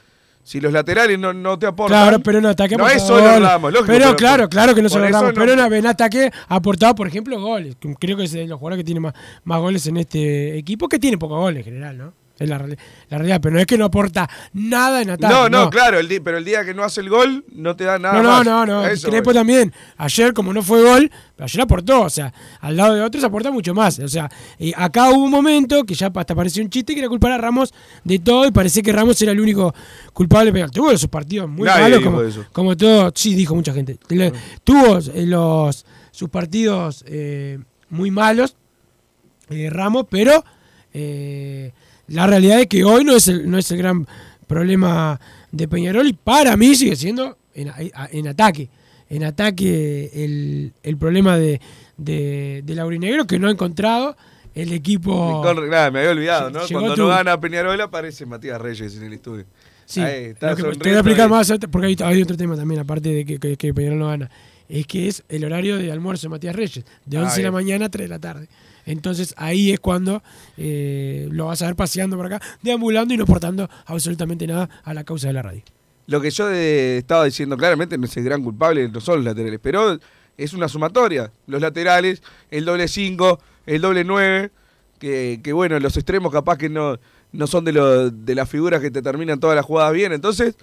si 0.43 0.61
los 0.61 0.72
laterales 0.72 1.18
no, 1.18 1.32
no 1.32 1.59
te 1.59 1.66
aportan. 1.66 2.03
Claro, 2.03 2.20
pero 2.22 2.38
en 2.38 2.47
ataque 2.47 2.76
No 2.76 2.88
es 2.88 3.03
solo. 3.03 3.38
Ramos, 3.41 3.72
lógico. 3.72 3.93
Pero, 3.93 4.16
claro, 4.16 4.49
claro 4.49 4.74
que 4.74 4.82
no 4.82 4.88
solo 4.88 5.09
Ramos. 5.09 5.34
no- 5.34 5.41
Pero 5.41 5.53
en, 5.53 5.72
en 5.74 5.86
ataque 5.86 6.30
ha 6.49 6.55
aportado, 6.55 6.95
por 6.95 7.07
ejemplo, 7.07 7.41
goles. 7.41 7.76
Creo 7.99 8.16
que 8.16 8.24
es 8.24 8.32
de 8.32 8.47
los 8.47 8.59
jugadores 8.59 8.78
que 8.82 8.84
tiene 8.84 9.01
más, 9.01 9.14
más 9.45 9.61
goles 9.61 9.86
en 9.86 9.97
este 9.99 10.57
equipo, 10.59 10.88
que 10.88 10.99
tiene 10.99 11.18
pocos 11.18 11.38
goles 11.38 11.59
en 11.59 11.64
general, 11.64 11.99
¿no? 11.99 12.19
Es 12.41 12.49
la, 12.49 12.57
la 12.59 13.18
realidad, 13.18 13.38
pero 13.43 13.55
no 13.55 13.61
es 13.61 13.66
que 13.66 13.76
no 13.78 13.84
aporta 13.84 14.28
nada 14.55 15.03
en 15.03 15.11
ataque. 15.11 15.32
No, 15.32 15.49
no, 15.51 15.68
claro, 15.70 15.99
el 16.01 16.09
pero 16.22 16.38
el 16.38 16.45
día 16.45 16.64
que 16.64 16.72
no 16.74 16.82
hace 16.82 17.03
el 17.03 17.11
gol 17.11 17.45
no 17.53 17.76
te 17.76 17.84
da 17.84 17.99
nada 17.99 18.14
No, 18.14 18.22
no, 18.22 18.28
más. 18.30 18.47
no, 18.47 18.66
no. 18.66 18.86
Eso 18.86 19.11
Crespo 19.11 19.32
también. 19.34 19.72
Ayer, 19.99 20.32
como 20.32 20.53
no 20.55 20.62
fue 20.62 20.82
gol, 20.82 21.11
ayer 21.38 21.61
aportó. 21.61 22.01
O 22.01 22.11
sea, 22.11 22.32
al 22.61 22.76
lado 22.78 22.95
de 22.95 23.03
otros 23.03 23.22
aporta 23.24 23.51
mucho 23.51 23.74
más. 23.74 23.99
O 23.99 24.09
sea, 24.09 24.28
eh, 24.59 24.72
acá 24.74 25.11
hubo 25.11 25.22
un 25.24 25.30
momento 25.30 25.84
que 25.84 25.95
ya 25.95 26.11
hasta 26.14 26.34
parecía 26.34 26.62
un 26.64 26.70
chiste 26.70 26.95
que 26.95 27.01
era 27.01 27.09
culpar 27.11 27.32
a 27.32 27.38
Ramos 27.38 27.74
de 28.05 28.18
todo 28.18 28.47
y 28.47 28.51
parecía 28.53 28.82
que 28.82 28.91
Ramos 28.93 29.20
era 29.20 29.32
el 29.32 29.41
único 29.41 29.74
culpable. 30.14 30.51
Pero 30.51 30.70
tuvo 30.70 30.91
sus 30.97 31.09
partidos 31.11 31.47
muy 31.49 31.66
Nadie 31.66 31.82
malos, 31.82 32.01
como, 32.03 32.22
eso. 32.22 32.47
como 32.53 32.74
todo. 32.76 33.12
Sí, 33.14 33.34
dijo 33.34 33.55
mucha 33.55 33.74
gente. 33.74 33.99
Le- 34.09 34.32
tuvo 34.64 34.97
eh, 35.14 35.26
los, 35.26 35.84
sus 36.11 36.30
partidos 36.30 37.05
eh, 37.07 37.59
muy 37.91 38.11
malos, 38.11 38.57
eh, 39.51 39.68
Ramos, 39.70 40.07
pero 40.09 40.43
eh, 40.95 41.72
la 42.11 42.26
realidad 42.26 42.61
es 42.61 42.66
que 42.66 42.84
hoy 42.84 43.04
no 43.04 43.16
es 43.16 43.26
el, 43.28 43.50
no 43.50 43.56
es 43.58 43.70
el 43.70 43.78
gran 43.78 44.06
problema 44.46 45.20
de 45.52 45.68
Peñarol 45.68 46.06
y 46.08 46.12
para 46.12 46.56
mí 46.56 46.74
sigue 46.74 46.96
siendo 46.96 47.38
en, 47.54 48.26
ataque. 48.28 48.68
En 49.08 49.24
ataque 49.24 50.11
el, 50.14 50.72
el 50.82 50.96
problema 50.96 51.36
de, 51.36 51.61
de, 51.96 52.62
de 52.64 52.74
Laurinegro 52.74 53.26
que 53.26 53.38
no 53.38 53.48
ha 53.48 53.50
encontrado 53.50 54.16
el 54.54 54.72
equipo. 54.72 55.40
Claro, 55.42 55.62
me 55.92 55.98
había 56.00 56.11
olvidado, 56.11 56.50
¿no? 56.50 56.61
Cuando 56.70 56.94
tu- 56.94 57.02
no 57.02 57.08
gana 57.08 57.40
Peñarol 57.40 57.80
aparece 57.80 58.26
Matías 58.26 58.61
Reyes 58.61 58.96
en 58.96 59.04
el 59.04 59.12
estudio. 59.12 59.44
Sí, 59.84 60.00
Ahí, 60.00 60.24
está 60.26 60.50
lo 60.50 60.56
que- 60.56 60.62
te 60.62 60.88
voy 60.88 60.88
a 60.90 60.98
explicar 61.00 61.24
ahí. 61.26 61.30
más 61.30 61.52
porque 61.70 61.86
hay, 61.88 61.96
hay 62.02 62.22
otro 62.22 62.36
tema 62.36 62.54
también, 62.56 62.80
aparte 62.80 63.08
de 63.08 63.24
que, 63.24 63.38
que, 63.38 63.56
que 63.56 63.74
Peñarol 63.74 63.98
no 63.98 64.08
gana. 64.08 64.30
Es 64.68 64.86
que 64.86 65.08
es 65.08 65.24
el 65.28 65.44
horario 65.44 65.78
de 65.78 65.90
almuerzo 65.90 66.28
de 66.28 66.30
Matías 66.30 66.54
Reyes, 66.54 66.84
de 67.04 67.18
Ah, 67.18 67.22
11 67.22 67.36
de 67.38 67.42
la 67.42 67.50
mañana 67.50 67.86
a 67.86 67.88
3 67.88 68.04
de 68.04 68.08
la 68.08 68.18
tarde. 68.20 68.48
Entonces 68.91 69.34
ahí 69.36 69.72
es 69.72 69.80
cuando 69.80 70.22
eh, 70.57 71.28
lo 71.30 71.47
vas 71.47 71.62
a 71.62 71.66
ver 71.66 71.76
paseando 71.76 72.16
por 72.16 72.26
acá, 72.26 72.41
deambulando 72.62 73.14
y 73.14 73.16
no 73.16 73.24
aportando 73.24 73.68
absolutamente 73.86 74.47
nada 74.47 74.68
a 74.84 74.95
la 74.95 75.05
causa 75.05 75.28
de 75.28 75.32
la 75.34 75.43
radio. 75.43 75.62
Lo 76.07 76.20
que 76.20 76.30
yo 76.30 76.49
de- 76.49 76.99
estaba 76.99 77.24
diciendo 77.24 77.57
claramente 77.57 77.97
no 77.97 78.05
es 78.07 78.16
el 78.16 78.24
gran 78.24 78.43
culpable, 78.43 78.88
no 78.88 79.01
son 79.01 79.16
los 79.16 79.24
laterales, 79.24 79.61
pero 79.62 79.99
es 80.36 80.53
una 80.53 80.68
sumatoria. 80.68 81.30
Los 81.47 81.61
laterales, 81.61 82.22
el 82.51 82.64
doble 82.64 82.88
5, 82.88 83.41
el 83.66 83.80
doble 83.80 84.05
9, 84.05 84.51
que, 84.99 85.41
que 85.43 85.53
bueno, 85.53 85.78
los 85.78 85.97
extremos 85.97 86.32
capaz 86.32 86.59
que 86.59 86.68
no, 86.68 86.99
no 87.32 87.47
son 87.47 87.64
de, 87.64 87.72
lo- 87.72 88.11
de 88.11 88.34
las 88.34 88.49
figuras 88.49 88.80
que 88.80 88.91
te 88.91 89.03
terminan 89.03 89.38
todas 89.38 89.55
las 89.57 89.64
jugadas 89.64 89.93
bien, 89.93 90.12
entonces 90.12 90.57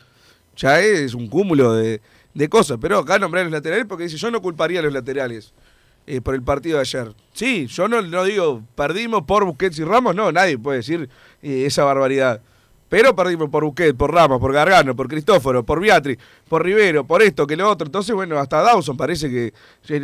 ya 0.55 0.79
es 0.81 1.13
un 1.13 1.27
cúmulo 1.27 1.73
de, 1.75 2.01
cosas. 2.49 2.77
Pero 2.81 2.99
acá 2.99 3.17
nombré 3.17 3.41
a 3.41 3.43
los 3.45 3.53
laterales 3.53 3.85
porque 3.87 4.03
dice, 4.03 4.17
yo 4.17 4.29
no 4.29 4.41
culparía 4.41 4.79
a 4.79 4.83
los 4.83 4.93
laterales 4.93 5.53
eh, 6.07 6.21
por 6.21 6.33
el 6.33 6.41
partido 6.41 6.77
de 6.77 6.81
ayer. 6.81 7.13
Sí, 7.33 7.67
yo 7.67 7.87
no, 7.89 8.01
no 8.01 8.23
digo, 8.23 8.63
perdimos 8.75 9.23
por 9.23 9.43
Busquets 9.43 9.77
y 9.79 9.83
Ramos, 9.83 10.15
no, 10.15 10.31
nadie 10.31 10.57
puede 10.57 10.77
decir 10.77 11.09
eh, 11.41 11.65
esa 11.65 11.83
barbaridad. 11.83 12.41
Pero 12.87 13.13
perdimos 13.13 13.49
por 13.49 13.65
Busquets, 13.65 13.93
por 13.93 14.13
Ramos, 14.13 14.39
por 14.39 14.53
Gargano, 14.53 14.95
por 14.95 15.09
Cristóforo, 15.09 15.65
por 15.65 15.81
Beatriz, 15.81 16.17
por 16.47 16.63
Rivero, 16.63 17.05
por 17.05 17.21
esto, 17.21 17.45
que 17.45 17.57
lo 17.57 17.69
otro. 17.69 17.85
Entonces, 17.85 18.15
bueno, 18.15 18.39
hasta 18.39 18.61
Dawson 18.61 18.95
parece 18.95 19.29
que. 19.29 19.53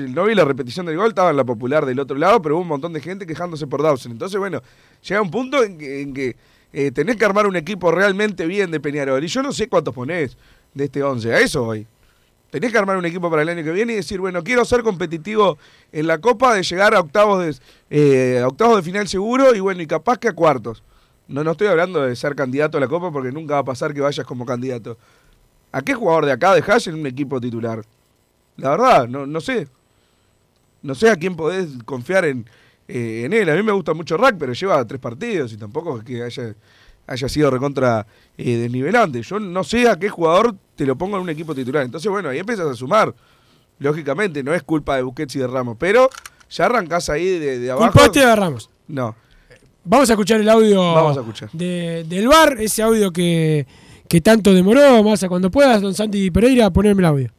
No 0.10 0.26
vi 0.26 0.36
la 0.36 0.44
repetición 0.44 0.86
del 0.86 0.98
gol, 0.98 1.08
estaba 1.08 1.30
en 1.30 1.38
la 1.38 1.46
popular 1.46 1.86
del 1.86 1.98
otro 2.02 2.18
lado, 2.18 2.42
pero 2.42 2.56
hubo 2.56 2.64
un 2.64 2.68
montón 2.68 2.92
de 2.92 3.00
gente 3.00 3.26
quejándose 3.26 3.66
por 3.68 3.82
Dawson. 3.82 4.12
Entonces, 4.12 4.38
bueno, 4.38 4.62
llega 5.08 5.22
un 5.22 5.32
punto 5.32 5.64
en 5.64 5.78
que, 5.78 6.02
en 6.02 6.14
que 6.14 6.36
eh, 6.74 6.92
tenés 6.92 7.16
que 7.16 7.24
armar 7.24 7.48
un 7.48 7.56
equipo 7.56 7.90
realmente 7.90 8.46
bien 8.46 8.70
de 8.72 8.82
Peñarol. 8.82 9.24
Y 9.24 9.28
yo 9.28 9.42
no 9.42 9.54
sé 9.54 9.70
cuántos 9.70 9.94
ponés 9.94 10.36
de 10.74 10.84
este 10.84 11.02
11, 11.02 11.34
a 11.34 11.40
eso 11.40 11.64
voy. 11.64 11.88
Tenés 12.54 12.72
que 12.72 12.78
armar 12.78 12.98
un 12.98 13.06
equipo 13.08 13.32
para 13.32 13.42
el 13.42 13.50
año 13.50 13.64
que 13.64 13.72
viene 13.72 13.94
y 13.94 13.96
decir, 13.96 14.20
bueno, 14.20 14.44
quiero 14.44 14.64
ser 14.64 14.84
competitivo 14.84 15.58
en 15.92 16.06
la 16.06 16.20
Copa, 16.20 16.54
de 16.54 16.62
llegar 16.62 16.94
a 16.94 17.00
octavos 17.00 17.44
de, 17.44 17.58
eh, 17.90 18.44
octavos 18.44 18.76
de 18.76 18.84
final 18.84 19.08
seguro 19.08 19.56
y 19.56 19.60
bueno, 19.60 19.82
y 19.82 19.88
capaz 19.88 20.20
que 20.20 20.28
a 20.28 20.34
cuartos. 20.34 20.84
No, 21.28 21.44
no 21.44 21.54
estoy 21.54 21.66
hablando 21.66 22.04
de 22.04 22.16
ser 22.16 22.36
candidato 22.36 22.78
a 22.78 22.82
la 22.82 22.88
Copa 22.88 23.12
porque 23.12 23.32
nunca 23.32 23.56
va 23.56 23.62
a 23.62 23.64
pasar 23.64 23.92
que 23.92 24.02
vayas 24.02 24.24
como 24.28 24.46
candidato. 24.46 25.00
¿A 25.72 25.82
qué 25.82 25.96
jugador 25.96 26.28
de 26.28 26.32
acá 26.32 26.54
dejás 26.54 26.86
en 26.86 26.94
un 26.94 27.08
equipo 27.08 27.42
titular? 27.42 27.84
La 28.58 28.70
verdad, 28.70 29.08
no, 29.08 29.26
no 29.26 29.42
sé. 29.42 29.68
No 30.84 30.94
sé 30.94 31.10
a 31.10 31.16
quién 31.16 31.36
podés 31.36 31.70
confiar 31.86 32.26
en, 32.26 32.46
eh, 32.88 33.24
en 33.26 33.34
él. 33.34 33.50
A 33.50 33.56
mí 33.56 33.64
me 33.64 33.72
gusta 33.72 33.96
mucho 33.96 34.16
Rack, 34.16 34.36
pero 34.38 34.54
lleva 34.54 34.86
tres 34.86 35.02
partidos 35.02 35.54
y 35.54 35.58
tampoco 35.58 35.98
es 35.98 36.04
que 36.04 36.22
haya, 36.22 36.54
haya 37.08 37.30
sido 37.30 37.52
recontra 37.52 38.06
eh, 38.38 38.58
desnivelante. 38.58 39.22
Yo 39.22 39.40
no 39.40 39.64
sé 39.64 39.90
a 39.90 39.98
qué 39.98 40.10
jugador 40.10 40.56
te 40.76 40.86
lo 40.86 40.96
pongo 40.98 41.18
en 41.18 41.24
un 41.24 41.30
equipo 41.30 41.54
titular. 41.54 41.84
Entonces, 41.84 42.10
bueno, 42.12 42.30
ahí 42.30 42.40
empiezas 42.40 42.68
a 42.68 42.74
sumar. 42.74 43.14
Lógicamente, 43.80 44.44
no 44.44 44.54
es 44.54 44.64
culpa 44.64 44.96
de 44.96 45.04
Busquets 45.04 45.36
y 45.36 45.40
de 45.40 45.48
Ramos, 45.48 45.78
pero 45.80 46.10
ya 46.50 46.66
arrancás 46.66 47.10
ahí 47.10 47.40
de, 47.40 47.60
de 47.60 47.72
abajo. 47.72 47.92
Culpaste 47.92 48.20
de 48.20 48.36
Ramos. 48.36 48.70
No. 48.88 49.16
Vamos 49.86 50.10
a 50.10 50.14
escuchar 50.14 50.40
el 50.40 50.48
audio 50.48 50.82
Vamos 50.94 51.18
a 51.18 51.20
escuchar. 51.20 51.50
De, 51.52 52.06
del 52.08 52.28
bar, 52.28 52.56
ese 52.60 52.82
audio 52.84 53.12
que, 53.12 53.68
que 54.08 54.22
tanto 54.22 54.54
demoró. 54.54 55.04
Más 55.04 55.24
a 55.24 55.30
cuando 55.30 55.52
puedas, 55.52 55.82
don 55.82 55.94
Santi 55.94 56.32
Pereira, 56.32 56.70
ponerme 56.70 57.02
el 57.02 57.06
audio. 57.06 57.32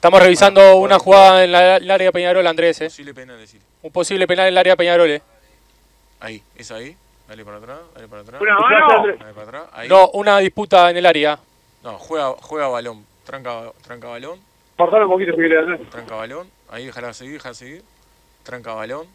Estamos 0.00 0.22
revisando 0.22 0.76
una 0.76 0.98
jugada 0.98 1.44
en 1.44 1.52
la- 1.52 1.76
el 1.76 1.90
área 1.90 2.06
de 2.06 2.12
Peñarol, 2.12 2.46
Andrés. 2.46 2.80
¿eh? 2.80 2.86
Posible 2.86 3.12
penal, 3.12 3.38
decir. 3.38 3.60
Un 3.82 3.92
posible 3.92 4.26
penal 4.26 4.46
en 4.46 4.54
el 4.54 4.58
área 4.58 4.72
de 4.72 4.76
Peñarol. 4.78 5.10
¿eh? 5.10 5.22
Ahí, 6.20 6.42
es 6.56 6.70
ahí. 6.70 6.96
Dale 7.28 7.44
para 7.44 7.58
atrás, 7.58 7.78
dale 7.94 8.08
para 8.08 8.22
atrás. 8.22 8.40
Una 8.40 8.58
mano. 8.58 9.06
Dale 9.06 9.34
para 9.34 9.42
atrás. 9.42 9.62
Ahí. 9.74 9.88
No, 9.90 10.08
una 10.14 10.38
disputa 10.38 10.88
en 10.90 10.96
el 10.96 11.04
área. 11.04 11.38
No, 11.82 11.98
juega, 11.98 12.32
juega 12.40 12.68
balón. 12.68 13.04
Tranca, 13.26 13.72
tranca 13.82 14.08
balón. 14.08 14.40
Cortalo 14.78 15.04
un 15.06 15.12
poquito 15.12 15.32
hacer. 15.34 15.90
Tranca 15.90 16.14
balón. 16.14 16.50
Ahí, 16.70 16.86
déjala 16.86 17.12
seguir, 17.12 17.34
déjala 17.34 17.54
seguir. 17.54 17.82
Tranca 18.42 18.72
balón. 18.72 19.06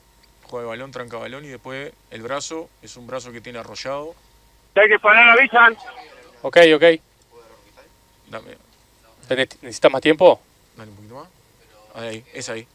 Juega 0.44 0.68
balón, 0.68 0.92
tranca 0.92 1.18
balón. 1.18 1.46
Y 1.46 1.48
después 1.48 1.92
el 2.12 2.22
brazo 2.22 2.70
es 2.84 2.96
un 2.96 3.08
brazo 3.08 3.32
que 3.32 3.42
tiene 3.42 3.58
arrollado. 3.58 4.14
Hay 4.76 4.88
que 4.88 5.00
parar, 5.00 5.30
avisan. 5.36 5.76
Ok, 6.44 6.58
ok. 6.76 6.84
Dame, 8.30 8.52
¿Tenés- 9.28 9.58
¿Necesitas 9.64 9.92
más 9.92 10.02
tiempo? 10.02 10.40
Dale 10.78 10.90
un 10.92 10.96
poquito 10.98 11.16
más. 11.16 11.28
Ahí, 11.96 12.24
es 12.34 12.50
ahí. 12.50 12.68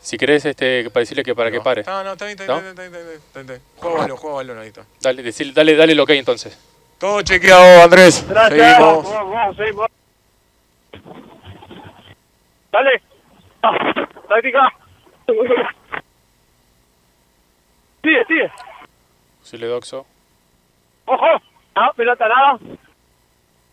Si 0.00 0.16
querés, 0.16 0.44
este, 0.44 0.88
para 0.90 1.00
decirle 1.00 1.24
que 1.24 1.34
para 1.34 1.50
que 1.50 1.60
pare. 1.60 1.82
No, 1.84 2.04
no, 2.04 2.12
está 2.12 2.26
bien, 2.26 2.38
está 2.40 2.54
bien, 2.60 2.68
está 2.68 2.82
bien, 2.88 3.16
está 3.16 3.42
bien. 3.42 3.62
Juega 3.76 3.98
balón, 3.98 4.16
juega 4.16 4.36
balón, 4.36 4.58
ahí 4.58 4.68
está. 4.68 4.84
Dale, 5.00 5.22
decirle- 5.22 5.52
dale, 5.52 5.74
dale 5.76 5.92
el 5.92 6.00
ok 6.00 6.10
entonces. 6.10 6.58
Todo 6.98 7.22
chequeado, 7.22 7.82
Andrés. 7.82 8.24
Gracias. 8.28 8.58
Seguimos. 8.76 9.04
Vamos, 9.12 9.32
vamos, 9.34 9.56
seguimos. 9.56 9.86
Dale. 12.72 13.02
Táctica. 14.28 14.72
Sigue, 18.02 18.24
sigue. 18.26 18.52
Posible 19.40 19.66
doxo. 19.66 20.06
Ojo. 21.06 21.26
No, 21.74 21.92
pelota 21.94 22.28
nada. 22.28 22.58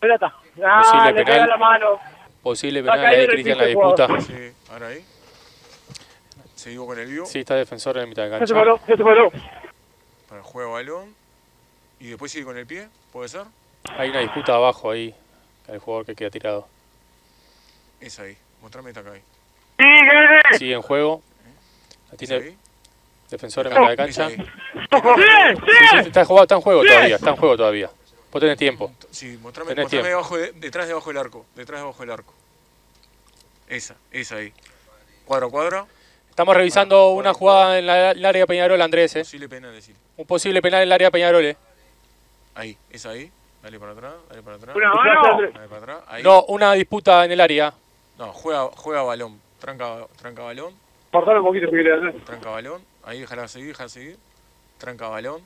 Pelota. 0.00 0.34
Ah, 0.64 1.10
le 1.12 1.12
penal. 1.14 1.24
pega 1.24 1.46
la 1.46 1.56
mano. 1.56 1.98
Posible 2.44 2.82
penal 2.82 3.00
de 3.10 3.24
el 3.24 3.30
Cristian 3.30 3.52
en 3.52 3.58
la 3.58 3.64
el 3.64 3.70
disputa. 3.70 4.20
Sí, 4.20 4.52
ahora 4.70 4.86
ahí. 4.88 5.04
Seguimos 6.54 6.86
con 6.86 6.98
el 6.98 7.06
vivo. 7.06 7.26
Sí, 7.26 7.40
está 7.40 7.54
defensor 7.56 7.96
en 7.96 8.02
la 8.02 8.06
mitad 8.06 8.22
de 8.24 8.28
Ya 8.30 8.38
cancha. 8.38 8.46
se 8.46 8.54
paró, 8.54 8.78
ya 8.86 8.96
se 8.96 9.02
paró. 9.02 9.32
Para 10.28 10.42
juega 10.42 10.70
balón. 10.70 11.14
Y 12.00 12.08
después 12.08 12.30
sigue 12.30 12.44
con 12.44 12.56
el 12.58 12.66
pie, 12.66 12.88
¿puede 13.12 13.28
ser? 13.30 13.44
Hay 13.96 14.10
una 14.10 14.20
disputa 14.20 14.54
abajo 14.54 14.90
ahí. 14.90 15.14
El 15.68 15.78
jugador 15.78 16.04
que 16.06 16.14
queda 16.14 16.30
tirado. 16.30 16.68
Es 18.00 18.18
ahí. 18.20 18.36
Mostrame 18.60 18.90
esta 18.90 19.00
acá 19.00 19.12
ahí. 19.12 19.22
Sigue 20.58 20.74
en 20.74 20.82
juego. 20.82 21.22
La 22.10 22.16
tiene 22.18 22.56
defensor 23.30 23.66
en 23.66 23.72
Claro, 23.72 23.90
mitad 23.90 24.04
de 24.06 24.12
cancha. 24.12 24.28
Sí, 24.30 24.36
sí, 24.36 25.96
está, 26.08 26.24
jugado, 26.24 26.44
está 26.44 26.54
en 26.56 26.60
juego 26.60 26.82
todavía, 26.84 27.16
está 27.16 27.30
en 27.30 27.36
juego 27.36 27.56
todavía. 27.56 27.90
Vos 28.34 28.40
tenés 28.40 28.58
tiempo. 28.58 28.90
Sí, 29.12 29.38
mostrame, 29.40 29.70
Tenés 29.70 29.84
mostrame 29.84 29.88
tiempo. 29.88 30.08
debajo 30.08 30.36
de- 30.36 30.52
detrás 30.60 30.88
debajo 30.88 31.08
del 31.10 31.18
arco. 31.18 31.46
Detrás 31.54 31.80
debajo 31.80 32.00
del 32.02 32.10
arco. 32.10 32.34
Esa, 33.68 33.94
esa 34.10 34.36
ahí. 34.36 34.52
Cuadro 35.24 35.46
a 35.46 35.50
cuadro. 35.50 35.88
Estamos 36.30 36.56
revisando 36.56 37.10
una 37.10 37.32
jugada 37.32 37.78
en 37.78 37.86
la- 37.86 38.10
el 38.10 38.24
área 38.24 38.40
de 38.42 38.46
Peñarol, 38.48 38.82
Andrés. 38.82 39.14
eh. 39.14 39.20
Posible 39.20 39.48
penal, 39.48 39.72
decir. 39.72 39.94
Un 40.16 40.26
posible 40.26 40.60
penal 40.60 40.80
en 40.82 40.88
el 40.88 40.92
área 40.92 41.06
de 41.08 41.12
Peñarol. 41.12 41.44
eh. 41.44 41.56
Ahí, 42.56 42.76
esa 42.90 43.10
ahí. 43.10 43.30
Dale 43.62 43.78
para 43.78 43.92
atrás, 43.92 44.14
dale 44.28 44.42
para 44.42 44.56
atrás. 44.56 44.74
Una 44.76 44.92
mano. 44.92 45.40
Dale 45.40 45.68
para 45.68 45.76
atrás. 45.76 45.98
Ahí. 46.08 46.22
No, 46.24 46.42
una 46.48 46.72
disputa 46.72 47.24
en 47.24 47.30
el 47.30 47.40
área. 47.40 47.72
No, 48.18 48.32
juega, 48.32 48.68
juega 48.74 49.02
balón. 49.02 49.40
Tranca, 49.60 50.08
tranca 50.16 50.42
balón. 50.42 50.74
Cortalo 51.12 51.38
un 51.40 51.46
poquito 51.46 51.68
hacer. 51.68 52.20
Tranca 52.24 52.50
balón. 52.50 52.82
Ahí 53.04 53.20
déjala 53.20 53.46
seguir, 53.46 53.68
déjala 53.68 53.88
seguir. 53.88 54.18
Tranca 54.78 55.08
balón. 55.08 55.40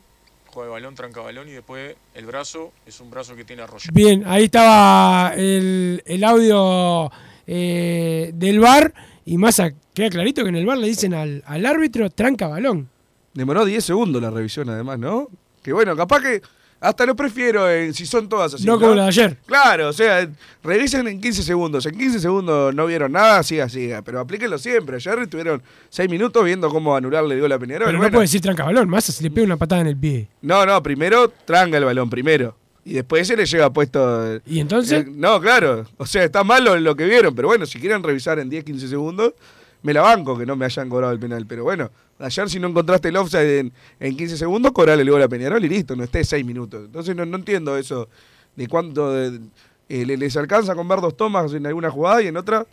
Juega 0.52 0.70
balón, 0.72 0.94
tranca 0.94 1.20
balón 1.20 1.48
y 1.48 1.52
después 1.52 1.94
el 2.14 2.26
brazo 2.26 2.72
es 2.86 3.00
un 3.00 3.10
brazo 3.10 3.36
que 3.36 3.44
tiene 3.44 3.62
arroyo. 3.62 3.90
Bien, 3.92 4.24
ahí 4.26 4.44
estaba 4.44 5.34
el, 5.36 6.02
el 6.06 6.24
audio 6.24 7.10
eh, 7.46 8.32
del 8.34 8.58
bar 8.58 8.92
y 9.24 9.36
Massa, 9.36 9.70
queda 9.94 10.08
clarito 10.08 10.42
que 10.42 10.48
en 10.48 10.56
el 10.56 10.66
bar 10.66 10.78
le 10.78 10.88
dicen 10.88 11.14
al, 11.14 11.42
al 11.46 11.66
árbitro 11.66 12.10
tranca 12.10 12.48
balón. 12.48 12.88
Demoró 13.34 13.64
10 13.64 13.84
segundos 13.84 14.20
la 14.22 14.30
revisión, 14.30 14.68
además, 14.70 14.98
¿no? 14.98 15.28
Que 15.62 15.72
bueno, 15.72 15.94
capaz 15.94 16.22
que 16.22 16.42
hasta 16.80 17.04
lo 17.06 17.16
prefiero 17.16 17.68
en- 17.70 17.92
si 17.94 18.06
son 18.06 18.28
todas 18.28 18.54
así. 18.54 18.64
No 18.64 18.78
como 18.78 18.94
la 18.94 19.02
de 19.04 19.08
ayer. 19.08 19.36
Claro, 19.46 19.88
o 19.88 19.92
sea, 19.92 20.28
revisen 20.62 21.06
en 21.08 21.20
15 21.20 21.42
segundos. 21.42 21.84
En 21.86 21.96
15 21.98 22.20
segundos 22.20 22.74
no 22.74 22.86
vieron 22.86 23.12
nada, 23.12 23.42
siga, 23.42 23.68
siga. 23.68 24.02
Pero 24.02 24.20
aplíquenlo 24.20 24.58
siempre. 24.58 24.96
Ayer 24.96 25.18
estuvieron 25.20 25.62
6 25.88 26.08
minutos 26.08 26.44
viendo 26.44 26.68
cómo 26.68 26.94
anularle 26.96 27.34
dio 27.36 27.48
la 27.48 27.58
Peñarol. 27.58 27.86
Pero 27.86 27.98
no 27.98 28.02
Bueno, 28.02 28.14
puede 28.14 28.24
decir 28.24 28.40
tranca 28.40 28.64
balón, 28.64 28.88
Massa 28.88 29.12
se 29.12 29.22
le 29.22 29.30
pega 29.30 29.44
una 29.46 29.56
patada 29.56 29.80
en 29.80 29.86
el 29.88 29.96
pie. 29.96 30.28
no, 30.42 30.64
no, 30.66 30.82
primero 30.82 31.28
tranca 31.44 31.76
el 31.78 31.84
balón, 31.84 32.08
primero. 32.10 32.56
Y 32.84 32.94
después 32.94 33.26
se 33.26 33.36
le 33.36 33.44
lleva 33.44 33.70
puesto. 33.70 34.40
¿Y 34.46 34.60
entonces? 34.60 35.04
Eh, 35.04 35.10
no, 35.14 35.38
claro. 35.42 35.84
O 35.98 36.06
sea, 36.06 36.24
está 36.24 36.42
malo 36.42 36.74
lo 36.78 36.96
que 36.96 37.04
vieron. 37.04 37.34
Pero 37.34 37.48
bueno, 37.48 37.66
si 37.66 37.78
quieren 37.78 38.02
revisar 38.02 38.38
en 38.38 38.48
10, 38.48 38.64
15 38.64 38.88
segundos, 38.88 39.34
me 39.82 39.92
la 39.92 40.00
banco 40.00 40.38
que 40.38 40.46
no 40.46 40.56
me 40.56 40.64
hayan 40.64 40.88
cobrado 40.88 41.12
el 41.12 41.18
penal. 41.18 41.44
Pero 41.46 41.64
bueno, 41.64 41.90
ayer 42.18 42.48
si 42.50 42.58
no 42.58 42.68
encontraste 42.68 43.08
el 43.08 43.16
offside 43.16 43.58
en, 43.60 43.72
en 44.00 44.16
15 44.16 44.36
segundos, 44.36 44.72
cobrale 44.72 45.08
gol 45.08 45.22
a 45.22 45.28
Peñarol 45.28 45.64
y 45.64 45.68
listo, 45.68 45.94
no 45.96 46.04
esté 46.04 46.24
6 46.24 46.44
minutos. 46.44 46.84
Entonces 46.86 47.14
no, 47.16 47.24
no 47.24 47.36
entiendo 47.36 47.76
eso 47.76 48.08
de 48.56 48.66
cuánto 48.68 49.12
de- 49.12 49.40
eh, 49.88 50.04
le- 50.04 50.16
les 50.16 50.36
alcanza 50.36 50.74
con 50.74 50.86
ver 50.88 51.00
dos 51.00 51.16
tomas 51.16 51.52
en 51.54 51.66
alguna 51.66 51.90
jugada 51.90 52.22
y 52.22 52.26
en 52.26 52.36
otra 52.36 52.66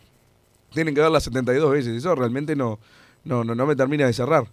tienen 0.72 0.94
que 0.94 1.00
verla 1.00 1.20
72 1.20 1.70
veces. 1.72 1.96
Eso 1.96 2.14
realmente 2.14 2.54
no, 2.56 2.78
no, 3.24 3.44
no, 3.44 3.54
no 3.54 3.66
me 3.66 3.74
termina 3.76 4.06
de 4.06 4.12
cerrar. 4.12 4.44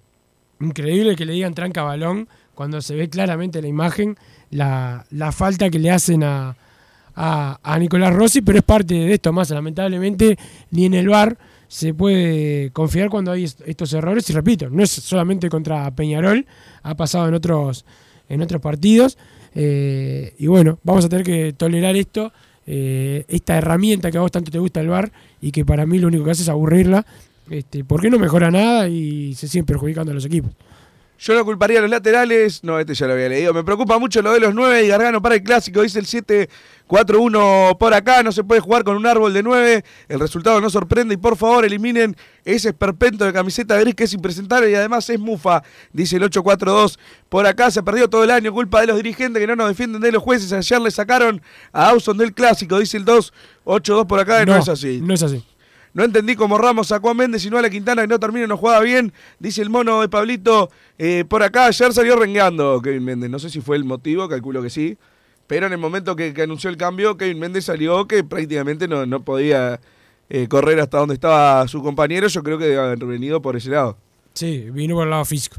Increíble 0.60 1.16
que 1.16 1.26
le 1.26 1.34
digan 1.34 1.54
tranca 1.54 1.84
balón 1.84 2.28
cuando 2.56 2.82
se 2.82 2.96
ve 2.96 3.10
claramente 3.10 3.60
en 3.60 3.64
la 3.64 3.70
imagen 3.70 4.18
la, 4.52 5.06
la 5.10 5.32
falta 5.32 5.70
que 5.70 5.80
le 5.80 5.90
hacen 5.92 6.24
a, 6.24 6.56
a, 7.16 7.60
a 7.64 7.80
Nicolás 7.80 8.14
Rossi, 8.14 8.42
pero 8.42 8.60
es 8.60 8.64
parte 8.64 8.94
de 8.94 9.14
esto 9.14 9.34
más. 9.34 9.50
Lamentablemente, 9.50 10.38
ni 10.72 10.86
en 10.86 10.94
el 10.94 11.10
bar 11.10 11.38
se 11.74 11.92
puede 11.96 12.70
confiar 12.70 13.10
cuando 13.10 13.32
hay 13.32 13.46
est- 13.46 13.62
estos 13.66 13.92
errores. 13.94 14.30
Y 14.30 14.34
repito, 14.34 14.70
no 14.70 14.84
es 14.84 14.92
solamente 14.92 15.50
contra 15.50 15.90
Peñarol, 15.96 16.46
ha 16.84 16.94
pasado 16.96 17.28
en 17.28 17.34
otros, 17.34 17.84
en 18.30 18.44
otros 18.44 18.62
partidos. 18.62 19.18
Eh, 19.56 20.36
y 20.38 20.46
bueno, 20.46 20.78
vamos 20.84 21.04
a 21.06 21.10
tener 21.10 21.26
que 21.26 21.54
tolerar 21.54 21.96
esto, 21.96 22.32
eh, 22.68 23.26
esta 23.28 23.58
herramienta 23.58 24.12
que 24.12 24.20
a 24.20 24.22
vos 24.22 24.32
tanto 24.32 24.52
te 24.52 24.60
gusta 24.60 24.82
el 24.82 24.88
bar 24.90 25.12
y 25.42 25.52
que 25.52 25.66
para 25.66 25.88
mí 25.88 25.98
lo 25.98 26.10
único 26.10 26.24
que 26.26 26.32
hace 26.32 26.44
es 26.44 26.50
aburrirla. 26.50 27.06
Este, 27.50 27.84
porque 27.84 28.10
no 28.12 28.20
mejora 28.20 28.52
nada 28.52 28.88
y 28.88 29.34
se 29.34 29.48
siguen 29.48 29.66
perjudicando 29.66 30.12
a 30.12 30.16
los 30.16 30.26
equipos. 30.26 30.52
Yo 31.24 31.34
no 31.36 31.46
culparía 31.46 31.80
a 31.80 31.82
los 31.82 31.90
laterales. 31.90 32.62
No, 32.66 32.78
este 32.78 32.94
ya 32.96 33.08
lo 33.08 33.14
había 33.14 33.30
leído. 33.30 33.54
Me 33.54 33.64
preocupa 33.64 33.98
mucho 33.98 34.22
lo 34.22 34.34
de 34.34 34.42
los 34.42 34.54
9 34.54 34.84
y 34.84 34.90
Gargano 34.90 35.22
para 35.22 35.36
el 35.36 35.42
clásico. 35.42 35.82
Dice 35.82 35.98
el 36.00 36.06
7-4-1 36.06 37.78
por 37.78 37.94
acá. 37.94 38.22
No 38.24 38.34
se 38.34 38.44
puede 38.44 38.60
jugar 38.60 38.84
con 38.84 38.98
un 38.98 39.06
árbol 39.06 39.34
de 39.34 39.42
9. 39.42 39.86
El 40.10 40.20
resultado 40.20 40.60
no 40.60 40.70
sorprende. 40.70 41.14
Y 41.14 41.18
por 41.18 41.38
favor, 41.38 41.64
eliminen 41.64 42.18
ese 42.44 42.68
esperpento 42.68 43.24
de 43.24 43.32
camiseta 43.32 43.80
gris 43.80 43.96
que 43.96 44.04
es 44.04 44.12
impresentable 44.12 44.70
y 44.70 44.76
además 44.76 45.10
es 45.10 45.18
mufa. 45.18 45.64
Dice 45.94 46.18
el 46.18 46.24
8-4-2 46.24 46.98
por 47.30 47.48
acá. 47.48 47.72
Se 47.72 47.82
perdió 47.84 48.10
todo 48.10 48.26
el 48.26 48.32
año. 48.32 48.52
Culpa 48.52 48.82
de 48.82 48.88
los 48.88 48.98
dirigentes 48.98 49.40
que 49.40 49.48
no 49.48 49.56
nos 49.56 49.70
defienden 49.70 50.02
de 50.02 50.12
los 50.12 50.22
jueces. 50.22 50.52
Ayer 50.52 50.82
le 50.82 50.92
sacaron 50.92 51.42
a 51.72 51.88
Auson 51.92 52.18
del 52.18 52.34
clásico. 52.34 52.80
Dice 52.80 52.98
el 52.98 53.06
2-8-2 53.06 54.08
por 54.08 54.20
acá. 54.20 54.44
no, 54.44 54.58
es 54.58 54.68
así. 54.68 55.00
No 55.02 55.14
es 55.14 55.24
así. 55.24 55.42
No 55.94 56.04
entendí 56.04 56.36
cómo 56.36 56.58
Ramos 56.58 56.88
sacó 56.88 57.12
a 57.12 57.14
Méndez 57.14 57.46
y 57.46 57.50
no 57.50 57.58
a 57.58 57.62
la 57.62 57.70
Quintana 57.70 58.02
que 58.02 58.08
no 58.08 58.20
termina 58.20 58.48
no 58.48 58.58
jugaba 58.58 58.82
bien. 58.82 59.14
Dice 59.40 59.62
el 59.62 59.70
mono 59.70 60.02
de 60.02 60.10
Pablito 60.10 60.70
eh, 60.98 61.24
por 61.28 61.44
acá. 61.44 61.68
Ayer 61.68 61.94
salió 61.94 62.16
rengueando 62.16 62.82
Kevin 62.82 63.04
Méndez. 63.04 63.30
No 63.30 63.38
sé 63.40 63.50
si 63.50 63.62
fue 63.62 63.76
el 63.78 63.84
motivo, 63.84 64.28
calculo 64.28 64.62
que 64.64 64.70
sí. 64.72 64.98
Pero 65.46 65.68
en 65.68 65.74
el 65.74 65.78
momento 65.78 66.16
que, 66.16 66.34
que 66.34 66.42
anunció 66.42 66.70
el 66.70 66.78
cambio, 66.78 67.16
Kevin 67.16 67.40
Méndez 67.40 67.66
salió 67.66 68.08
que 68.08 68.24
prácticamente 68.24 68.88
no, 68.88 69.06
no 69.06 69.24
podía 69.24 69.80
eh, 70.30 70.48
correr 70.48 70.80
hasta 70.80 70.98
donde 70.98 71.14
estaba 71.14 71.68
su 71.68 71.84
compañero. 71.84 72.28
Yo 72.28 72.42
creo 72.42 72.58
que 72.58 72.66
debe 72.66 72.80
haber 72.80 73.06
venido 73.06 73.42
por 73.42 73.56
ese 73.56 73.70
lado. 73.70 73.98
Sí, 74.34 74.70
vino 74.72 74.96
por 74.96 75.04
el 75.04 75.12
lado 75.12 75.26
físico. 75.26 75.58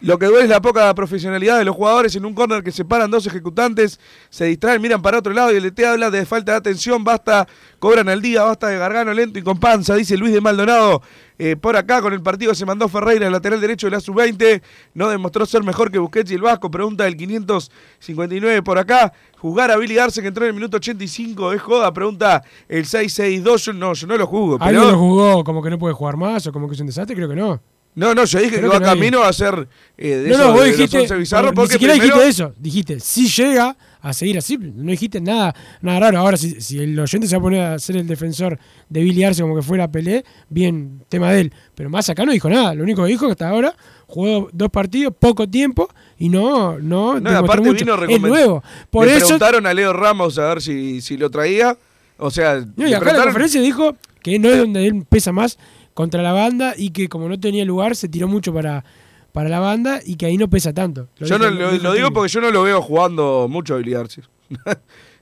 Lo 0.00 0.16
que 0.18 0.26
duele 0.26 0.44
es 0.44 0.50
la 0.50 0.60
poca 0.60 0.94
profesionalidad 0.94 1.58
de 1.58 1.64
los 1.64 1.74
jugadores 1.74 2.14
en 2.14 2.24
un 2.24 2.32
córner 2.32 2.62
que 2.62 2.70
separan 2.70 3.10
dos 3.10 3.26
ejecutantes, 3.26 3.98
se 4.30 4.44
distraen, 4.44 4.80
miran 4.80 5.02
para 5.02 5.18
otro 5.18 5.32
lado 5.32 5.52
y 5.52 5.56
el 5.56 5.64
DT 5.64 5.84
habla 5.84 6.10
de 6.10 6.24
falta 6.24 6.52
de 6.52 6.58
atención, 6.58 7.02
basta, 7.02 7.48
cobran 7.80 8.08
al 8.08 8.22
día, 8.22 8.44
basta 8.44 8.68
de 8.68 8.78
Gargano 8.78 9.12
lento 9.12 9.40
y 9.40 9.42
con 9.42 9.58
panza, 9.58 9.96
dice 9.96 10.16
Luis 10.16 10.32
de 10.32 10.40
Maldonado. 10.40 11.02
Eh, 11.40 11.56
por 11.56 11.76
acá 11.76 12.00
con 12.00 12.12
el 12.12 12.22
partido 12.22 12.54
se 12.54 12.64
mandó 12.64 12.88
Ferreira, 12.88 13.26
el 13.26 13.32
lateral 13.32 13.60
derecho 13.60 13.86
de 13.86 13.92
la 13.92 14.00
sub-20, 14.00 14.62
no 14.94 15.08
demostró 15.08 15.46
ser 15.46 15.64
mejor 15.64 15.90
que 15.90 15.98
Busquets 15.98 16.30
y 16.30 16.34
el 16.34 16.42
Vasco, 16.42 16.70
pregunta 16.70 17.04
del 17.04 17.16
559 17.16 18.62
por 18.62 18.78
acá. 18.78 19.12
Jugar 19.38 19.70
a 19.70 19.76
Billy 19.76 19.98
Arce 19.98 20.20
que 20.20 20.28
entró 20.28 20.44
en 20.44 20.50
el 20.50 20.54
minuto 20.54 20.76
85 20.76 21.52
es 21.52 21.62
joda, 21.62 21.92
pregunta 21.92 22.42
el 22.68 22.86
662, 22.86 23.64
yo 23.64 23.72
no, 23.72 23.94
yo 23.94 24.06
no 24.06 24.16
lo 24.16 24.26
jugo. 24.26 24.58
¿Alguien 24.60 24.82
Pero... 24.82 24.92
lo 24.92 24.98
jugó 24.98 25.44
como 25.44 25.62
que 25.62 25.70
no 25.70 25.78
puede 25.78 25.94
jugar 25.94 26.16
más 26.16 26.46
o 26.46 26.52
como 26.52 26.68
que 26.68 26.74
es 26.74 26.80
un 26.80 26.86
desastre? 26.86 27.16
Creo 27.16 27.28
que 27.28 27.36
no. 27.36 27.60
No, 27.98 28.14
no, 28.14 28.24
yo 28.24 28.38
dije 28.38 28.56
Creo 28.58 28.62
que 28.62 28.68
va 28.68 28.74
que 28.78 28.80
no 28.86 28.90
hay- 28.90 28.96
camino 28.98 29.22
a 29.22 29.32
ser 29.32 29.68
eh, 29.96 30.08
de 30.08 30.30
no, 30.30 30.38
no, 30.38 30.52
vos 30.52 30.64
de 30.64 30.70
dijiste. 30.72 30.98
11 31.00 31.14
bizarros 31.16 31.50
ni 31.50 31.56
porque 31.56 31.72
siquiera 31.74 31.94
primero- 31.94 32.16
dijiste 32.18 32.28
eso. 32.44 32.54
Dijiste, 32.58 33.00
si 33.00 33.26
llega 33.28 33.76
a 34.00 34.12
seguir 34.12 34.38
así, 34.38 34.56
no 34.56 34.90
dijiste 34.92 35.20
nada, 35.20 35.54
nada 35.82 35.98
raro. 36.00 36.18
Ahora, 36.18 36.36
si, 36.36 36.60
si 36.60 36.78
el 36.78 36.98
oyente 36.98 37.26
se 37.26 37.34
va 37.36 37.40
a 37.40 37.42
poner 37.42 37.60
a 37.62 37.78
ser 37.80 37.96
el 37.96 38.06
defensor 38.06 38.58
de 38.88 39.02
Billy 39.02 39.24
Arce 39.24 39.42
como 39.42 39.56
que 39.56 39.62
fuera 39.62 39.90
Pelé, 39.90 40.24
bien, 40.48 41.02
tema 41.08 41.32
de 41.32 41.40
él. 41.40 41.52
Pero 41.74 41.90
más 41.90 42.08
acá 42.08 42.24
no 42.24 42.30
dijo 42.32 42.48
nada. 42.48 42.74
Lo 42.74 42.84
único 42.84 43.02
que 43.02 43.08
dijo 43.10 43.26
que 43.26 43.32
hasta 43.32 43.48
ahora 43.48 43.74
jugó 44.06 44.48
dos 44.52 44.70
partidos, 44.70 45.12
poco 45.18 45.48
tiempo, 45.48 45.88
y 46.18 46.28
no, 46.28 46.78
no, 46.78 47.18
No, 47.20 47.30
aparte 47.30 47.66
mucho. 47.68 47.84
vino 47.84 48.02
Es 48.06 48.20
nuevo. 48.20 48.62
Por 48.90 49.06
le 49.06 49.16
eso. 49.16 49.26
preguntaron 49.26 49.66
a 49.66 49.74
Leo 49.74 49.92
Ramos 49.92 50.38
a 50.38 50.48
ver 50.48 50.62
si, 50.62 51.00
si 51.00 51.16
lo 51.16 51.28
traía. 51.30 51.76
O 52.18 52.30
sea, 52.30 52.64
No, 52.76 52.88
y 52.88 52.94
acá 52.94 53.12
la 53.12 53.24
conferencia 53.24 53.60
dijo 53.60 53.96
que 54.22 54.38
no 54.38 54.48
es 54.48 54.58
donde 54.58 54.86
él 54.86 55.04
pesa 55.08 55.30
más 55.32 55.58
contra 55.98 56.22
la 56.22 56.30
banda 56.30 56.74
y 56.76 56.90
que 56.90 57.08
como 57.08 57.28
no 57.28 57.40
tenía 57.40 57.64
lugar 57.64 57.96
se 57.96 58.08
tiró 58.08 58.28
mucho 58.28 58.54
para, 58.54 58.84
para 59.32 59.48
la 59.48 59.58
banda 59.58 59.98
y 60.06 60.14
que 60.14 60.26
ahí 60.26 60.36
no 60.36 60.48
pesa 60.48 60.72
tanto. 60.72 61.08
Lo 61.18 61.26
yo 61.26 61.40
no, 61.40 61.50
lo, 61.50 61.92
digo 61.92 62.12
porque 62.12 62.28
yo 62.28 62.40
no 62.40 62.52
lo 62.52 62.62
veo 62.62 62.80
jugando 62.80 63.48
mucho 63.50 63.74
a 63.74 63.78
Billy 63.78 63.94
Arce. 63.94 64.22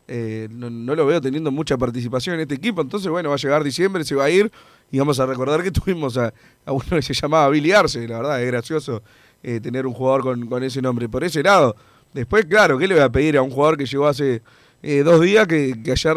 Eh, 0.09 0.47
no, 0.53 0.71
no 0.71 0.95
lo 0.95 1.05
veo 1.05 1.21
teniendo 1.21 1.51
mucha 1.51 1.77
participación 1.77 2.37
en 2.37 2.43
este 2.43 2.55
equipo. 2.55 2.81
Entonces, 2.81 3.11
bueno, 3.11 3.31
va 3.31 3.35
a 3.35 3.39
llegar 3.39 3.65
diciembre, 3.65 4.05
se 4.05 4.15
va 4.15 4.27
a 4.27 4.31
ir. 4.31 4.53
Y 4.93 5.01
vamos 5.01 5.19
a 5.19 5.27
recordar 5.27 5.65
que 5.65 5.71
tuvimos 5.73 6.17
a, 6.17 6.33
a 6.65 6.71
uno 6.71 6.85
que 6.91 7.03
se 7.03 7.13
llamaba 7.13 7.49
Billy 7.49 7.73
Arce. 7.73 8.07
La 8.07 8.19
verdad, 8.19 8.41
es 8.41 8.47
gracioso 8.47 9.03
eh, 9.43 9.59
tener 9.59 9.85
un 9.85 9.95
jugador 9.95 10.23
con, 10.23 10.47
con 10.47 10.63
ese 10.63 10.81
nombre. 10.81 11.09
Por 11.09 11.25
ese 11.25 11.43
lado. 11.43 11.75
Después, 12.15 12.45
claro, 12.45 12.79
¿qué 12.79 12.87
le 12.87 12.95
voy 12.95 13.03
a 13.03 13.09
pedir 13.09 13.37
a 13.37 13.43
un 13.43 13.51
jugador 13.51 13.77
que 13.77 13.87
llegó 13.87 14.07
hace 14.07 14.43
eh, 14.81 15.03
dos 15.03 15.21
días 15.23 15.49
que, 15.49 15.83
que 15.83 15.91
ayer 15.91 16.17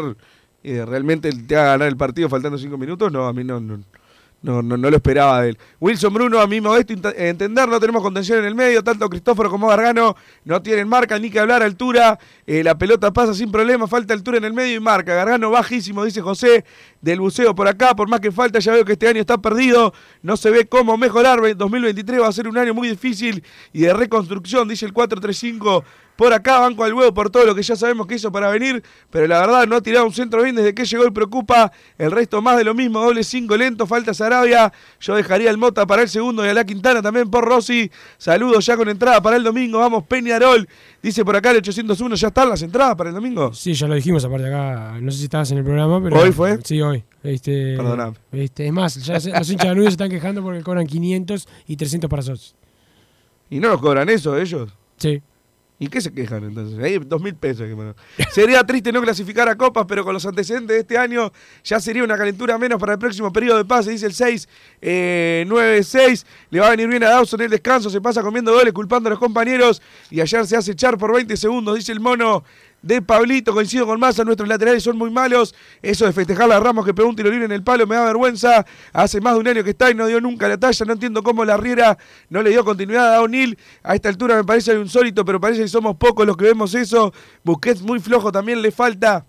eh, 0.62 0.84
realmente 0.86 1.32
te 1.32 1.56
haga 1.56 1.70
ganar 1.70 1.88
el 1.88 1.96
partido 1.96 2.28
faltando 2.28 2.58
cinco 2.58 2.78
minutos? 2.78 3.10
No, 3.10 3.26
a 3.26 3.32
mí 3.32 3.42
no, 3.42 3.58
no, 3.58 3.80
no, 4.42 4.62
no, 4.62 4.76
no 4.78 4.88
lo 4.90 4.96
esperaba 4.96 5.42
de 5.42 5.50
él. 5.50 5.58
Wilson 5.80 6.14
Bruno, 6.14 6.40
a 6.40 6.46
mi 6.46 6.60
modesto 6.62 6.94
entender, 7.16 7.68
no 7.68 7.78
tenemos 7.78 8.02
contención 8.02 8.38
en 8.38 8.46
el 8.46 8.54
medio, 8.54 8.82
tanto 8.82 9.08
Cristóforo 9.10 9.50
como 9.50 9.68
Gargano 9.68 10.16
no 10.44 10.62
tienen 10.62 10.88
marca 10.88 11.18
ni 11.18 11.28
que 11.30 11.38
hablar 11.40 11.62
altura, 11.62 12.18
eh, 12.46 12.64
la 12.64 12.78
pelota 12.78 13.12
pasa 13.12 13.34
sin 13.34 13.52
problema, 13.52 13.86
falta 13.86 14.14
altura 14.14 14.38
en 14.38 14.44
el 14.44 14.54
medio 14.54 14.74
y 14.76 14.80
marca. 14.80 15.14
Gargano 15.14 15.50
bajísimo, 15.50 16.04
dice 16.04 16.22
José, 16.22 16.64
del 17.02 17.20
buceo 17.20 17.54
por 17.54 17.68
acá, 17.68 17.94
por 17.94 18.08
más 18.08 18.20
que 18.20 18.32
falta, 18.32 18.58
ya 18.60 18.72
veo 18.72 18.84
que 18.84 18.92
este 18.92 19.08
año 19.08 19.20
está 19.20 19.36
perdido, 19.38 19.92
no 20.22 20.36
se 20.38 20.50
ve 20.50 20.66
cómo 20.66 20.96
mejorar, 20.96 21.40
Ve- 21.40 21.54
2023 21.54 22.20
va 22.22 22.28
a 22.28 22.32
ser 22.32 22.48
un 22.48 22.56
año 22.56 22.72
muy 22.72 22.88
difícil 22.88 23.44
y 23.72 23.82
de 23.82 23.92
reconstrucción, 23.92 24.66
dice 24.68 24.86
el 24.86 24.92
435 24.94 25.84
Por 26.20 26.34
acá, 26.34 26.58
banco 26.58 26.84
al 26.84 26.92
huevo 26.92 27.14
por 27.14 27.30
todo 27.30 27.46
lo 27.46 27.54
que 27.54 27.62
ya 27.62 27.74
sabemos 27.76 28.06
que 28.06 28.16
hizo 28.16 28.30
para 28.30 28.50
venir, 28.50 28.82
pero 29.08 29.26
la 29.26 29.40
verdad 29.40 29.66
no 29.66 29.76
ha 29.76 29.80
tirado 29.80 30.04
un 30.04 30.12
centro 30.12 30.42
bien 30.42 30.54
desde 30.54 30.74
que 30.74 30.84
llegó 30.84 31.06
y 31.06 31.10
preocupa. 31.10 31.72
El 31.96 32.10
resto 32.10 32.42
más 32.42 32.58
de 32.58 32.64
lo 32.64 32.74
mismo, 32.74 33.00
doble 33.00 33.24
5 33.24 33.56
lento, 33.56 33.86
falta 33.86 34.12
Sarabia. 34.12 34.70
Yo 35.00 35.16
dejaría 35.16 35.48
el 35.48 35.56
Mota 35.56 35.86
para 35.86 36.02
el 36.02 36.10
segundo 36.10 36.44
y 36.44 36.48
a 36.50 36.52
la 36.52 36.66
Quintana 36.66 37.00
también 37.00 37.30
por 37.30 37.46
Rossi. 37.46 37.90
Saludos 38.18 38.66
ya 38.66 38.76
con 38.76 38.90
entrada 38.90 39.22
para 39.22 39.36
el 39.36 39.44
domingo. 39.44 39.78
Vamos, 39.78 40.04
Peñarol. 40.04 40.68
Dice 41.02 41.24
por 41.24 41.36
acá 41.36 41.52
el 41.52 41.56
801, 41.56 42.14
¿ya 42.16 42.28
están 42.28 42.50
las 42.50 42.60
entradas 42.60 42.96
para 42.96 43.08
el 43.08 43.14
domingo? 43.14 43.54
Sí, 43.54 43.72
ya 43.72 43.88
lo 43.88 43.94
dijimos 43.94 44.22
aparte 44.22 44.46
acá. 44.46 44.98
No 45.00 45.10
sé 45.10 45.16
si 45.16 45.24
estabas 45.24 45.50
en 45.52 45.56
el 45.56 45.64
programa, 45.64 46.02
pero. 46.02 46.20
¿Hoy 46.20 46.32
fue? 46.32 46.58
Sí, 46.62 46.82
hoy. 46.82 47.02
Este, 47.22 47.76
Perdoname. 47.78 48.18
Este, 48.32 48.66
es 48.66 48.72
más, 48.74 48.94
ya 48.96 49.14
los 49.14 49.50
hinchas 49.50 49.74
de 49.74 49.82
se 49.84 49.88
están 49.88 50.10
quejando 50.10 50.42
porque 50.42 50.62
cobran 50.62 50.86
500 50.86 51.48
y 51.66 51.76
300 51.76 52.10
para 52.10 52.20
socios. 52.20 52.54
¿Y 53.48 53.58
no 53.58 53.70
nos 53.70 53.80
cobran 53.80 54.10
eso 54.10 54.36
ellos? 54.36 54.70
Sí. 54.98 55.22
¿Y 55.82 55.88
qué 55.88 56.02
se 56.02 56.12
quejan 56.12 56.44
entonces? 56.44 56.78
Ahí 56.78 56.98
dos 56.98 57.22
mil 57.22 57.34
pesos. 57.34 57.66
Sería 58.32 58.62
triste 58.64 58.92
no 58.92 59.00
clasificar 59.00 59.48
a 59.48 59.56
copas, 59.56 59.86
pero 59.88 60.04
con 60.04 60.12
los 60.12 60.26
antecedentes 60.26 60.76
de 60.76 60.80
este 60.80 60.98
año 60.98 61.32
ya 61.64 61.80
sería 61.80 62.04
una 62.04 62.18
calentura 62.18 62.58
menos 62.58 62.78
para 62.78 62.92
el 62.92 62.98
próximo 62.98 63.32
periodo 63.32 63.56
de 63.56 63.64
pase, 63.64 63.90
dice 63.90 64.04
el 64.04 64.12
6, 64.12 64.46
eh, 64.82 65.46
9-6. 65.48 66.26
Le 66.50 66.60
va 66.60 66.66
a 66.66 66.70
venir 66.72 66.86
bien 66.86 67.02
a 67.04 67.08
Dawson 67.08 67.40
el 67.40 67.48
descanso, 67.48 67.88
se 67.88 67.98
pasa 68.02 68.20
comiendo 68.20 68.52
goles, 68.52 68.74
culpando 68.74 69.08
a 69.08 69.10
los 69.10 69.18
compañeros. 69.18 69.80
Y 70.10 70.20
ayer 70.20 70.46
se 70.46 70.54
hace 70.54 70.72
echar 70.72 70.98
por 70.98 71.14
20 71.14 71.34
segundos, 71.38 71.74
dice 71.74 71.92
el 71.92 72.00
mono 72.00 72.44
de 72.82 73.02
Pablito. 73.02 73.52
Coincido 73.52 73.86
con 73.86 73.98
Massa, 73.98 74.24
nuestros 74.24 74.48
laterales 74.48 74.82
son 74.82 74.96
muy 74.96 75.10
malos. 75.10 75.54
Eso 75.82 76.06
de 76.06 76.12
festejar 76.12 76.50
a 76.52 76.60
Ramos 76.60 76.84
que 76.84 76.94
pegó 76.94 77.08
un 77.08 77.16
tiro 77.16 77.30
en 77.30 77.52
el 77.52 77.62
palo 77.62 77.86
me 77.86 77.96
da 77.96 78.04
vergüenza. 78.04 78.64
Hace 78.92 79.20
más 79.20 79.34
de 79.34 79.40
un 79.40 79.48
año 79.48 79.64
que 79.64 79.70
está 79.70 79.90
y 79.90 79.94
no 79.94 80.06
dio 80.06 80.20
nunca 80.20 80.48
la 80.48 80.58
talla. 80.58 80.86
No 80.86 80.92
entiendo 80.92 81.22
cómo 81.22 81.44
la 81.44 81.56
Riera 81.56 81.98
no 82.28 82.42
le 82.42 82.50
dio 82.50 82.64
continuidad 82.64 83.14
a 83.14 83.22
O'Neill. 83.22 83.58
A 83.82 83.94
esta 83.94 84.08
altura 84.08 84.36
me 84.36 84.44
parece 84.44 84.74
insólito, 84.74 85.24
pero 85.24 85.40
parece 85.40 85.62
que 85.62 85.68
somos 85.68 85.96
pocos 85.96 86.26
los 86.26 86.36
que 86.36 86.44
vemos 86.44 86.74
eso. 86.74 87.12
Busquets 87.44 87.82
muy 87.82 88.00
flojo 88.00 88.32
también 88.32 88.62
le 88.62 88.70
falta. 88.70 89.26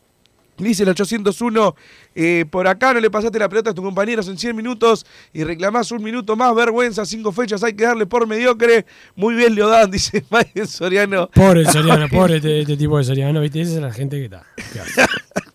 Dice 0.61 0.83
el 0.83 0.89
801, 0.89 1.75
eh, 2.13 2.45
por 2.49 2.67
acá 2.67 2.93
no 2.93 2.99
le 2.99 3.09
pasaste 3.09 3.39
la 3.39 3.49
pelota 3.49 3.71
a 3.71 3.73
tus 3.73 3.83
compañeros 3.83 4.27
en 4.27 4.37
100 4.37 4.55
minutos 4.55 5.05
y 5.33 5.43
reclamás 5.43 5.91
un 5.91 6.03
minuto 6.03 6.35
más, 6.35 6.53
vergüenza, 6.55 7.05
cinco 7.05 7.31
fechas 7.31 7.63
hay 7.63 7.73
que 7.73 7.83
darle 7.83 8.05
por 8.05 8.27
mediocre. 8.27 8.85
Muy 9.15 9.35
bien 9.35 9.55
Leodán, 9.55 9.89
dice 9.91 10.23
Mike 10.29 10.67
Soriano. 10.67 11.29
Pobre 11.31 11.65
Soriano, 11.71 12.07
pobre 12.09 12.37
este, 12.37 12.61
este 12.61 12.77
tipo 12.77 12.97
de 12.97 13.03
Soriano, 13.03 13.41
¿viste? 13.41 13.61
Esa 13.61 13.75
es 13.75 13.81
la 13.81 13.91
gente 13.91 14.17
que 14.17 14.25
está. 14.25 14.45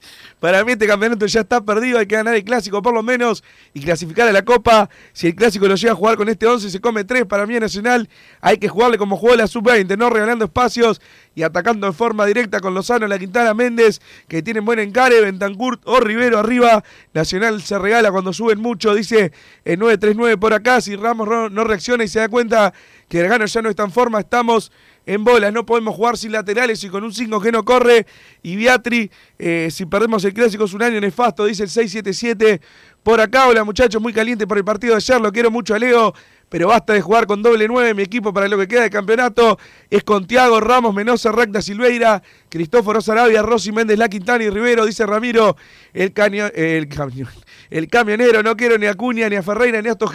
Para 0.46 0.64
mí 0.64 0.70
este 0.70 0.86
campeonato 0.86 1.26
ya 1.26 1.40
está 1.40 1.60
perdido, 1.60 1.98
hay 1.98 2.06
que 2.06 2.14
ganar 2.14 2.36
el 2.36 2.44
clásico 2.44 2.80
por 2.80 2.94
lo 2.94 3.02
menos 3.02 3.42
y 3.74 3.80
clasificar 3.80 4.28
a 4.28 4.32
la 4.32 4.44
Copa. 4.44 4.88
Si 5.12 5.26
el 5.26 5.34
clásico 5.34 5.66
lo 5.66 5.74
llega 5.74 5.90
a 5.90 5.96
jugar 5.96 6.16
con 6.16 6.28
este 6.28 6.46
11, 6.46 6.70
se 6.70 6.80
come 6.80 7.02
3 7.02 7.26
para 7.26 7.46
mí 7.46 7.56
en 7.56 7.62
Nacional. 7.62 8.08
Hay 8.40 8.58
que 8.58 8.68
jugarle 8.68 8.96
como 8.96 9.16
jugó 9.16 9.34
la 9.34 9.48
Sub-20, 9.48 9.98
no 9.98 10.08
regalando 10.08 10.44
espacios 10.44 11.00
y 11.34 11.42
atacando 11.42 11.88
en 11.88 11.94
forma 11.94 12.24
directa 12.26 12.60
con 12.60 12.74
Lozano, 12.74 13.08
La 13.08 13.18
Quintana, 13.18 13.54
Méndez, 13.54 14.00
que 14.28 14.40
tienen 14.40 14.64
buen 14.64 14.78
encare, 14.78 15.20
Bentancurt 15.20 15.80
o 15.84 15.98
Rivero 15.98 16.38
arriba. 16.38 16.84
Nacional 17.12 17.60
se 17.60 17.76
regala 17.76 18.12
cuando 18.12 18.32
suben 18.32 18.60
mucho, 18.60 18.94
dice 18.94 19.32
el 19.64 19.80
939 19.80 20.36
por 20.36 20.54
acá. 20.54 20.80
Si 20.80 20.94
Ramos 20.94 21.50
no 21.50 21.64
reacciona 21.64 22.04
y 22.04 22.08
se 22.08 22.20
da 22.20 22.28
cuenta 22.28 22.72
que 23.08 23.18
el 23.18 23.28
gano 23.28 23.46
ya 23.46 23.62
no 23.62 23.68
está 23.68 23.82
en 23.82 23.90
forma, 23.90 24.20
estamos 24.20 24.70
en 25.06 25.22
bolas, 25.22 25.52
no 25.52 25.64
podemos 25.64 25.94
jugar 25.94 26.18
sin 26.18 26.32
laterales 26.32 26.82
y 26.82 26.88
con 26.88 27.04
un 27.04 27.12
5 27.12 27.40
que 27.40 27.52
no 27.52 27.64
corre. 27.64 28.06
Y 28.42 28.56
Beatri, 28.56 29.08
eh, 29.38 29.68
si 29.70 29.86
perdemos 29.86 30.24
el 30.24 30.34
clásico 30.34 30.64
es 30.64 30.74
un 30.74 30.82
año 30.82 31.00
nefasto, 31.00 31.46
dice 31.46 31.62
el 31.62 31.70
677 31.70 32.60
por 33.04 33.20
acá. 33.20 33.46
Hola 33.46 33.62
muchachos, 33.62 34.02
muy 34.02 34.12
caliente 34.12 34.48
por 34.48 34.58
el 34.58 34.64
partido 34.64 34.94
de 34.94 34.96
ayer, 34.96 35.20
lo 35.20 35.30
quiero 35.30 35.52
mucho 35.52 35.76
a 35.76 35.78
Leo, 35.78 36.12
pero 36.48 36.66
basta 36.66 36.92
de 36.92 37.00
jugar 37.00 37.28
con 37.28 37.40
doble 37.40 37.68
9. 37.68 37.94
Mi 37.94 38.02
equipo 38.02 38.32
para 38.32 38.48
lo 38.48 38.58
que 38.58 38.66
queda 38.66 38.82
de 38.82 38.90
campeonato 38.90 39.60
es 39.88 40.02
con 40.02 40.26
Tiago 40.26 40.58
Ramos, 40.58 40.92
Menosa, 40.92 41.30
Racta, 41.30 41.62
Silveira, 41.62 42.20
Cristóforo 42.48 43.00
Sarabia, 43.00 43.42
Rossi 43.42 43.70
Méndez, 43.70 43.98
La 43.98 44.08
Quintana 44.08 44.42
y 44.42 44.50
Rivero, 44.50 44.84
dice 44.84 45.06
Ramiro, 45.06 45.56
el, 45.92 46.12
camionero, 46.12 48.42
no 48.42 48.56
quiero 48.56 48.76
ni 48.76 48.86
a 48.86 48.94
Cuña, 48.94 49.28
ni 49.28 49.36
a 49.36 49.42
Ferreira, 49.44 49.80
ni 49.80 49.88
a 49.88 49.92
estos. 49.92 50.10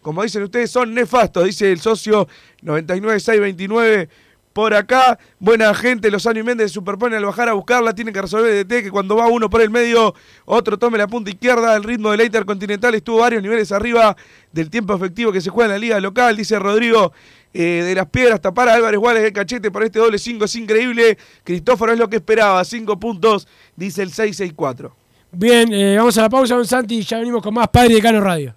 Como 0.00 0.22
dicen 0.22 0.44
ustedes, 0.44 0.70
son 0.70 0.94
nefastos, 0.94 1.44
dice 1.44 1.72
el 1.72 1.80
socio 1.80 2.28
99629 2.62 4.27
por 4.58 4.74
acá. 4.74 5.16
Buena 5.38 5.72
gente, 5.72 6.10
los 6.10 6.26
años 6.26 6.42
y 6.42 6.46
Méndez 6.48 6.72
se 6.72 6.74
superpone 6.74 7.14
al 7.14 7.24
bajar 7.24 7.48
a 7.48 7.52
buscarla. 7.52 7.94
Tienen 7.94 8.12
que 8.12 8.20
resolver 8.20 8.52
el 8.52 8.66
DT 8.66 8.82
que 8.82 8.90
cuando 8.90 9.14
va 9.14 9.28
uno 9.28 9.48
por 9.48 9.62
el 9.62 9.70
medio, 9.70 10.16
otro 10.46 10.76
tome 10.76 10.98
la 10.98 11.06
punta 11.06 11.30
izquierda. 11.30 11.76
El 11.76 11.84
ritmo 11.84 12.10
del 12.10 12.22
Intercontinental 12.22 12.92
estuvo 12.96 13.18
varios 13.18 13.40
niveles 13.40 13.70
arriba 13.70 14.16
del 14.50 14.68
tiempo 14.68 14.96
efectivo 14.96 15.30
que 15.30 15.40
se 15.40 15.50
juega 15.50 15.66
en 15.66 15.70
la 15.74 15.78
liga 15.78 16.00
local, 16.00 16.36
dice 16.36 16.58
Rodrigo. 16.58 17.12
eh, 17.54 17.84
de 17.86 17.94
las 17.94 18.06
piedras 18.06 18.40
tapar 18.40 18.68
Álvarez 18.68 18.98
Guales 18.98 19.22
el 19.22 19.32
cachete 19.32 19.70
por 19.70 19.84
este 19.84 20.00
doble 20.00 20.18
5 20.18 20.44
es 20.46 20.56
increíble. 20.56 21.18
Cristóforo 21.44 21.92
es 21.92 21.98
lo 22.00 22.10
que 22.10 22.16
esperaba, 22.16 22.64
5 22.64 22.98
puntos, 22.98 23.46
dice 23.76 24.02
el 24.02 24.08
664. 24.10 24.92
Bien, 25.30 25.72
eh, 25.72 25.98
vamos 25.98 26.18
a 26.18 26.22
la 26.22 26.28
pausa, 26.28 26.56
don 26.56 26.66
Santi, 26.66 26.96
y 26.96 27.02
ya 27.02 27.18
venimos 27.18 27.44
con 27.44 27.54
más 27.54 27.68
Padre 27.68 27.94
de 27.94 28.02
Cano 28.02 28.20
Radio. 28.20 28.56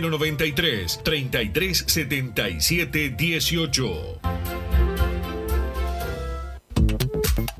093 0.01 0.99
33 1.03 1.85
77 1.87 3.15
18. 3.15 4.80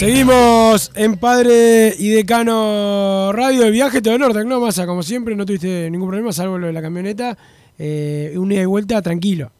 Seguimos 0.00 0.90
en 0.94 1.18
Padre 1.18 1.94
y 1.98 2.08
Decano 2.08 3.32
Radio 3.34 3.60
de 3.60 3.70
viaje 3.70 4.00
todo 4.00 4.14
en 4.14 4.22
orden, 4.22 4.48
¿no? 4.48 4.58
Masa, 4.58 4.86
como 4.86 5.02
siempre, 5.02 5.36
no 5.36 5.44
tuviste 5.44 5.90
ningún 5.90 6.08
problema, 6.08 6.32
salvo 6.32 6.56
lo 6.56 6.68
de 6.68 6.72
la 6.72 6.80
camioneta. 6.80 7.36
Eh, 7.78 8.32
un 8.38 8.50
ida 8.50 8.62
y 8.62 8.64
vuelta 8.64 9.02
tranquilo. 9.02 9.52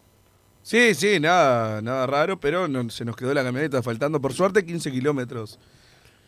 Sí, 0.62 0.95
sí, 0.95 1.20
nada, 1.20 1.82
nada 1.82 2.07
raro, 2.07 2.41
pero 2.41 2.68
no- 2.68 2.88
se 2.88 3.05
nos 3.05 3.16
quedó 3.16 3.34
la 3.34 3.45
camioneta 3.45 3.82
faltando, 3.82 4.18
por 4.18 4.32
suerte, 4.32 4.64
15 4.64 4.91
kilómetros 4.91 5.59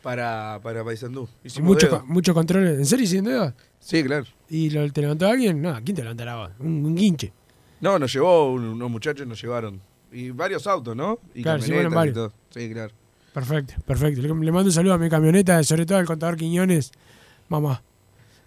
para, 0.02 0.60
para 0.62 0.84
Paysandú. 0.84 1.26
Hicimos 1.42 1.68
Mucho, 1.68 1.86
dedo. 1.86 2.04
mucho 2.04 2.34
control. 2.34 2.66
¿En 2.68 2.84
serio 2.84 3.04
hicieron 3.06 3.24
dedo? 3.30 3.54
Sí, 3.80 4.04
claro. 4.04 4.26
¿Y 4.50 4.68
lo, 4.68 4.92
te 4.92 5.00
levantó 5.00 5.26
alguien? 5.26 5.62
No, 5.62 5.72
¿quién 5.82 5.96
te 5.96 6.02
levantará 6.02 6.36
vos? 6.36 6.50
Un, 6.58 6.84
un 6.84 6.94
guinche. 6.94 7.32
No, 7.80 7.98
nos 7.98 8.12
llevó, 8.12 8.52
un- 8.52 8.64
unos 8.64 8.90
muchachos 8.90 9.26
nos 9.26 9.40
llevaron. 9.40 9.80
Y 10.12 10.28
varios 10.32 10.66
autos, 10.66 10.94
¿no? 10.94 11.18
Y 11.34 11.42
Claro, 11.42 11.64
y 11.64 12.12
todo. 12.12 12.30
Sí, 12.50 12.70
claro. 12.70 12.92
Perfecto, 13.33 13.74
perfecto. 13.87 14.20
Le, 14.20 14.28
le 14.28 14.53
mando 14.53 14.68
un 14.68 14.72
saludo 14.72 14.95
a 14.95 14.99
mi 14.99 15.09
camioneta, 15.09 15.62
sobre 15.64 15.87
todo 15.87 15.99
al 15.99 16.07
contador 16.07 16.37
Quiñones. 16.37 16.93
Mamá. 17.49 17.83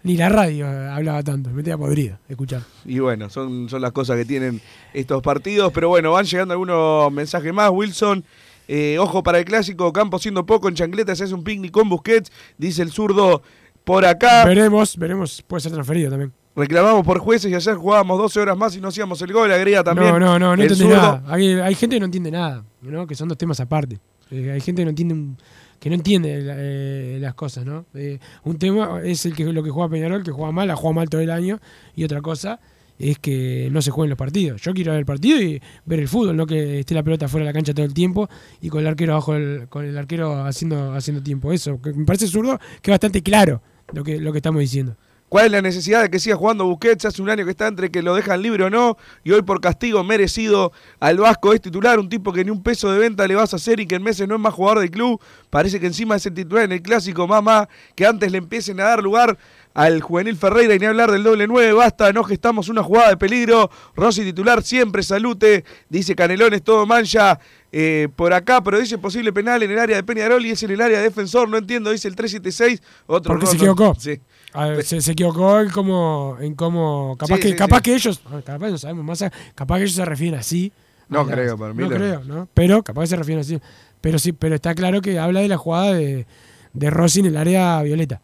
Ni 0.02 0.16
la 0.16 0.28
radio 0.28 0.66
eh, 0.66 0.88
hablaba 0.88 1.22
tanto, 1.24 1.50
me 1.50 1.64
tenía 1.64 1.76
podrido 1.76 2.16
escuchar. 2.28 2.62
Y 2.84 3.00
bueno, 3.00 3.28
son, 3.28 3.68
son 3.68 3.82
las 3.82 3.90
cosas 3.90 4.16
que 4.16 4.24
tienen 4.24 4.60
estos 4.94 5.20
partidos. 5.20 5.72
Pero 5.72 5.88
bueno, 5.88 6.12
van 6.12 6.24
llegando 6.24 6.52
algunos 6.52 7.10
mensajes 7.12 7.52
más. 7.52 7.70
Wilson, 7.70 8.24
eh, 8.68 8.98
ojo 9.00 9.24
para 9.24 9.38
el 9.38 9.44
clásico, 9.44 9.92
campo 9.92 10.20
siendo 10.20 10.46
poco, 10.46 10.68
en 10.68 10.76
chancletas 10.76 11.18
se 11.18 11.24
hace 11.24 11.34
un 11.34 11.42
picnic 11.42 11.72
con 11.72 11.88
Busquets, 11.88 12.30
dice 12.56 12.82
el 12.82 12.92
zurdo 12.92 13.42
por 13.82 14.04
acá. 14.04 14.44
Veremos, 14.44 14.96
veremos, 14.96 15.42
puede 15.42 15.62
ser 15.62 15.72
transferido 15.72 16.10
también. 16.10 16.32
Reclamamos 16.54 17.04
por 17.04 17.18
jueces 17.18 17.50
y 17.50 17.54
ayer 17.54 17.74
jugábamos 17.74 18.18
12 18.18 18.40
horas 18.40 18.56
más 18.56 18.76
y 18.76 18.80
no 18.80 18.88
hacíamos 18.88 19.20
el 19.22 19.32
gol, 19.32 19.50
agrega 19.52 19.84
también. 19.84 20.10
no, 20.10 20.18
no, 20.18 20.38
no, 20.38 20.56
no 20.56 20.74
zurdo. 20.74 20.94
nada. 20.96 21.22
Hay, 21.26 21.48
hay 21.52 21.74
gente 21.74 21.96
que 21.96 22.00
no 22.00 22.06
entiende 22.06 22.30
nada, 22.30 22.64
¿no? 22.80 23.06
que 23.06 23.14
son 23.14 23.28
dos 23.28 23.36
temas 23.36 23.60
aparte. 23.60 23.98
Eh, 24.30 24.50
hay 24.52 24.60
gente 24.60 24.80
que 24.80 24.84
no 24.84 24.90
entiende 24.90 25.14
un- 25.14 25.36
que 25.78 25.90
no 25.90 25.94
entiende 25.94 26.38
eh, 26.42 27.18
las 27.20 27.34
cosas, 27.34 27.64
¿no? 27.66 27.84
Eh, 27.94 28.18
un 28.44 28.58
tema 28.58 29.00
es 29.04 29.26
el 29.26 29.34
que 29.34 29.44
lo 29.44 29.62
que 29.62 29.70
juega 29.70 29.88
Peñarol, 29.90 30.22
que 30.24 30.30
juega 30.32 30.50
mal, 30.52 30.70
ha 30.70 30.76
jugado 30.76 30.94
mal 30.94 31.08
todo 31.10 31.20
el 31.20 31.30
año, 31.30 31.60
y 31.94 32.02
otra 32.04 32.22
cosa 32.22 32.58
es 32.98 33.18
que 33.18 33.68
no 33.70 33.82
se 33.82 33.90
jueguen 33.90 34.08
los 34.08 34.18
partidos. 34.18 34.62
Yo 34.62 34.72
quiero 34.72 34.92
ver 34.92 35.00
el 35.00 35.06
partido 35.06 35.38
y 35.40 35.60
ver 35.84 36.00
el 36.00 36.08
fútbol, 36.08 36.34
no 36.34 36.46
que 36.46 36.80
esté 36.80 36.94
la 36.94 37.02
pelota 37.02 37.28
fuera 37.28 37.44
de 37.44 37.50
la 37.50 37.52
cancha 37.52 37.74
todo 37.74 37.84
el 37.84 37.92
tiempo 37.92 38.26
y 38.62 38.70
con 38.70 38.80
el 38.80 38.86
arquero 38.86 39.12
abajo 39.12 39.34
del- 39.34 39.68
con 39.68 39.84
el 39.84 39.96
arquero 39.98 40.44
haciendo 40.46 40.94
haciendo 40.94 41.22
tiempo. 41.22 41.52
Eso, 41.52 41.78
me 41.94 42.04
parece 42.06 42.26
zurdo, 42.26 42.58
que 42.80 42.90
es 42.90 42.94
bastante 42.94 43.22
claro 43.22 43.60
lo 43.92 44.02
que 44.02 44.18
lo 44.18 44.32
que 44.32 44.38
estamos 44.38 44.60
diciendo. 44.60 44.96
¿Cuál 45.28 45.46
es 45.46 45.52
la 45.52 45.60
necesidad 45.60 46.02
de 46.02 46.08
que 46.10 46.20
siga 46.20 46.36
jugando 46.36 46.64
Busquets? 46.66 47.04
Hace 47.04 47.20
un 47.20 47.28
año 47.28 47.44
que 47.44 47.50
está 47.50 47.66
entre 47.66 47.90
que 47.90 48.00
lo 48.00 48.14
dejan 48.14 48.40
libre 48.42 48.62
o 48.64 48.70
no, 48.70 48.96
y 49.24 49.32
hoy 49.32 49.42
por 49.42 49.60
castigo 49.60 50.04
merecido 50.04 50.72
al 51.00 51.18
Vasco 51.18 51.52
es 51.52 51.60
titular, 51.60 51.98
un 51.98 52.08
tipo 52.08 52.32
que 52.32 52.44
ni 52.44 52.50
un 52.52 52.62
peso 52.62 52.92
de 52.92 52.98
venta 53.00 53.26
le 53.26 53.34
vas 53.34 53.52
a 53.52 53.56
hacer 53.56 53.80
y 53.80 53.86
que 53.86 53.96
en 53.96 54.04
meses 54.04 54.28
no 54.28 54.36
es 54.36 54.40
más 54.40 54.54
jugador 54.54 54.80
del 54.80 54.90
club. 54.90 55.20
Parece 55.50 55.80
que 55.80 55.86
encima 55.86 56.14
es 56.16 56.24
el 56.26 56.34
titular 56.34 56.64
en 56.64 56.72
el 56.72 56.80
clásico, 56.82 57.26
mamá, 57.26 57.68
que 57.96 58.06
antes 58.06 58.30
le 58.30 58.38
empiecen 58.38 58.78
a 58.80 58.84
dar 58.84 59.02
lugar 59.02 59.36
al 59.74 60.00
juvenil 60.00 60.36
Ferreira 60.36 60.74
y 60.74 60.78
ni 60.78 60.86
hablar 60.86 61.10
del 61.10 61.22
doble 61.24 61.46
9. 61.46 61.72
Basta, 61.72 62.12
no 62.12 62.22
gestamos 62.24 62.68
una 62.68 62.82
jugada 62.82 63.10
de 63.10 63.16
peligro. 63.16 63.68
Rossi 63.94 64.22
titular, 64.24 64.62
siempre 64.62 65.02
salute. 65.02 65.64
Dice 65.90 66.14
Canelones, 66.14 66.62
todo 66.62 66.86
mancha 66.86 67.38
eh, 67.72 68.08
por 68.16 68.32
acá, 68.32 68.62
pero 68.62 68.78
dice 68.78 68.96
posible 68.96 69.32
penal 69.34 69.62
en 69.64 69.70
el 69.72 69.78
área 69.78 69.96
de 69.96 70.02
Peñarol 70.02 70.46
y 70.46 70.52
es 70.52 70.62
en 70.62 70.70
el 70.70 70.80
área 70.80 70.98
de 70.98 71.04
defensor. 71.04 71.48
No 71.48 71.58
entiendo, 71.58 71.90
dice 71.90 72.08
el 72.08 72.14
376. 72.16 72.80
Otro 73.06 73.32
Porque 73.34 73.46
se 73.46 73.56
no- 73.58 73.58
equivocó. 73.64 73.94
Sí. 73.98 74.18
A 74.56 74.66
ver, 74.68 74.84
se, 74.84 75.00
se 75.00 75.12
equivocó 75.12 75.60
en 75.60 75.70
cómo, 75.70 76.36
en 76.40 76.54
cómo 76.54 77.16
capaz 77.18 77.36
Sí, 77.36 77.42
que, 77.42 77.48
sí, 77.50 77.54
capaz 77.56 77.76
sí. 77.78 77.82
que 77.82 77.94
ellos, 77.94 78.20
capaz 78.44 78.70
no 78.70 78.78
sabemos 78.78 79.04
más, 79.04 79.24
capaz 79.54 79.76
que 79.76 79.82
ellos 79.84 79.94
se 79.96 80.04
refieren 80.04 80.38
así. 80.40 80.72
No 81.08 81.24
las- 81.24 81.32
creo, 81.34 81.56
para 81.58 81.72
mí 81.72 81.82
No 81.82 81.90
no. 81.90 81.96
creo, 81.96 82.24
¿no? 82.24 82.48
Pero 82.54 82.82
capaz 82.82 83.02
que 83.02 83.06
se 83.08 83.16
refieren 83.16 83.40
así. 83.42 83.58
Pero 84.00 84.18
sí, 84.18 84.32
pero 84.32 84.54
está 84.54 84.74
claro 84.74 85.00
que 85.00 85.18
habla 85.18 85.40
de 85.40 85.48
la 85.48 85.56
jugada 85.56 85.92
de, 85.94 86.26
de 86.72 86.90
Rossi 86.90 87.20
en 87.20 87.26
el 87.26 87.36
área 87.36 87.80
violeta. 87.82 88.20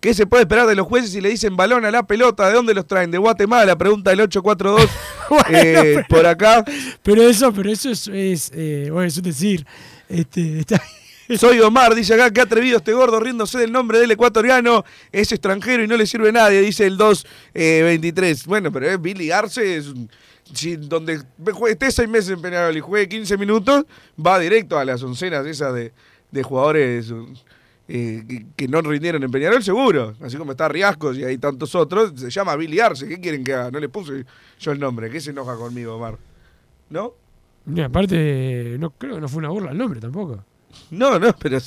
¿Qué 0.00 0.14
se 0.14 0.26
puede 0.26 0.42
esperar 0.42 0.66
de 0.66 0.74
los 0.74 0.86
jueces 0.88 1.10
si 1.12 1.20
le 1.20 1.28
dicen 1.28 1.56
balón 1.56 1.84
a 1.84 1.90
la 1.92 2.02
pelota? 2.04 2.48
¿De 2.48 2.54
dónde 2.54 2.74
los 2.74 2.86
traen? 2.86 3.10
¿De 3.12 3.18
Guatemala? 3.18 3.76
Pregunta 3.78 4.10
el 4.12 4.20
842 4.20 4.90
eh, 5.50 6.02
por 6.08 6.26
acá. 6.26 6.64
Pero 7.04 7.22
eso, 7.22 7.52
pero 7.52 7.70
eso 7.70 7.90
es, 7.90 8.08
es, 8.08 8.50
eh, 8.54 8.88
bueno, 8.90 9.06
es 9.06 9.16
un 9.16 9.22
decir. 9.22 9.64
Este, 10.08 10.58
está- 10.60 10.82
Soy 11.38 11.60
Omar, 11.60 11.94
dice 11.94 12.14
acá, 12.14 12.30
qué 12.30 12.40
atrevido 12.40 12.78
este 12.78 12.92
gordo 12.92 13.18
riéndose 13.20 13.58
del 13.58 13.72
nombre 13.72 13.98
del 13.98 14.10
ecuatoriano. 14.10 14.84
Es 15.10 15.32
extranjero 15.32 15.82
y 15.82 15.88
no 15.88 15.96
le 15.96 16.06
sirve 16.06 16.28
a 16.30 16.32
nadie, 16.32 16.60
dice 16.60 16.86
el 16.86 16.96
223. 16.96 18.46
bueno, 18.46 18.70
pero 18.72 18.90
es 18.90 19.00
Billy 19.00 19.30
Arce, 19.30 19.76
es 19.76 19.92
si 20.52 20.76
donde 20.76 21.20
esté 21.68 21.90
seis 21.90 22.08
meses 22.08 22.30
en 22.30 22.42
Peñarol 22.42 22.76
y 22.76 22.80
juegue 22.80 23.08
15 23.08 23.38
minutos, 23.38 23.84
va 24.24 24.38
directo 24.38 24.78
a 24.78 24.84
las 24.84 25.02
oncenas 25.02 25.46
esas 25.46 25.72
de, 25.74 25.92
de 26.30 26.42
jugadores 26.42 27.12
eh, 27.88 28.44
que, 28.54 28.68
no 28.68 28.82
rindieron 28.82 29.22
en 29.22 29.30
Peñarol, 29.30 29.62
seguro. 29.62 30.14
Así 30.20 30.36
como 30.36 30.52
está 30.52 30.68
Riascos 30.68 31.16
y 31.16 31.24
hay 31.24 31.38
tantos 31.38 31.74
otros, 31.74 32.12
se 32.16 32.30
llama 32.30 32.56
Billy 32.56 32.80
Arce. 32.80 33.08
¿Qué 33.08 33.20
quieren 33.20 33.44
que 33.44 33.54
haga? 33.54 33.70
No 33.70 33.78
le 33.78 33.88
puse 33.88 34.26
yo 34.58 34.72
el 34.72 34.80
nombre. 34.80 35.08
¿Qué 35.08 35.20
se 35.20 35.30
enoja 35.30 35.56
conmigo, 35.56 35.94
Omar? 35.94 36.18
¿No? 36.90 37.14
Aparte, 37.82 38.76
no 38.78 38.90
creo 38.90 39.14
que 39.14 39.20
no 39.20 39.28
fue 39.28 39.38
una 39.38 39.50
burla 39.50 39.70
el 39.70 39.78
nombre 39.78 40.00
tampoco. 40.00 40.44
No, 40.90 41.18
no, 41.18 41.34
pero 41.38 41.58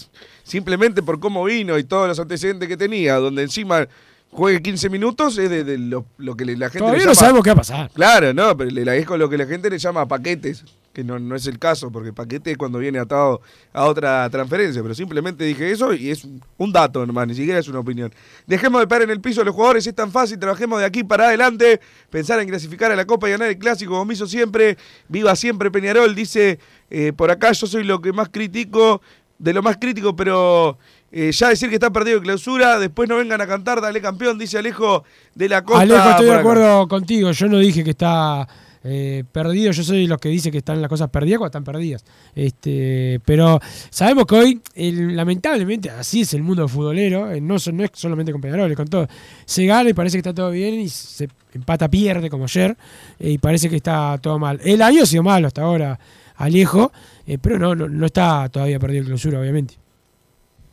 simplemente 0.43 1.01
por 1.01 1.19
cómo 1.19 1.43
vino 1.43 1.77
y 1.77 1.83
todos 1.83 2.07
los 2.07 2.19
antecedentes 2.19 2.67
que 2.67 2.77
tenía, 2.77 3.15
donde 3.15 3.43
encima 3.43 3.87
juegue 4.31 4.61
15 4.61 4.89
minutos, 4.89 5.37
es 5.37 5.49
de, 5.49 5.63
de 5.63 5.77
lo, 5.77 6.05
lo 6.17 6.35
que 6.35 6.45
la 6.45 6.67
gente 6.69 6.79
Todavía 6.79 6.99
le 6.99 7.05
no 7.05 7.11
llama- 7.13 7.15
sabemos 7.15 7.43
qué 7.43 7.49
va 7.51 7.53
a 7.53 7.57
pasar. 7.57 7.91
Claro, 7.93 8.33
no, 8.33 8.55
pero 8.57 8.69
le- 8.69 8.97
es 8.97 9.05
con 9.05 9.17
lo 9.19 9.29
que 9.29 9.37
la 9.37 9.45
gente 9.45 9.69
le 9.69 9.77
llama 9.79 10.05
paquetes, 10.07 10.63
que 10.91 11.03
no, 11.03 11.19
no 11.19 11.35
es 11.35 11.45
el 11.47 11.59
caso, 11.59 11.91
porque 11.91 12.13
paquete 12.13 12.51
es 12.51 12.57
cuando 12.57 12.79
viene 12.79 12.99
atado 12.99 13.41
a 13.73 13.83
otra 13.85 14.29
transferencia, 14.29 14.81
pero 14.81 14.95
simplemente 14.95 15.43
dije 15.43 15.69
eso 15.71 15.93
y 15.93 16.09
es 16.09 16.25
un 16.57 16.71
dato 16.71 17.05
nomás, 17.05 17.27
ni 17.27 17.35
siquiera 17.35 17.59
es 17.59 17.67
una 17.67 17.79
opinión. 17.79 18.13
Dejemos 18.47 18.79
de 18.81 18.87
parar 18.87 19.03
en 19.03 19.09
el 19.09 19.19
piso 19.19 19.41
a 19.41 19.43
los 19.45 19.53
jugadores, 19.53 19.85
es 19.87 19.93
tan 19.95 20.09
fácil, 20.11 20.39
trabajemos 20.39 20.79
de 20.79 20.85
aquí 20.85 21.03
para 21.03 21.27
adelante, 21.27 21.81
pensar 22.09 22.39
en 22.39 22.47
clasificar 22.47 22.91
a 22.93 22.95
la 22.95 23.05
Copa 23.05 23.27
y 23.27 23.31
ganar 23.31 23.49
el 23.49 23.57
Clásico 23.57 23.91
como 23.97 24.09
hizo 24.11 24.25
siempre, 24.25 24.77
viva 25.09 25.35
siempre 25.35 25.69
Peñarol, 25.69 26.15
dice 26.15 26.59
eh, 26.89 27.13
por 27.15 27.31
acá 27.31 27.51
yo 27.51 27.67
soy 27.67 27.83
lo 27.83 28.01
que 28.01 28.13
más 28.13 28.29
critico, 28.29 29.01
de 29.37 29.53
lo 29.53 29.61
más 29.61 29.77
crítico, 29.77 30.15
pero 30.15 30.77
eh, 31.11 31.31
ya 31.31 31.49
decir 31.49 31.69
que 31.69 31.75
está 31.75 31.91
perdido 31.91 32.19
de 32.19 32.23
clausura, 32.23 32.79
después 32.79 33.07
no 33.09 33.17
vengan 33.17 33.41
a 33.41 33.47
cantar, 33.47 33.81
dale 33.81 34.01
campeón, 34.01 34.37
dice 34.37 34.57
Alejo 34.57 35.03
de 35.33 35.49
la 35.49 35.63
Costa. 35.63 35.81
Alejo, 35.81 36.09
estoy 36.11 36.25
de 36.25 36.31
acá. 36.31 36.39
acuerdo 36.41 36.87
contigo. 36.87 37.31
Yo 37.31 37.47
no 37.47 37.57
dije 37.59 37.83
que 37.83 37.89
está 37.91 38.47
eh, 38.83 39.23
perdido. 39.31 39.71
Yo 39.71 39.83
soy 39.83 40.07
los 40.07 40.19
que 40.19 40.29
dice 40.29 40.51
que 40.51 40.59
están 40.59 40.79
las 40.81 40.89
cosas 40.89 41.09
perdidas 41.09 41.39
cuando 41.39 41.57
están 41.57 41.63
perdidas. 41.63 42.05
Este, 42.33 43.19
pero 43.25 43.59
sabemos 43.89 44.25
que 44.25 44.35
hoy, 44.35 44.61
el- 44.75 45.15
lamentablemente, 45.15 45.89
así 45.89 46.21
es 46.21 46.33
el 46.33 46.43
mundo 46.43 46.67
futbolero. 46.67 47.31
eh, 47.31 47.41
no, 47.41 47.57
son- 47.59 47.77
no 47.77 47.83
es 47.83 47.91
solamente 47.93 48.31
con 48.31 48.39
Peñarol, 48.41 48.69
es 48.69 48.77
con 48.77 48.87
todo. 48.87 49.07
Se 49.45 49.65
gana 49.65 49.89
y 49.89 49.93
parece 49.93 50.15
que 50.17 50.19
está 50.19 50.33
todo 50.33 50.51
bien 50.51 50.75
y 50.75 50.89
se 50.89 51.27
empata, 51.53 51.89
pierde 51.89 52.29
como 52.29 52.43
ayer. 52.45 52.77
eh, 53.19 53.31
y 53.31 53.37
parece 53.37 53.69
que 53.69 53.77
está 53.77 54.17
todo 54.21 54.37
mal. 54.39 54.59
El 54.63 54.81
año 54.81 55.03
ha 55.03 55.05
sido 55.05 55.23
malo 55.23 55.47
hasta 55.47 55.63
ahora, 55.63 55.99
Alejo. 56.35 56.91
eh, 57.27 57.37
pero 57.39 57.57
no, 57.59 57.75
no, 57.75 57.87
no 57.87 58.05
está 58.05 58.47
todavía 58.49 58.79
perdido 58.79 59.01
en 59.01 59.05
clausura, 59.07 59.39
obviamente. 59.39 59.75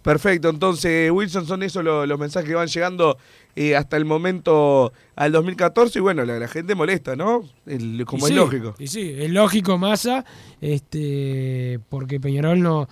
Perfecto, 0.03 0.49
entonces 0.49 1.13
Wilson, 1.13 1.47
son 1.47 1.63
esos 1.63 1.85
los, 1.85 2.09
los 2.09 2.19
mensajes 2.19 2.49
que 2.49 2.57
van 2.57 2.67
llegando 2.67 3.17
eh, 3.55 3.77
hasta 3.77 3.97
el 3.97 4.05
momento 4.05 4.93
al 5.15 5.31
2014 5.31 6.01
y 6.01 6.03
bueno, 6.03 6.25
la, 6.25 6.41
la 6.41 6.49
gente 6.49 6.75
molesta, 6.75 7.15
¿no? 7.15 7.43
El- 7.67 8.05
como 8.05 8.23
Y 8.23 8.25
es 8.25 8.29
sí, 8.31 8.35
lógico. 8.35 8.75
Y 8.81 8.89
sí, 8.89 9.15
es 9.17 9.31
lógico 9.31 9.79
Massa, 9.79 10.25
este, 10.61 11.79
porque 11.89 12.19
Peñarol 12.19 12.61
no, 12.61 12.89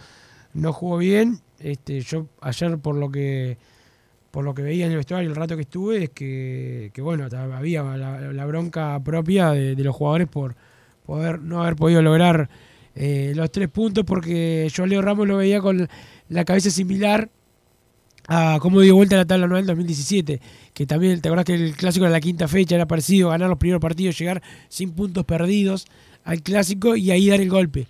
no 0.55 0.73
jugó 0.73 0.99
bien. 0.99 1.41
Este, 1.59 2.01
yo 2.01 2.27
ayer 2.41 2.79
por 2.79 2.95
lo 2.95 3.11
que 3.11 3.59
por 4.31 4.45
lo 4.45 4.55
que 4.55 4.63
veía 4.63 4.87
en 4.87 4.93
el 4.93 4.99
vestuario 4.99 5.29
el 5.29 5.35
rato 5.35 5.57
que 5.57 5.63
estuve 5.63 6.05
es 6.05 6.11
que, 6.11 6.93
que, 6.95 7.03
bueno, 7.03 7.27
había 7.53 7.83
la, 7.83 8.33
la 8.33 8.47
bronca 8.47 9.01
propia 9.03 9.51
de, 9.51 9.75
de 9.75 9.83
los 9.83 9.97
jugadores 9.97 10.29
por 10.29 10.55
no 11.41 11.63
haber 11.63 11.77
podido 11.77 12.03
lograr 12.03 12.49
eh, 12.95 13.33
los 13.35 13.51
tres 13.53 13.69
puntos 13.69 14.05
porque 14.05 14.69
yo 14.73 14.87
Leo 14.87 15.03
Ramos 15.03 15.27
lo 15.29 15.37
veía 15.37 15.61
con 15.61 15.89
la 16.29 16.45
cabeza 16.45 16.71
similar 16.71 17.29
a 18.29 18.59
cómo 18.61 18.81
dio 18.81 18.95
vuelta 18.95 19.17
la 19.17 19.25
tabla 19.25 19.47
anual 19.47 19.67
2017, 19.67 20.41
que 20.73 20.87
también, 20.87 21.21
¿te 21.21 21.29
acordás 21.29 21.45
que 21.47 21.55
el 21.55 21.75
clásico 21.75 22.05
era 22.05 22.13
la 22.13 22.21
quinta 22.21 22.47
fecha, 22.47 22.77
era 22.77 22.87
parecido, 22.87 23.31
ganar 23.31 23.49
los 23.49 23.59
primeros 23.59 23.81
partidos, 23.81 24.17
llegar 24.19 24.41
sin 24.69 24.93
puntos 24.93 25.25
perdidos 25.25 25.87
al 26.25 26.43
clásico 26.43 26.95
y 26.97 27.11
ahí 27.11 27.29
dar 27.29 27.41
el 27.41 27.49
golpe, 27.51 27.89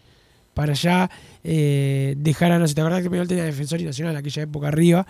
para 0.55 0.73
ya 0.73 1.11
eh, 1.45 2.15
dejar 2.17 2.53
a, 2.53 2.59
no 2.59 2.67
sé, 2.67 2.75
¿te 2.75 2.81
acordás 2.81 3.03
que 3.03 3.11
Peñarol 3.11 3.29
tenía 3.29 3.45
Defensor 3.45 3.81
y 3.81 3.85
Nacional 3.85 4.15
en 4.15 4.19
aquella 4.19 4.43
época 4.43 4.69
arriba? 4.69 5.07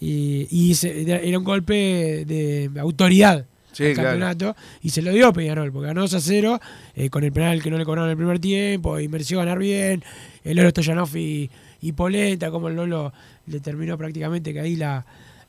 Y, 0.00 0.48
y 0.50 0.74
se- 0.74 1.02
era 1.28 1.38
un 1.38 1.44
golpe 1.44 2.24
de 2.26 2.70
autoridad 2.80 3.46
Sí, 3.72 3.86
al 3.86 3.94
claro. 3.94 4.08
campeonato 4.10 4.56
y 4.82 4.90
se 4.90 5.02
lo 5.02 5.12
dio 5.12 5.32
Peñarol, 5.32 5.72
porque 5.72 5.88
ganó 5.88 6.02
2 6.02 6.14
a 6.14 6.20
0 6.20 6.60
eh, 6.94 7.10
con 7.10 7.24
el 7.24 7.32
penal 7.32 7.62
que 7.62 7.70
no 7.70 7.78
le 7.78 7.84
cobraron 7.84 8.08
en 8.08 8.12
el 8.12 8.16
primer 8.16 8.38
tiempo 8.38 9.00
y 9.00 9.08
mereció 9.08 9.38
ganar 9.38 9.58
bien. 9.58 10.04
El 10.44 10.56
Lolo 10.56 10.70
Stoyanov 10.70 11.16
y, 11.16 11.50
y 11.80 11.92
Polenta, 11.92 12.50
como 12.50 12.68
el 12.68 12.76
Lolo 12.76 13.12
le 13.46 13.60
terminó 13.60 13.96
prácticamente 13.98 14.52
que 14.52 14.60
ahí 14.60 14.76
la, 14.76 15.04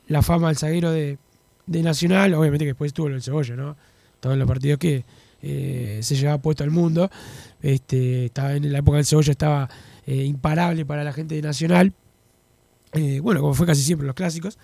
la 0.08 0.22
fama 0.22 0.48
al 0.48 0.56
zaguero 0.56 0.90
de, 0.90 1.18
de 1.66 1.82
Nacional. 1.82 2.34
Obviamente 2.34 2.64
que 2.64 2.70
después 2.70 2.92
tuvo 2.92 3.08
el 3.08 3.22
Cebolla, 3.22 3.56
¿no? 3.56 3.76
Todos 4.20 4.38
los 4.38 4.48
partidos 4.48 4.78
que 4.78 5.04
eh, 5.42 5.98
se 6.02 6.16
llevaba 6.16 6.38
puesto 6.38 6.64
al 6.64 6.70
mundo. 6.70 7.10
Este, 7.62 8.26
estaba 8.26 8.54
en 8.54 8.72
la 8.72 8.78
época 8.78 8.96
del 8.96 9.06
Cebolla 9.06 9.30
estaba 9.32 9.68
eh, 10.06 10.24
imparable 10.24 10.84
para 10.86 11.04
la 11.04 11.12
gente 11.12 11.34
de 11.34 11.42
Nacional. 11.42 11.92
Eh, 12.94 13.20
bueno, 13.20 13.40
como 13.40 13.54
fue 13.54 13.66
casi 13.66 13.82
siempre 13.82 14.06
los 14.06 14.14
clásicos. 14.14 14.58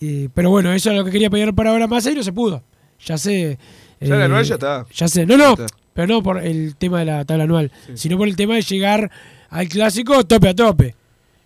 Eh, 0.00 0.28
pero 0.34 0.50
bueno, 0.50 0.72
eso 0.72 0.90
es 0.90 0.96
lo 0.96 1.04
que 1.04 1.10
quería 1.10 1.30
pedir 1.30 1.54
para 1.54 1.70
ahora 1.70 1.86
más 1.86 2.06
y 2.06 2.14
no 2.14 2.22
se 2.22 2.32
pudo. 2.32 2.62
Ya 3.04 3.18
sé. 3.18 3.58
Ya 4.00 4.16
la 4.16 4.22
eh, 4.22 4.24
anual 4.24 4.44
ya 4.44 4.54
está. 4.54 4.86
Ya 4.94 5.08
sé. 5.08 5.26
No, 5.26 5.36
no, 5.36 5.56
pero 5.94 6.06
no 6.06 6.22
por 6.22 6.38
el 6.44 6.76
tema 6.76 7.00
de 7.00 7.04
la 7.06 7.24
tabla 7.24 7.44
anual, 7.44 7.70
sino 7.94 8.16
por 8.16 8.28
el 8.28 8.36
tema 8.36 8.54
de 8.54 8.62
llegar 8.62 9.10
al 9.50 9.68
clásico 9.68 10.24
tope 10.24 10.48
a 10.48 10.54
tope. 10.54 10.94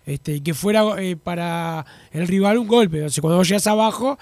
Este, 0.06 0.34
y 0.34 0.40
que 0.40 0.52
fuera 0.52 0.84
eh, 0.98 1.16
para 1.16 1.84
el 2.12 2.28
rival 2.28 2.58
un 2.58 2.68
golpe. 2.68 3.02
O 3.04 3.08
sea, 3.08 3.22
cuando 3.22 3.38
vos 3.38 3.48
llegas 3.48 3.66
abajo, 3.66 4.18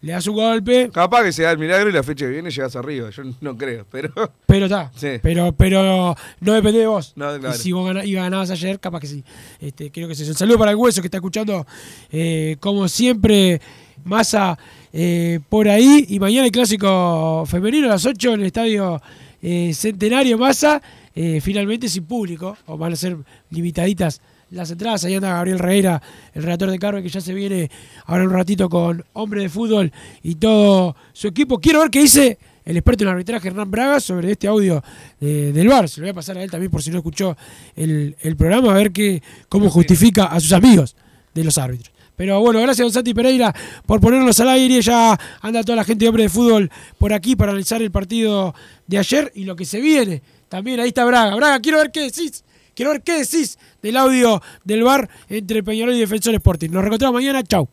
le 0.00 0.12
das 0.12 0.26
un 0.26 0.34
golpe, 0.34 0.90
Capaz 0.92 1.24
que 1.24 1.32
se 1.32 1.42
da 1.42 1.50
el 1.52 1.58
milagro 1.58 1.90
y 1.90 1.92
la 1.92 2.02
fecha 2.02 2.24
que 2.26 2.30
viene 2.32 2.50
llegas 2.50 2.74
arriba, 2.76 3.10
yo 3.10 3.22
no 3.40 3.56
creo, 3.56 3.86
pero... 3.90 4.10
pero 4.46 4.66
está. 4.66 4.90
Sí. 4.94 5.18
Pero, 5.22 5.52
pero 5.52 6.14
no 6.40 6.52
depende 6.52 6.78
de 6.80 6.86
vos. 6.86 7.12
No, 7.16 7.38
claro. 7.38 7.54
Y 7.54 7.58
si 7.58 7.72
vos 7.72 7.86
gana- 7.86 8.04
y 8.04 8.12
ganabas 8.12 8.50
ayer, 8.50 8.80
capaz 8.80 9.00
que 9.00 9.06
sí. 9.08 9.24
Este, 9.60 9.90
creo 9.90 10.08
que 10.08 10.14
sí. 10.14 10.22
Un 10.28 10.34
saludo 10.34 10.58
para 10.58 10.70
el 10.70 10.76
hueso 10.76 11.02
que 11.02 11.08
está 11.08 11.18
escuchando, 11.18 11.66
eh, 12.10 12.56
como 12.60 12.88
siempre, 12.88 13.60
Massa 14.04 14.56
eh, 14.98 15.40
por 15.50 15.68
ahí. 15.68 16.06
Y 16.08 16.18
mañana 16.18 16.46
el 16.46 16.52
clásico 16.52 17.44
femenino 17.46 17.86
a 17.86 17.90
las 17.90 18.06
8 18.06 18.32
en 18.34 18.40
el 18.40 18.46
estadio 18.46 19.00
eh, 19.42 19.72
Centenario 19.74 20.38
Massa, 20.38 20.80
eh, 21.14 21.40
finalmente 21.42 21.86
sin 21.88 22.04
público, 22.04 22.56
o 22.66 22.78
van 22.78 22.94
a 22.94 22.96
ser 22.96 23.16
limitaditas 23.50 24.22
las 24.50 24.70
entradas. 24.70 25.04
Ahí 25.04 25.14
anda 25.14 25.28
Gabriel 25.34 25.58
Reira, 25.58 26.00
el 26.32 26.42
relator 26.42 26.70
de 26.70 26.78
Carmen, 26.78 27.02
que 27.02 27.10
ya 27.10 27.20
se 27.20 27.34
viene 27.34 27.70
ahora 28.06 28.24
un 28.24 28.30
ratito 28.30 28.68
con 28.70 29.04
hombre 29.12 29.42
de 29.42 29.48
fútbol 29.50 29.92
y 30.22 30.36
todo 30.36 30.96
su 31.12 31.28
equipo. 31.28 31.58
Quiero 31.58 31.80
ver 31.80 31.90
qué 31.90 32.00
dice 32.00 32.38
el 32.64 32.76
experto 32.76 33.04
en 33.04 33.10
arbitraje 33.10 33.48
Hernán 33.48 33.70
Braga 33.70 34.00
sobre 34.00 34.32
este 34.32 34.48
audio 34.48 34.82
de- 35.20 35.52
del 35.52 35.68
VAR. 35.68 35.88
Se 35.88 36.00
lo 36.00 36.04
voy 36.06 36.10
a 36.12 36.14
pasar 36.14 36.38
a 36.38 36.42
él 36.42 36.50
también 36.50 36.70
por 36.70 36.82
si 36.82 36.90
no 36.90 36.96
escuchó 36.96 37.36
el, 37.76 38.16
el 38.22 38.34
programa, 38.36 38.70
a 38.70 38.74
ver 38.74 38.92
qué, 38.92 39.22
cómo 39.48 39.68
justifica 39.68 40.24
a 40.26 40.40
sus 40.40 40.52
amigos 40.52 40.96
de 41.34 41.44
los 41.44 41.58
árbitros. 41.58 41.92
Pero 42.16 42.40
bueno, 42.40 42.60
gracias 42.60 42.80
a 42.80 42.84
Don 42.84 42.92
Santi 42.92 43.14
Pereira 43.14 43.54
por 43.84 44.00
ponernos 44.00 44.40
al 44.40 44.48
aire. 44.48 44.80
Ya 44.80 45.18
anda 45.42 45.62
toda 45.62 45.76
la 45.76 45.84
gente 45.84 46.04
de 46.04 46.08
hombre 46.08 46.24
de 46.24 46.28
fútbol 46.28 46.70
por 46.98 47.12
aquí 47.12 47.36
para 47.36 47.52
analizar 47.52 47.82
el 47.82 47.90
partido 47.90 48.54
de 48.86 48.98
ayer 48.98 49.30
y 49.34 49.44
lo 49.44 49.54
que 49.54 49.64
se 49.64 49.80
viene. 49.80 50.22
También 50.48 50.80
ahí 50.80 50.88
está 50.88 51.04
Braga. 51.04 51.36
Braga, 51.36 51.60
quiero 51.60 51.78
ver 51.78 51.90
qué 51.90 52.00
decís. 52.00 52.44
Quiero 52.74 52.92
ver 52.92 53.02
qué 53.02 53.20
decís 53.20 53.58
del 53.82 53.96
audio 53.96 54.42
del 54.64 54.82
bar 54.82 55.08
entre 55.28 55.62
Peñarol 55.62 55.94
y 55.94 56.00
Defensor 56.00 56.34
Sporting. 56.34 56.70
Nos 56.70 56.82
reencontramos 56.82 57.14
mañana. 57.14 57.42
Chau. 57.42 57.68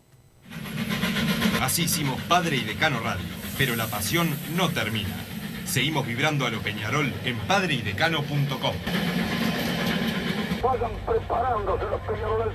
Así 1.61 1.83
hicimos 1.83 2.19
Padre 2.27 2.57
y 2.57 2.61
Decano 2.61 2.99
Radio, 2.99 3.25
pero 3.57 3.75
la 3.75 3.87
pasión 3.87 4.29
no 4.55 4.69
termina. 4.69 5.09
Seguimos 5.65 6.05
vibrando 6.05 6.45
a 6.45 6.49
lo 6.49 6.59
Peñarol 6.61 7.11
en 7.25 7.37
padreidecano.com. 7.47 8.75
Vayan 10.61 10.91
preparándose 11.05 11.83
los 11.85 12.01
peñaroles. 12.01 12.53